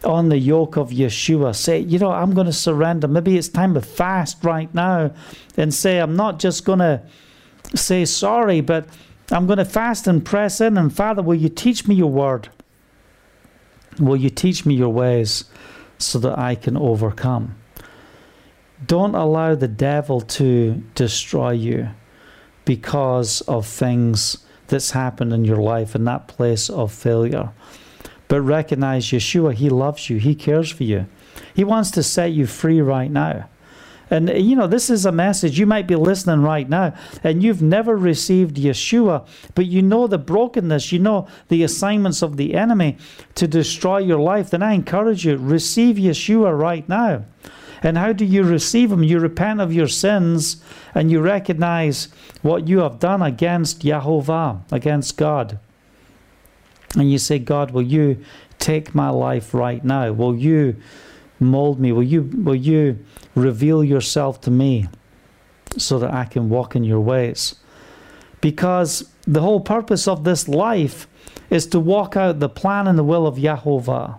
on 0.04 0.28
the 0.28 0.38
yoke 0.38 0.76
of 0.76 0.90
Yeshua. 0.90 1.54
Say, 1.54 1.80
you 1.80 1.98
know, 1.98 2.10
I'm 2.10 2.34
going 2.34 2.46
to 2.46 2.52
surrender. 2.52 3.08
Maybe 3.08 3.36
it's 3.36 3.48
time 3.48 3.74
to 3.74 3.80
fast 3.80 4.42
right 4.44 4.72
now 4.74 5.12
and 5.56 5.72
say, 5.72 5.98
I'm 5.98 6.16
not 6.16 6.38
just 6.38 6.64
going 6.64 6.80
to 6.80 7.02
say 7.74 8.04
sorry, 8.04 8.60
but 8.60 8.86
I'm 9.30 9.46
going 9.46 9.58
to 9.58 9.64
fast 9.64 10.06
and 10.06 10.24
press 10.24 10.60
in. 10.60 10.76
And 10.76 10.94
Father, 10.94 11.22
will 11.22 11.34
you 11.34 11.48
teach 11.48 11.86
me 11.86 11.94
your 11.94 12.10
word? 12.10 12.48
Will 13.98 14.16
you 14.16 14.30
teach 14.30 14.66
me 14.66 14.74
your 14.74 14.88
ways 14.88 15.44
so 15.98 16.18
that 16.18 16.38
I 16.38 16.54
can 16.54 16.76
overcome? 16.76 17.56
Don't 18.86 19.14
allow 19.14 19.54
the 19.54 19.68
devil 19.68 20.20
to 20.20 20.82
destroy 20.94 21.52
you 21.52 21.88
because 22.64 23.40
of 23.42 23.66
things 23.66 24.38
that's 24.68 24.92
happened 24.92 25.32
in 25.32 25.44
your 25.44 25.58
life 25.58 25.94
in 25.94 26.04
that 26.04 26.28
place 26.28 26.70
of 26.70 26.92
failure. 26.92 27.50
But 28.28 28.40
recognize 28.40 29.06
Yeshua, 29.06 29.54
He 29.54 29.68
loves 29.68 30.08
you, 30.08 30.18
He 30.18 30.34
cares 30.34 30.70
for 30.70 30.84
you. 30.84 31.06
He 31.54 31.64
wants 31.64 31.90
to 31.92 32.02
set 32.02 32.32
you 32.32 32.46
free 32.46 32.80
right 32.80 33.10
now. 33.10 33.48
And 34.12 34.28
you 34.28 34.56
know, 34.56 34.66
this 34.66 34.90
is 34.90 35.06
a 35.06 35.12
message. 35.12 35.58
You 35.58 35.64
might 35.64 35.86
be 35.86 35.96
listening 35.96 36.42
right 36.42 36.68
now 36.68 36.94
and 37.24 37.42
you've 37.42 37.62
never 37.62 37.96
received 37.96 38.56
Yeshua, 38.56 39.26
but 39.54 39.64
you 39.64 39.80
know 39.80 40.06
the 40.06 40.18
brokenness, 40.18 40.92
you 40.92 40.98
know 40.98 41.26
the 41.48 41.62
assignments 41.62 42.20
of 42.20 42.36
the 42.36 42.54
enemy 42.54 42.98
to 43.36 43.48
destroy 43.48 43.98
your 43.98 44.18
life. 44.18 44.50
Then 44.50 44.62
I 44.62 44.74
encourage 44.74 45.24
you, 45.24 45.38
receive 45.38 45.96
Yeshua 45.96 46.58
right 46.58 46.86
now. 46.88 47.24
And 47.82 47.98
how 47.98 48.12
do 48.12 48.24
you 48.24 48.44
receive 48.44 48.92
Him? 48.92 49.02
You 49.02 49.18
repent 49.18 49.60
of 49.60 49.72
your 49.72 49.88
sins 49.88 50.62
and 50.94 51.10
you 51.10 51.20
recognize 51.20 52.08
what 52.42 52.68
you 52.68 52.78
have 52.78 53.00
done 53.00 53.22
against 53.22 53.82
Yahovah, 53.82 54.60
against 54.70 55.16
God. 55.16 55.58
And 56.96 57.10
you 57.10 57.18
say, 57.18 57.38
God, 57.38 57.72
will 57.72 57.82
you 57.82 58.22
take 58.58 58.94
my 58.94 59.08
life 59.08 59.54
right 59.54 59.84
now? 59.84 60.12
Will 60.12 60.36
you 60.36 60.76
mold 61.40 61.80
me? 61.80 61.90
Will 61.90 62.02
you, 62.02 62.22
will 62.22 62.54
you 62.54 62.98
reveal 63.34 63.82
yourself 63.82 64.40
to 64.42 64.50
me 64.50 64.88
so 65.76 65.98
that 65.98 66.12
I 66.12 66.24
can 66.24 66.48
walk 66.48 66.76
in 66.76 66.84
your 66.84 67.00
ways? 67.00 67.56
Because 68.40 69.10
the 69.26 69.40
whole 69.40 69.60
purpose 69.60 70.06
of 70.06 70.24
this 70.24 70.48
life 70.48 71.08
is 71.50 71.66
to 71.68 71.80
walk 71.80 72.16
out 72.16 72.40
the 72.40 72.48
plan 72.48 72.86
and 72.86 72.98
the 72.98 73.04
will 73.04 73.26
of 73.26 73.36
Yahovah. 73.36 74.18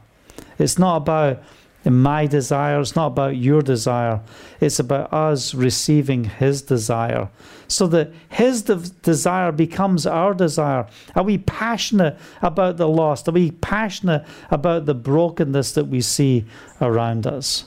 It's 0.57 0.79
not 0.79 0.97
about 0.97 1.41
my 1.85 2.25
desire. 2.25 2.79
It's 2.79 2.95
not 2.95 3.07
about 3.07 3.35
your 3.35 3.61
desire. 3.61 4.21
It's 4.59 4.79
about 4.79 5.11
us 5.11 5.53
receiving 5.53 6.25
His 6.25 6.61
desire 6.61 7.29
so 7.67 7.87
that 7.87 8.11
His 8.29 8.63
de- 8.63 8.75
desire 9.01 9.51
becomes 9.51 10.05
our 10.05 10.33
desire. 10.33 10.87
Are 11.15 11.23
we 11.23 11.37
passionate 11.37 12.17
about 12.41 12.77
the 12.77 12.87
lost? 12.87 13.27
Are 13.27 13.33
we 13.33 13.51
passionate 13.51 14.25
about 14.49 14.85
the 14.85 14.95
brokenness 14.95 15.73
that 15.73 15.85
we 15.85 16.01
see 16.01 16.45
around 16.81 17.27
us? 17.27 17.65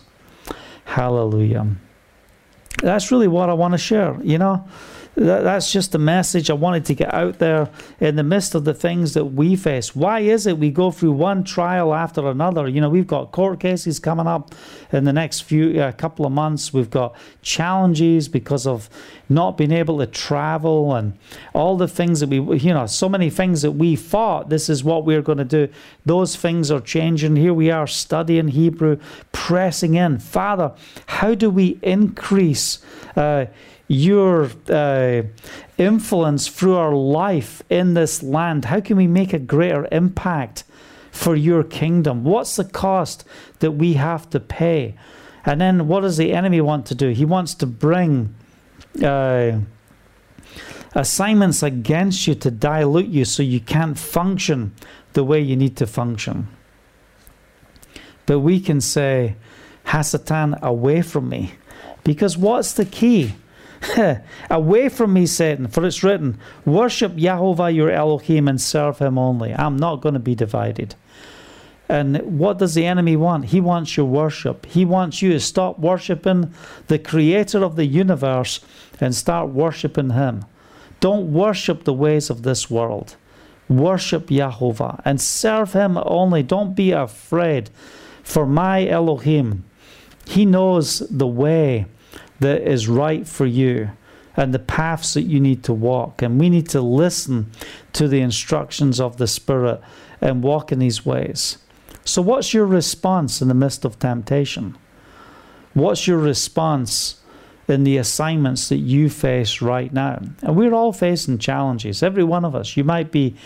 Hallelujah. 0.85 1.77
That's 2.83 3.11
really 3.11 3.29
what 3.29 3.49
I 3.51 3.55
want 3.55 3.73
to 3.73 3.79
share, 3.79 4.19
you 4.23 4.39
know 4.39 4.67
that's 5.17 5.73
just 5.73 5.93
the 5.93 5.99
message 5.99 6.51
I 6.51 6.55
wanted 6.55 6.85
to 6.87 6.95
get 6.95 7.13
out 7.15 7.39
there 7.39 7.71
in 8.01 8.17
the 8.17 8.23
midst 8.23 8.55
of 8.55 8.65
the 8.65 8.75
things 8.75 9.15
that 9.15 9.25
we 9.25 9.57
face. 9.57 9.97
Why 9.97 10.21
is 10.21 10.47
it 10.47 10.59
we 10.59 10.71
go 10.71 10.91
through 10.91 11.13
one 11.13 11.43
trial 11.43 11.95
after 11.95 12.29
another? 12.29 12.69
You 12.69 12.83
know, 12.83 12.91
we've 12.91 13.07
got 13.07 13.33
court 13.33 13.59
cases 13.59 13.99
coming 13.99 14.27
up 14.27 14.55
in 14.93 15.05
the 15.05 15.15
next 15.15 15.41
few 15.41 15.81
uh, 15.81 15.93
couple 15.93 16.27
of 16.27 16.33
months. 16.33 16.75
We've 16.75 16.91
got 16.91 17.17
challenges 17.41 18.29
because 18.29 18.67
of 18.67 18.91
not 19.31 19.57
being 19.57 19.73
able 19.73 19.99
to 19.99 20.07
travel 20.07 20.95
and 20.95 21.19
all 21.55 21.79
the 21.79 21.89
things 21.89 22.21
that 22.21 22.29
we, 22.29 22.59
you 22.59 22.75
know, 22.75 22.87
so 22.87 23.09
many 23.09 23.31
things 23.31 23.63
that 23.63 23.73
we 23.73 23.97
thought 23.97 24.51
this 24.51 24.69
is 24.69 24.85
what 24.85 25.07
we're 25.07 25.23
going 25.23 25.39
to 25.39 25.45
do. 25.45 25.69
Those 26.05 26.37
things 26.37 26.71
are 26.71 26.81
changing. 26.81 27.37
Here 27.37 27.55
we 27.55 27.71
are 27.71 27.87
studying 27.87 28.49
Hebrew, 28.49 28.99
pressing 29.33 29.95
in. 29.95 30.19
Father, 30.19 30.75
how 31.07 31.35
do 31.35 31.49
we 31.49 31.79
increase? 31.83 32.81
Uh, 33.17 33.47
your 33.89 34.51
uh, 34.69 35.23
influence 35.79 36.49
through 36.49 36.77
our 36.77 36.95
life 36.95 37.63
in 37.71 37.95
this 37.95 38.23
land? 38.23 38.67
How 38.67 38.81
can 38.81 38.97
we 38.97 39.07
make 39.07 39.33
a 39.33 39.39
greater 39.39 39.87
impact 39.93 40.65
for 41.11 41.37
your 41.37 41.63
kingdom? 41.63 42.25
What's 42.25 42.57
the 42.57 42.65
cost 42.65 43.25
that 43.61 43.73
we 43.73 43.95
have 43.95 44.29
to 44.31 44.41
pay? 44.41 44.95
And 45.45 45.61
then 45.61 45.87
what 45.87 46.01
does 46.01 46.17
the 46.17 46.33
enemy 46.33 46.61
want 46.61 46.87
to 46.87 46.95
do? 46.95 47.11
He 47.11 47.25
wants 47.25 47.55
to 47.55 47.67
bring 47.67 48.35
uh, 49.03 49.61
assignments 50.95 51.63
against 51.63 52.27
you 52.27 52.35
to 52.35 52.51
dilute 52.51 53.07
you 53.07 53.25
so 53.25 53.43
you 53.43 53.61
can't 53.61 53.99
function 53.99 54.75
the 55.13 55.23
way 55.23 55.41
you 55.41 55.57
need 55.57 55.77
to 55.77 55.87
function. 55.87 56.49
But 58.27 58.41
we 58.41 58.59
can 58.59 58.81
say, 58.81 59.37
Hasatan, 59.87 60.61
away 60.61 61.03
from 61.03 61.29
me. 61.29 61.53
Because 62.03 62.37
what's 62.37 62.73
the 62.73 62.85
key? 62.85 63.35
Away 64.51 64.89
from 64.89 65.13
me, 65.13 65.27
Satan, 65.27 65.69
for 65.69 65.85
it's 65.85 66.03
written, 66.03 66.39
Worship 66.65 67.13
Yahovah 67.13 67.75
your 67.75 67.91
Elohim 67.91 68.49
and 68.49 68.61
serve 68.61 68.99
him 68.99 69.19
only. 69.19 69.55
I'm 69.55 69.77
not 69.77 70.01
going 70.01 70.15
to 70.15 70.21
be 70.21 70.35
divided. 70.35 70.95
And 71.89 72.39
what 72.39 72.59
does 72.59 72.75
the 72.75 72.85
enemy 72.85 73.17
want? 73.17 73.47
He 73.47 73.61
wants 73.61 73.97
your 73.97 74.07
worship. 74.07 74.67
He 74.67 74.85
wants 74.85 75.23
you 75.23 75.33
to 75.33 75.41
stop 75.41 75.79
worshiping 75.79 76.53
the 76.89 76.99
creator 76.99 77.63
of 77.63 77.77
the 77.77 77.87
universe 77.87 78.61
and 79.01 79.15
start 79.15 79.51
worshiping 79.51 80.11
him. 80.11 80.45
Don't 80.99 81.33
worship 81.33 81.85
the 81.85 81.93
ways 81.93 82.29
of 82.29 82.43
this 82.43 82.69
world. 82.69 83.17
Worship 83.69 84.29
Yahovah 84.29 85.01
and 85.05 85.21
serve 85.21 85.73
him 85.75 85.99
only. 86.03 86.43
Don't 86.43 86.75
be 86.75 86.93
afraid. 86.93 87.71
For 88.23 88.47
my 88.47 88.87
Elohim, 88.89 89.65
he 90.27 90.45
knows 90.45 91.01
the 91.11 91.27
way 91.27 91.87
that 92.41 92.63
is 92.63 92.89
right 92.89 93.27
for 93.27 93.47
you 93.47 93.91
and 94.37 94.53
the 94.53 94.59
paths 94.59 95.15
that 95.15 95.23
you 95.23 95.41
need 95.41 95.65
to 95.65 95.73
walk. 95.73 96.23
And 96.23 96.39
we 96.39 96.51
need 96.51 96.69
to 96.71 96.81
listen 96.81 97.51
to 97.95 98.07
the 98.07 98.21
instructions 98.21 99.01
of 99.01 99.17
the 99.17 99.27
Spirit 99.27 99.81
and 100.21 100.43
walk 100.43 100.73
in 100.73 100.79
these 100.79 101.07
ways. 101.07 101.59
So, 102.05 102.23
what's 102.23 102.55
your 102.55 102.67
response 102.67 103.41
in 103.43 103.49
the 103.49 103.55
midst 103.55 103.85
of 103.85 103.99
temptation? 103.99 104.77
What's 105.75 106.07
your 106.07 106.19
response 106.19 107.21
in 107.69 107.85
the 107.85 107.97
assignments 107.97 108.69
that 108.69 108.77
you 108.77 109.11
face 109.11 109.61
right 109.61 109.93
now? 109.93 110.23
And 110.43 110.57
we're 110.57 110.75
all 110.75 110.93
facing 110.93 111.39
challenges, 111.39 112.03
every 112.03 112.25
one 112.25 112.45
of 112.45 112.55
us. 112.55 112.77
You 112.77 112.85
might 112.85 113.11
be 113.11 113.37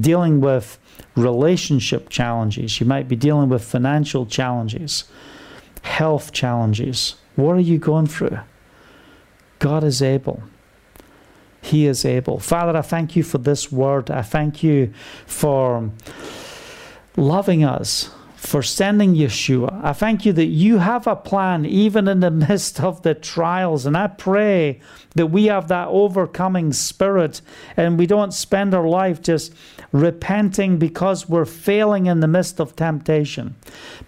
dealing 0.00 0.40
with 0.40 0.78
relationship 1.14 2.08
challenges, 2.08 2.80
you 2.80 2.86
might 2.86 3.08
be 3.08 3.16
dealing 3.16 3.48
with 3.48 3.64
financial 3.64 4.26
challenges, 4.26 5.04
health 5.82 6.32
challenges 6.32 7.14
what 7.36 7.56
are 7.56 7.60
you 7.60 7.78
going 7.78 8.06
through? 8.06 8.38
God 9.58 9.84
is 9.84 10.02
able. 10.02 10.42
He 11.62 11.86
is 11.86 12.04
able. 12.04 12.38
Father, 12.38 12.76
I 12.76 12.82
thank 12.82 13.16
you 13.16 13.22
for 13.22 13.38
this 13.38 13.70
word. 13.70 14.10
I 14.10 14.22
thank 14.22 14.62
you 14.62 14.92
for 15.26 15.90
loving 17.16 17.64
us 17.64 18.10
for 18.40 18.62
sending 18.62 19.14
Yeshua. 19.14 19.84
I 19.84 19.92
thank 19.92 20.24
you 20.24 20.32
that 20.32 20.46
you 20.46 20.78
have 20.78 21.06
a 21.06 21.14
plan 21.14 21.66
even 21.66 22.08
in 22.08 22.20
the 22.20 22.30
midst 22.48 22.80
of 22.82 23.02
the 23.02 23.14
trials. 23.14 23.84
And 23.84 23.98
I 23.98 24.06
pray 24.06 24.80
that 25.14 25.26
we 25.26 25.44
have 25.46 25.68
that 25.68 25.88
overcoming 25.88 26.72
spirit 26.72 27.42
and 27.76 27.98
we 27.98 28.06
don't 28.06 28.32
spend 28.32 28.72
our 28.72 28.88
life 28.88 29.20
just 29.20 29.52
repenting 29.92 30.78
because 30.78 31.28
we're 31.28 31.44
failing 31.44 32.06
in 32.06 32.20
the 32.20 32.28
midst 32.28 32.60
of 32.60 32.74
temptation. 32.74 33.56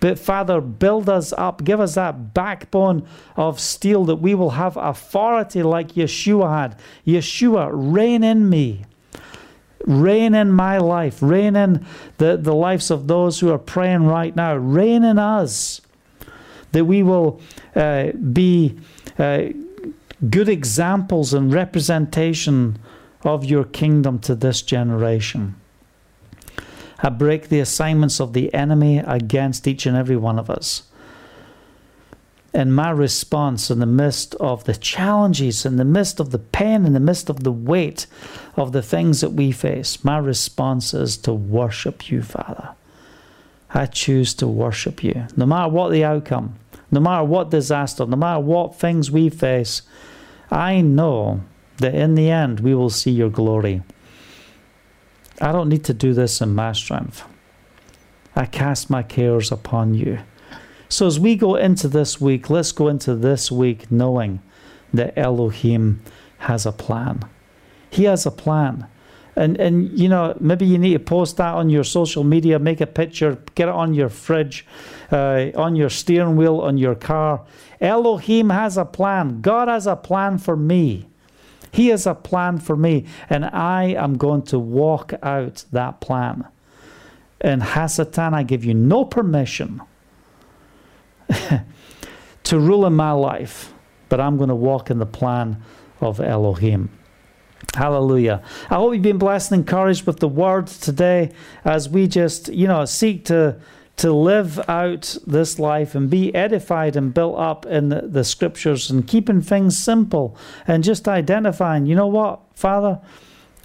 But 0.00 0.18
Father, 0.18 0.62
build 0.62 1.10
us 1.10 1.34
up, 1.34 1.62
give 1.62 1.78
us 1.78 1.96
that 1.96 2.32
backbone 2.32 3.06
of 3.36 3.60
steel 3.60 4.06
that 4.06 4.16
we 4.16 4.34
will 4.34 4.50
have 4.50 4.78
authority 4.78 5.62
like 5.62 5.92
Yeshua 5.92 6.62
had. 6.62 6.78
Yeshua, 7.06 7.68
reign 7.70 8.24
in 8.24 8.48
me 8.48 8.86
reign 9.86 10.34
in 10.34 10.52
my 10.52 10.78
life, 10.78 11.22
reign 11.22 11.56
in 11.56 11.84
the, 12.18 12.36
the 12.36 12.54
lives 12.54 12.90
of 12.90 13.08
those 13.08 13.40
who 13.40 13.50
are 13.50 13.58
praying 13.58 14.06
right 14.06 14.34
now, 14.34 14.54
reign 14.54 15.04
in 15.04 15.18
us, 15.18 15.80
that 16.72 16.84
we 16.84 17.02
will 17.02 17.40
uh, 17.74 18.12
be 18.12 18.78
uh, 19.18 19.44
good 20.30 20.48
examples 20.48 21.34
and 21.34 21.52
representation 21.52 22.78
of 23.24 23.44
your 23.44 23.64
kingdom 23.64 24.18
to 24.20 24.34
this 24.34 24.62
generation. 24.62 25.54
I 27.00 27.08
break 27.08 27.48
the 27.48 27.60
assignments 27.60 28.20
of 28.20 28.32
the 28.32 28.52
enemy 28.54 28.98
against 28.98 29.66
each 29.66 29.86
and 29.86 29.96
every 29.96 30.16
one 30.16 30.38
of 30.38 30.48
us. 30.48 30.84
And 32.54 32.74
my 32.74 32.90
response 32.90 33.70
in 33.70 33.78
the 33.78 33.86
midst 33.86 34.34
of 34.34 34.64
the 34.64 34.74
challenges, 34.74 35.64
in 35.64 35.76
the 35.76 35.84
midst 35.84 36.20
of 36.20 36.30
the 36.30 36.38
pain, 36.38 36.84
in 36.84 36.92
the 36.92 37.00
midst 37.00 37.30
of 37.30 37.44
the 37.44 37.52
weight 37.52 38.06
of 38.56 38.72
the 38.72 38.82
things 38.82 39.22
that 39.22 39.30
we 39.30 39.52
face, 39.52 40.04
my 40.04 40.18
response 40.18 40.92
is 40.92 41.16
to 41.18 41.32
worship 41.32 42.10
you, 42.10 42.22
Father. 42.22 42.74
I 43.72 43.86
choose 43.86 44.34
to 44.34 44.46
worship 44.46 45.02
you. 45.02 45.26
No 45.34 45.46
matter 45.46 45.70
what 45.70 45.90
the 45.90 46.04
outcome, 46.04 46.58
no 46.90 47.00
matter 47.00 47.24
what 47.24 47.50
disaster, 47.50 48.04
no 48.04 48.16
matter 48.16 48.40
what 48.40 48.74
things 48.74 49.10
we 49.10 49.30
face, 49.30 49.80
I 50.50 50.82
know 50.82 51.40
that 51.78 51.94
in 51.94 52.14
the 52.14 52.30
end 52.30 52.60
we 52.60 52.74
will 52.74 52.90
see 52.90 53.10
your 53.10 53.30
glory. 53.30 53.82
I 55.40 55.52
don't 55.52 55.70
need 55.70 55.84
to 55.84 55.94
do 55.94 56.12
this 56.12 56.42
in 56.42 56.54
my 56.54 56.72
strength. 56.72 57.24
I 58.36 58.44
cast 58.44 58.90
my 58.90 59.02
cares 59.02 59.50
upon 59.50 59.94
you. 59.94 60.18
So 60.92 61.06
as 61.06 61.18
we 61.18 61.36
go 61.36 61.54
into 61.54 61.88
this 61.88 62.20
week, 62.20 62.50
let's 62.50 62.70
go 62.70 62.88
into 62.88 63.14
this 63.14 63.50
week 63.50 63.90
knowing 63.90 64.42
that 64.92 65.18
Elohim 65.18 66.02
has 66.40 66.66
a 66.66 66.72
plan. 66.72 67.22
He 67.88 68.04
has 68.04 68.26
a 68.26 68.30
plan. 68.30 68.86
And 69.34 69.58
and 69.58 69.98
you 69.98 70.10
know, 70.10 70.36
maybe 70.38 70.66
you 70.66 70.76
need 70.76 70.92
to 70.92 70.98
post 70.98 71.38
that 71.38 71.54
on 71.54 71.70
your 71.70 71.82
social 71.82 72.24
media, 72.24 72.58
make 72.58 72.82
a 72.82 72.86
picture, 72.86 73.38
get 73.54 73.68
it 73.68 73.74
on 73.74 73.94
your 73.94 74.10
fridge, 74.10 74.66
uh, 75.10 75.46
on 75.54 75.76
your 75.76 75.88
steering 75.88 76.36
wheel, 76.36 76.60
on 76.60 76.76
your 76.76 76.94
car. 76.94 77.40
Elohim 77.80 78.50
has 78.50 78.76
a 78.76 78.84
plan. 78.84 79.40
God 79.40 79.68
has 79.68 79.86
a 79.86 79.96
plan 79.96 80.36
for 80.36 80.56
me. 80.56 81.08
He 81.70 81.88
has 81.88 82.06
a 82.06 82.14
plan 82.14 82.58
for 82.58 82.76
me, 82.76 83.06
and 83.30 83.46
I 83.46 83.94
am 83.94 84.18
going 84.18 84.42
to 84.42 84.58
walk 84.58 85.14
out 85.22 85.64
that 85.72 86.02
plan. 86.02 86.44
And 87.40 87.62
Hasatan, 87.62 88.34
I 88.34 88.42
give 88.42 88.62
you 88.62 88.74
no 88.74 89.06
permission 89.06 89.80
to 92.44 92.58
rule 92.58 92.86
in 92.86 92.94
my 92.94 93.12
life, 93.12 93.72
but 94.08 94.20
I'm 94.20 94.36
going 94.36 94.48
to 94.48 94.54
walk 94.54 94.90
in 94.90 94.98
the 94.98 95.06
plan 95.06 95.62
of 96.00 96.20
Elohim. 96.20 96.90
Hallelujah. 97.74 98.42
I 98.68 98.74
hope 98.74 98.92
you've 98.92 99.02
been 99.02 99.18
blessed 99.18 99.52
and 99.52 99.60
encouraged 99.60 100.06
with 100.06 100.18
the 100.18 100.28
word 100.28 100.66
today 100.66 101.30
as 101.64 101.88
we 101.88 102.06
just, 102.06 102.48
you 102.48 102.66
know, 102.66 102.84
seek 102.84 103.24
to 103.26 103.60
to 103.94 104.12
live 104.12 104.58
out 104.68 105.16
this 105.26 105.58
life 105.58 105.94
and 105.94 106.08
be 106.08 106.34
edified 106.34 106.96
and 106.96 107.12
built 107.12 107.38
up 107.38 107.66
in 107.66 107.90
the, 107.90 108.00
the 108.00 108.24
scriptures 108.24 108.90
and 108.90 109.06
keeping 109.06 109.40
things 109.40 109.76
simple 109.76 110.36
and 110.66 110.82
just 110.82 111.06
identifying, 111.06 111.84
you 111.84 111.94
know 111.94 112.06
what, 112.06 112.40
Father, 112.54 113.00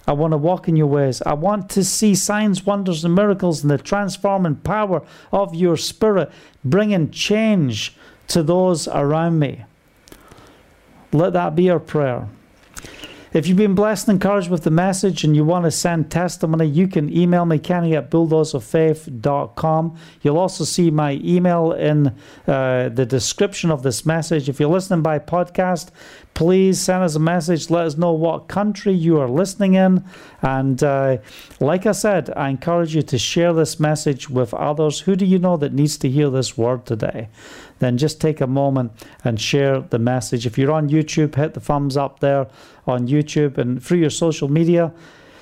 I 0.08 0.12
want 0.12 0.32
to 0.32 0.38
walk 0.38 0.68
in 0.68 0.74
your 0.74 0.86
ways. 0.86 1.20
I 1.26 1.34
want 1.34 1.68
to 1.70 1.84
see 1.84 2.14
signs, 2.14 2.64
wonders, 2.64 3.04
and 3.04 3.14
miracles 3.14 3.60
and 3.60 3.70
the 3.70 3.76
transforming 3.76 4.56
power 4.56 5.02
of 5.30 5.54
your 5.54 5.76
spirit, 5.76 6.30
bringing 6.64 7.10
change 7.10 7.94
to 8.28 8.42
those 8.42 8.88
around 8.88 9.38
me. 9.38 9.66
Let 11.12 11.34
that 11.34 11.54
be 11.54 11.68
our 11.68 11.78
prayer. 11.78 12.26
If 13.32 13.46
you've 13.46 13.58
been 13.58 13.74
blessed 13.74 14.08
and 14.08 14.16
encouraged 14.16 14.50
with 14.50 14.64
the 14.64 14.70
message 14.70 15.22
and 15.22 15.36
you 15.36 15.44
want 15.44 15.66
to 15.66 15.70
send 15.70 16.10
testimony, 16.10 16.66
you 16.66 16.88
can 16.88 17.14
email 17.14 17.44
me, 17.44 17.58
Kenny 17.58 17.94
at 17.94 18.10
bulldozerfaith.com. 18.10 19.98
You'll 20.22 20.38
also 20.38 20.64
see 20.64 20.90
my 20.90 21.12
email 21.22 21.72
in 21.72 22.14
uh, 22.46 22.88
the 22.88 23.04
description 23.04 23.70
of 23.70 23.82
this 23.82 24.06
message. 24.06 24.48
If 24.48 24.58
you're 24.58 24.70
listening 24.70 25.02
by 25.02 25.18
podcast, 25.18 25.90
please 26.32 26.80
send 26.80 27.02
us 27.02 27.16
a 27.16 27.20
message. 27.20 27.68
Let 27.68 27.84
us 27.84 27.98
know 27.98 28.12
what 28.12 28.48
country 28.48 28.92
you 28.94 29.20
are 29.20 29.28
listening 29.28 29.74
in. 29.74 30.04
And 30.40 30.82
uh, 30.82 31.18
like 31.60 31.84
I 31.84 31.92
said, 31.92 32.30
I 32.36 32.48
encourage 32.48 32.94
you 32.94 33.02
to 33.02 33.18
share 33.18 33.52
this 33.52 33.78
message 33.78 34.30
with 34.30 34.54
others. 34.54 35.00
Who 35.00 35.16
do 35.16 35.26
you 35.26 35.38
know 35.38 35.56
that 35.56 35.74
needs 35.74 35.98
to 35.98 36.08
hear 36.08 36.30
this 36.30 36.56
word 36.56 36.86
today? 36.86 37.28
Then 37.80 37.98
just 37.98 38.20
take 38.20 38.40
a 38.40 38.46
moment 38.46 38.92
and 39.24 39.40
share 39.40 39.80
the 39.80 39.98
message. 39.98 40.46
If 40.46 40.58
you're 40.58 40.72
on 40.72 40.88
YouTube, 40.88 41.34
hit 41.34 41.54
the 41.54 41.60
thumbs 41.60 41.96
up 41.96 42.20
there 42.20 42.46
on 42.88 43.08
YouTube 43.08 43.58
and 43.58 43.82
through 43.82 43.98
your 43.98 44.10
social 44.10 44.48
media 44.48 44.92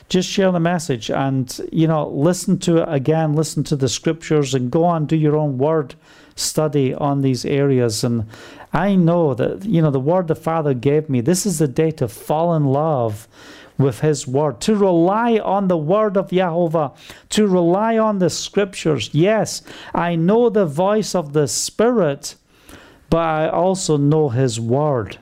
just 0.09 0.29
share 0.29 0.53
the 0.53 0.61
message 0.61 1.11
and 1.11 1.61
you 1.73 1.87
know 1.87 2.09
listen 2.09 2.59
to 2.59 2.79
it 2.79 2.89
again 2.89 3.35
listen 3.35 3.65
to 3.65 3.75
the 3.75 3.89
scriptures 3.89 4.55
and 4.55 4.71
go 4.71 4.85
on 4.85 5.07
do 5.07 5.17
your 5.17 5.37
own 5.37 5.59
word 5.59 5.95
study 6.37 6.95
on 6.95 7.23
these 7.23 7.45
areas. 7.45 8.05
And 8.05 8.27
i 8.73 8.95
know 8.95 9.35
that 9.35 9.65
you 9.65 9.83
know 9.83 9.91
the 9.91 10.01
word 10.01 10.29
the 10.29 10.35
father 10.35 10.75
gave 10.75 11.09
me 11.09 11.21
this 11.21 11.47
is 11.47 11.59
the 11.59 11.69
day 11.69 11.91
to 11.93 12.07
fall 12.07 12.55
in 12.55 12.65
love 12.65 13.27
with 13.79 14.01
his 14.01 14.27
word 14.27 14.61
to 14.61 14.75
rely 14.75 15.39
on 15.39 15.69
the 15.69 15.77
word 15.77 16.17
of 16.17 16.31
Jehovah 16.31 16.93
to 17.31 17.47
rely 17.47 17.99
on 17.99 18.19
the 18.19 18.31
scriptures. 18.31 19.11
Yes 19.13 19.63
i 19.95 20.15
know 20.15 20.51
the 20.51 20.67
voice 20.67 21.15
of 21.15 21.33
the 21.33 21.49
spirit 21.49 22.37
but 23.11 23.19
i 23.19 23.49
also 23.49 23.97
know 23.97 24.29
his 24.29 24.61
word 24.61 25.19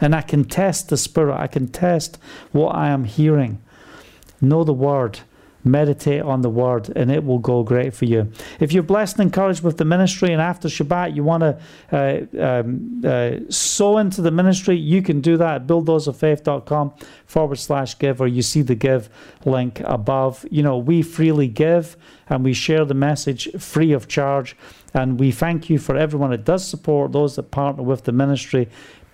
and 0.00 0.14
I 0.14 0.22
can 0.22 0.44
test 0.44 0.88
the 0.88 0.96
Spirit, 0.96 1.36
I 1.36 1.46
can 1.46 1.68
test 1.68 2.18
what 2.52 2.74
I 2.74 2.88
am 2.88 3.04
hearing. 3.04 3.60
Know 4.40 4.62
the 4.62 4.72
Word, 4.72 5.20
meditate 5.64 6.22
on 6.22 6.42
the 6.42 6.50
Word, 6.50 6.90
and 6.94 7.10
it 7.10 7.24
will 7.24 7.38
go 7.38 7.62
great 7.62 7.92
for 7.92 8.04
you. 8.04 8.30
If 8.60 8.72
you're 8.72 8.82
blessed 8.82 9.18
and 9.18 9.24
encouraged 9.24 9.62
with 9.62 9.76
the 9.76 9.84
ministry, 9.84 10.32
and 10.32 10.40
after 10.40 10.68
Shabbat 10.68 11.16
you 11.16 11.24
want 11.24 11.42
to 11.42 11.58
uh, 11.92 12.60
um, 12.60 13.02
uh, 13.04 13.50
sow 13.50 13.98
into 13.98 14.22
the 14.22 14.30
ministry, 14.30 14.76
you 14.76 15.02
can 15.02 15.20
do 15.20 15.36
that 15.36 15.62
at 15.62 15.66
bulldozerfaith.com 15.66 16.94
forward 17.26 17.56
slash 17.56 17.98
give, 17.98 18.20
or 18.20 18.28
you 18.28 18.42
see 18.42 18.62
the 18.62 18.76
give 18.76 19.08
link 19.44 19.80
above. 19.80 20.46
You 20.50 20.62
know, 20.62 20.78
we 20.78 21.02
freely 21.02 21.48
give 21.48 21.96
and 22.28 22.44
we 22.44 22.52
share 22.52 22.84
the 22.84 22.94
message 22.94 23.48
free 23.58 23.92
of 23.92 24.06
charge. 24.08 24.56
And 24.94 25.20
we 25.20 25.32
thank 25.32 25.68
you 25.68 25.78
for 25.78 25.96
everyone 25.96 26.30
that 26.30 26.44
does 26.44 26.66
support 26.66 27.12
those 27.12 27.36
that 27.36 27.50
partner 27.50 27.82
with 27.82 28.04
the 28.04 28.12
ministry 28.12 28.68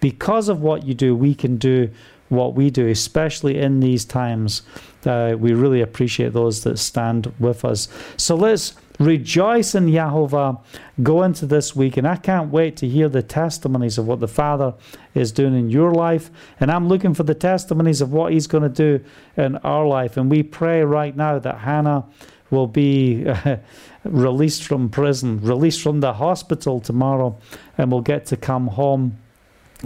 because 0.05 0.51
of 0.51 0.61
what 0.61 0.85
you 0.85 0.93
do, 0.93 1.17
we 1.17 1.35
can 1.35 1.57
do 1.57 1.89
what 2.29 2.55
we 2.55 2.69
do, 2.69 2.89
especially 2.89 3.59
in 3.59 3.81
these 3.81 4.05
times. 4.05 4.61
Uh, 5.07 5.35
we 5.39 5.55
really 5.55 5.81
appreciate 5.81 6.35
those 6.35 6.63
that 6.65 6.79
stand 6.79 7.33
with 7.41 7.65
us. 7.65 7.89
So 8.19 8.35
let's 8.35 8.75
rejoice 8.99 9.75
in 9.75 9.87
Yahovah, 9.87 10.61
go 11.03 11.23
into 11.23 11.47
this 11.47 11.75
week, 11.75 11.97
and 11.97 12.07
I 12.07 12.17
can't 12.17 12.53
wait 12.53 12.77
to 12.77 12.87
hear 12.87 13.09
the 13.09 13.23
testimonies 13.23 13.97
of 13.97 14.07
what 14.07 14.21
the 14.21 14.29
Father 14.29 14.75
is 15.15 15.33
doing 15.33 15.55
in 15.55 15.71
your 15.71 15.95
life. 15.95 16.31
And 16.61 16.71
I'm 16.71 16.87
looking 16.87 17.15
for 17.15 17.23
the 17.23 17.35
testimonies 17.35 18.03
of 18.03 18.13
what 18.13 18.35
He's 18.35 18.47
going 18.47 18.65
to 18.65 18.69
do 18.69 19.03
in 19.39 19.57
our 19.57 19.87
life. 19.87 20.19
And 20.19 20.31
we 20.31 20.43
pray 20.43 20.83
right 20.83 21.17
now 21.17 21.39
that 21.39 21.61
Hannah 21.61 22.05
will 22.51 22.67
be 22.67 23.27
uh, 23.27 23.57
released 24.05 24.65
from 24.65 24.91
prison, 24.91 25.41
released 25.41 25.81
from 25.81 26.01
the 26.01 26.13
hospital 26.13 26.79
tomorrow, 26.79 27.39
and 27.79 27.91
will 27.91 28.03
get 28.03 28.27
to 28.27 28.37
come 28.37 28.67
home 28.67 29.17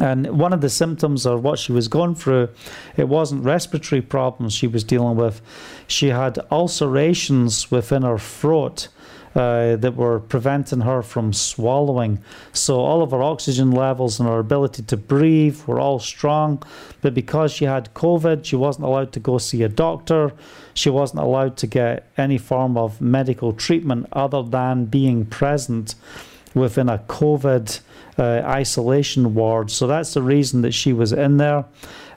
and 0.01 0.39
one 0.39 0.53
of 0.53 0.61
the 0.61 0.69
symptoms 0.69 1.27
of 1.27 1.43
what 1.43 1.59
she 1.59 1.73
was 1.73 1.89
going 1.89 2.15
through, 2.15 2.49
it 2.97 3.09
wasn't 3.09 3.45
respiratory 3.45 4.01
problems 4.01 4.53
she 4.53 4.67
was 4.67 4.85
dealing 4.85 5.17
with. 5.17 5.41
She 5.87 6.09
had 6.09 6.39
ulcerations 6.51 7.71
within 7.71 8.03
her 8.03 8.19
throat 8.19 8.89
uh, 9.35 9.77
that 9.77 9.95
were 9.95 10.21
preventing 10.21 10.81
her 10.81 11.03
from 11.03 11.33
swallowing. 11.33 12.19
So 12.53 12.81
all 12.81 13.03
of 13.03 13.11
her 13.11 13.23
oxygen 13.23 13.71
levels 13.71 14.19
and 14.19 14.29
her 14.29 14.39
ability 14.39 14.83
to 14.85 14.97
breathe 14.97 15.63
were 15.67 15.81
all 15.81 15.99
strong. 15.99 16.63
But 17.03 17.15
because 17.15 17.53
she 17.53 17.65
had 17.65 17.93
COVID, 17.95 18.45
she 18.45 18.57
wasn't 18.57 18.87
allowed 18.87 19.13
to 19.13 19.21
go 19.21 19.39
see 19.39 19.63
a 19.63 19.69
doctor. 19.69 20.33
She 20.75 20.91
wasn't 20.91 21.21
allowed 21.23 21.57
to 21.59 21.67
get 21.67 22.11
any 22.17 22.39
form 22.39 22.77
of 22.77 23.01
medical 23.01 23.53
treatment 23.53 24.07
other 24.13 24.43
than 24.43 24.87
being 24.87 25.27
present 25.27 25.95
within 26.55 26.89
a 26.89 26.99
COVID 26.99 27.81
uh, 28.19 28.43
isolation 28.45 29.35
ward. 29.35 29.71
So 29.71 29.87
that's 29.87 30.15
the 30.15 30.23
reason 30.23 30.63
that 30.63 30.73
she 30.73 30.93
was 30.93 31.13
in 31.13 31.37
there. 31.37 31.65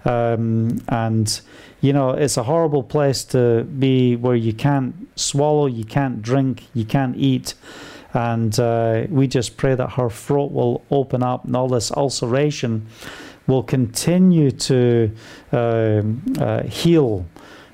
Um, 0.04 0.82
and, 0.88 1.42
you 1.82 1.94
know, 1.94 2.12
it's 2.12 2.38
a 2.38 2.44
horrible 2.44 2.84
place 2.84 3.24
to 3.26 3.64
be 3.64 4.16
where 4.16 4.36
you 4.36 4.54
can't 4.54 5.08
swallow, 5.16 5.68
you 5.68 5.86
can't 5.86 6.22
drink, 6.22 6.68
you 6.74 6.86
can't 6.86 7.16
eat. 7.18 7.54
And 8.14 8.60
uh, 8.60 9.06
we 9.10 9.28
just 9.28 9.58
pray 9.58 9.76
that 9.76 9.92
her 9.92 10.10
throat 10.10 10.52
will 10.52 10.84
open 10.92 11.24
up 11.24 11.46
and 11.46 11.56
all 11.56 11.68
this 11.68 11.92
ulceration 11.92 12.88
will 13.48 13.64
continue 13.64 14.52
to 14.52 15.12
uh, 15.52 16.02
uh 16.40 16.64
heal 16.64 17.26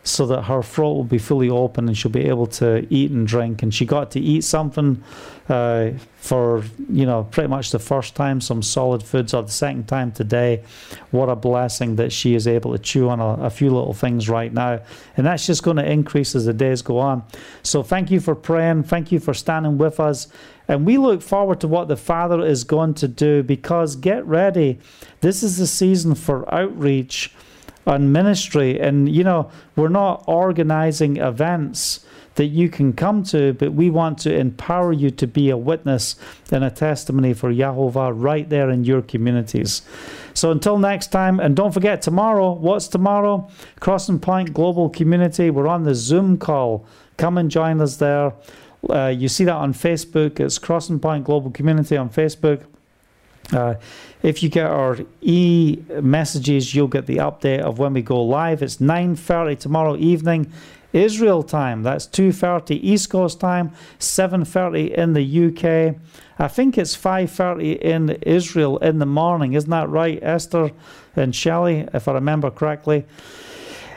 so 0.08 0.26
that 0.26 0.44
her 0.44 0.64
throat 0.64 0.94
will 0.94 1.04
be 1.04 1.18
fully 1.18 1.50
open 1.50 1.88
and 1.88 1.98
she'll 1.98 2.12
be 2.12 2.28
able 2.28 2.48
to 2.48 2.88
eat 2.90 3.12
and 3.12 3.28
drink. 3.28 3.62
And 3.62 3.74
she 3.74 3.86
got 3.86 4.12
to 4.12 4.20
eat 4.20 4.44
something 4.44 5.04
uh, 5.50 5.92
for, 6.18 6.64
you 6.90 7.06
know, 7.06 7.26
pretty 7.30 7.50
much 7.50 7.72
the 7.72 7.80
first 7.80 8.16
time, 8.16 8.40
some 8.40 8.62
solid 8.62 9.04
foods, 9.04 9.34
or 9.34 9.44
the 9.44 9.52
second 9.52 9.88
time 9.88 10.12
today. 10.12 10.64
What 11.12 11.30
a 11.30 11.36
blessing 11.36 11.98
that 11.98 12.12
she 12.12 12.36
is 12.36 12.48
able 12.48 12.72
to 12.72 12.80
chew 12.80 13.10
on 13.10 13.20
a, 13.20 13.46
a 13.46 13.50
few 13.50 13.70
little 13.70 13.94
things 13.94 14.30
right 14.30 14.52
now. 14.52 14.80
And 15.18 15.26
that's 15.26 15.46
just 15.46 15.64
going 15.64 15.78
to 15.78 15.90
increase 15.90 16.36
as 16.36 16.46
the 16.46 16.54
days 16.54 16.82
go 16.82 17.00
on. 17.00 17.24
So 17.64 17.84
thank 17.84 18.10
you 18.10 18.20
for 18.20 18.34
praying. 18.34 18.84
Thank 18.84 19.12
you 19.12 19.20
for 19.20 19.34
standing 19.34 19.78
with 19.78 20.00
us. 20.00 20.28
And 20.70 20.86
we 20.86 20.98
look 20.98 21.22
forward 21.22 21.62
to 21.62 21.68
what 21.68 21.88
the 21.88 21.98
Father 21.98 22.46
is 22.46 22.64
going 22.64 22.94
to 22.96 23.08
do 23.08 23.44
because 23.44 23.96
get 23.96 24.26
ready. 24.26 24.80
This 25.22 25.44
is 25.44 25.58
the 25.58 25.68
season 25.68 26.16
for 26.16 26.54
outreach 26.54 27.34
on 27.88 28.12
ministry. 28.12 28.80
And, 28.80 29.14
you 29.14 29.24
know, 29.24 29.50
we're 29.76 29.90
not 29.90 30.24
organizing 30.28 31.18
events 31.18 32.06
that 32.36 32.46
you 32.46 32.70
can 32.70 32.94
come 32.94 33.24
to, 33.24 33.54
but 33.54 33.74
we 33.74 33.90
want 33.90 34.20
to 34.20 34.36
empower 34.36 34.94
you 34.94 35.10
to 35.10 35.26
be 35.26 35.50
a 35.50 35.58
witness 35.58 36.16
and 36.52 36.64
a 36.64 36.70
testimony 36.70 37.34
for 37.34 37.52
Yahovah 37.52 38.14
right 38.16 38.48
there 38.48 38.70
in 38.70 38.84
your 38.84 39.02
communities. 39.02 39.82
So 40.36 40.52
until 40.52 40.78
next 40.78 41.08
time, 41.08 41.40
and 41.40 41.56
don't 41.56 41.74
forget 41.74 42.04
tomorrow, 42.04 42.54
what's 42.54 42.88
tomorrow? 42.88 43.50
Crossing 43.80 44.20
Point 44.20 44.54
Global 44.54 44.88
Community. 44.90 45.50
We're 45.50 45.68
on 45.68 45.84
the 45.84 45.96
Zoom 45.96 46.38
call. 46.38 46.86
Come 47.18 47.40
and 47.40 47.50
join 47.50 47.82
us 47.82 47.98
there. 47.98 48.34
Uh, 48.88 49.08
you 49.08 49.28
see 49.28 49.46
that 49.46 49.56
on 49.56 49.74
Facebook. 49.74 50.40
It's 50.40 50.60
Crossing 50.60 51.00
Point 51.00 51.24
Global 51.26 51.50
Community 51.50 51.98
on 51.98 52.12
Facebook. 52.12 52.66
Uh, 53.54 53.76
if 54.24 54.44
you 54.44 54.50
get 54.50 54.66
our 54.66 54.98
e 55.22 55.78
messages, 56.02 56.76
you'll 56.76 56.88
get 56.88 57.06
the 57.06 57.18
update 57.18 57.60
of 57.60 57.80
when 57.80 57.94
we 57.94 58.02
go 58.02 58.22
live. 58.22 58.62
It's 58.62 58.78
9:30 58.78 59.56
tomorrow 59.56 59.96
evening, 59.96 60.52
Israel 60.92 61.44
time. 61.44 61.84
That's 61.84 62.06
2:30 62.08 62.76
East 62.76 63.10
Coast 63.10 63.40
time, 63.40 63.72
7:30 64.00 64.92
in 64.94 65.14
the 65.14 65.24
UK. 65.24 65.96
I 66.40 66.48
think 66.48 66.78
it's 66.78 66.96
5:30 66.96 67.74
in 67.74 68.10
Israel 68.22 68.78
in 68.78 69.00
the 69.00 69.06
morning. 69.06 69.54
Isn't 69.54 69.70
that 69.70 69.90
right, 69.90 70.20
Esther 70.22 70.72
and 71.16 71.34
Shelley, 71.34 71.88
if 71.94 72.08
I 72.08 72.14
remember 72.14 72.52
correctly? 72.52 73.06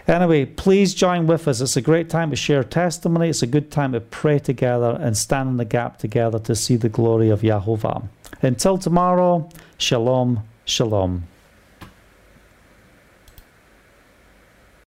Anyway, 0.06 0.44
please 0.44 0.94
join 0.94 1.26
with 1.26 1.46
us. 1.46 1.60
It's 1.60 1.76
a 1.76 1.80
great 1.80 2.08
time 2.08 2.30
to 2.30 2.36
share 2.36 2.64
testimony. 2.64 3.28
It's 3.28 3.42
a 3.42 3.46
good 3.46 3.70
time 3.70 3.92
to 3.92 4.00
pray 4.00 4.38
together 4.38 4.98
and 5.00 5.16
stand 5.16 5.50
in 5.50 5.56
the 5.56 5.64
gap 5.64 5.98
together 5.98 6.38
to 6.40 6.56
see 6.56 6.76
the 6.76 6.88
glory 6.88 7.30
of 7.30 7.42
Yahovah. 7.42 8.08
Until 8.42 8.78
tomorrow, 8.78 9.48
shalom, 9.78 10.42
shalom. 10.64 11.24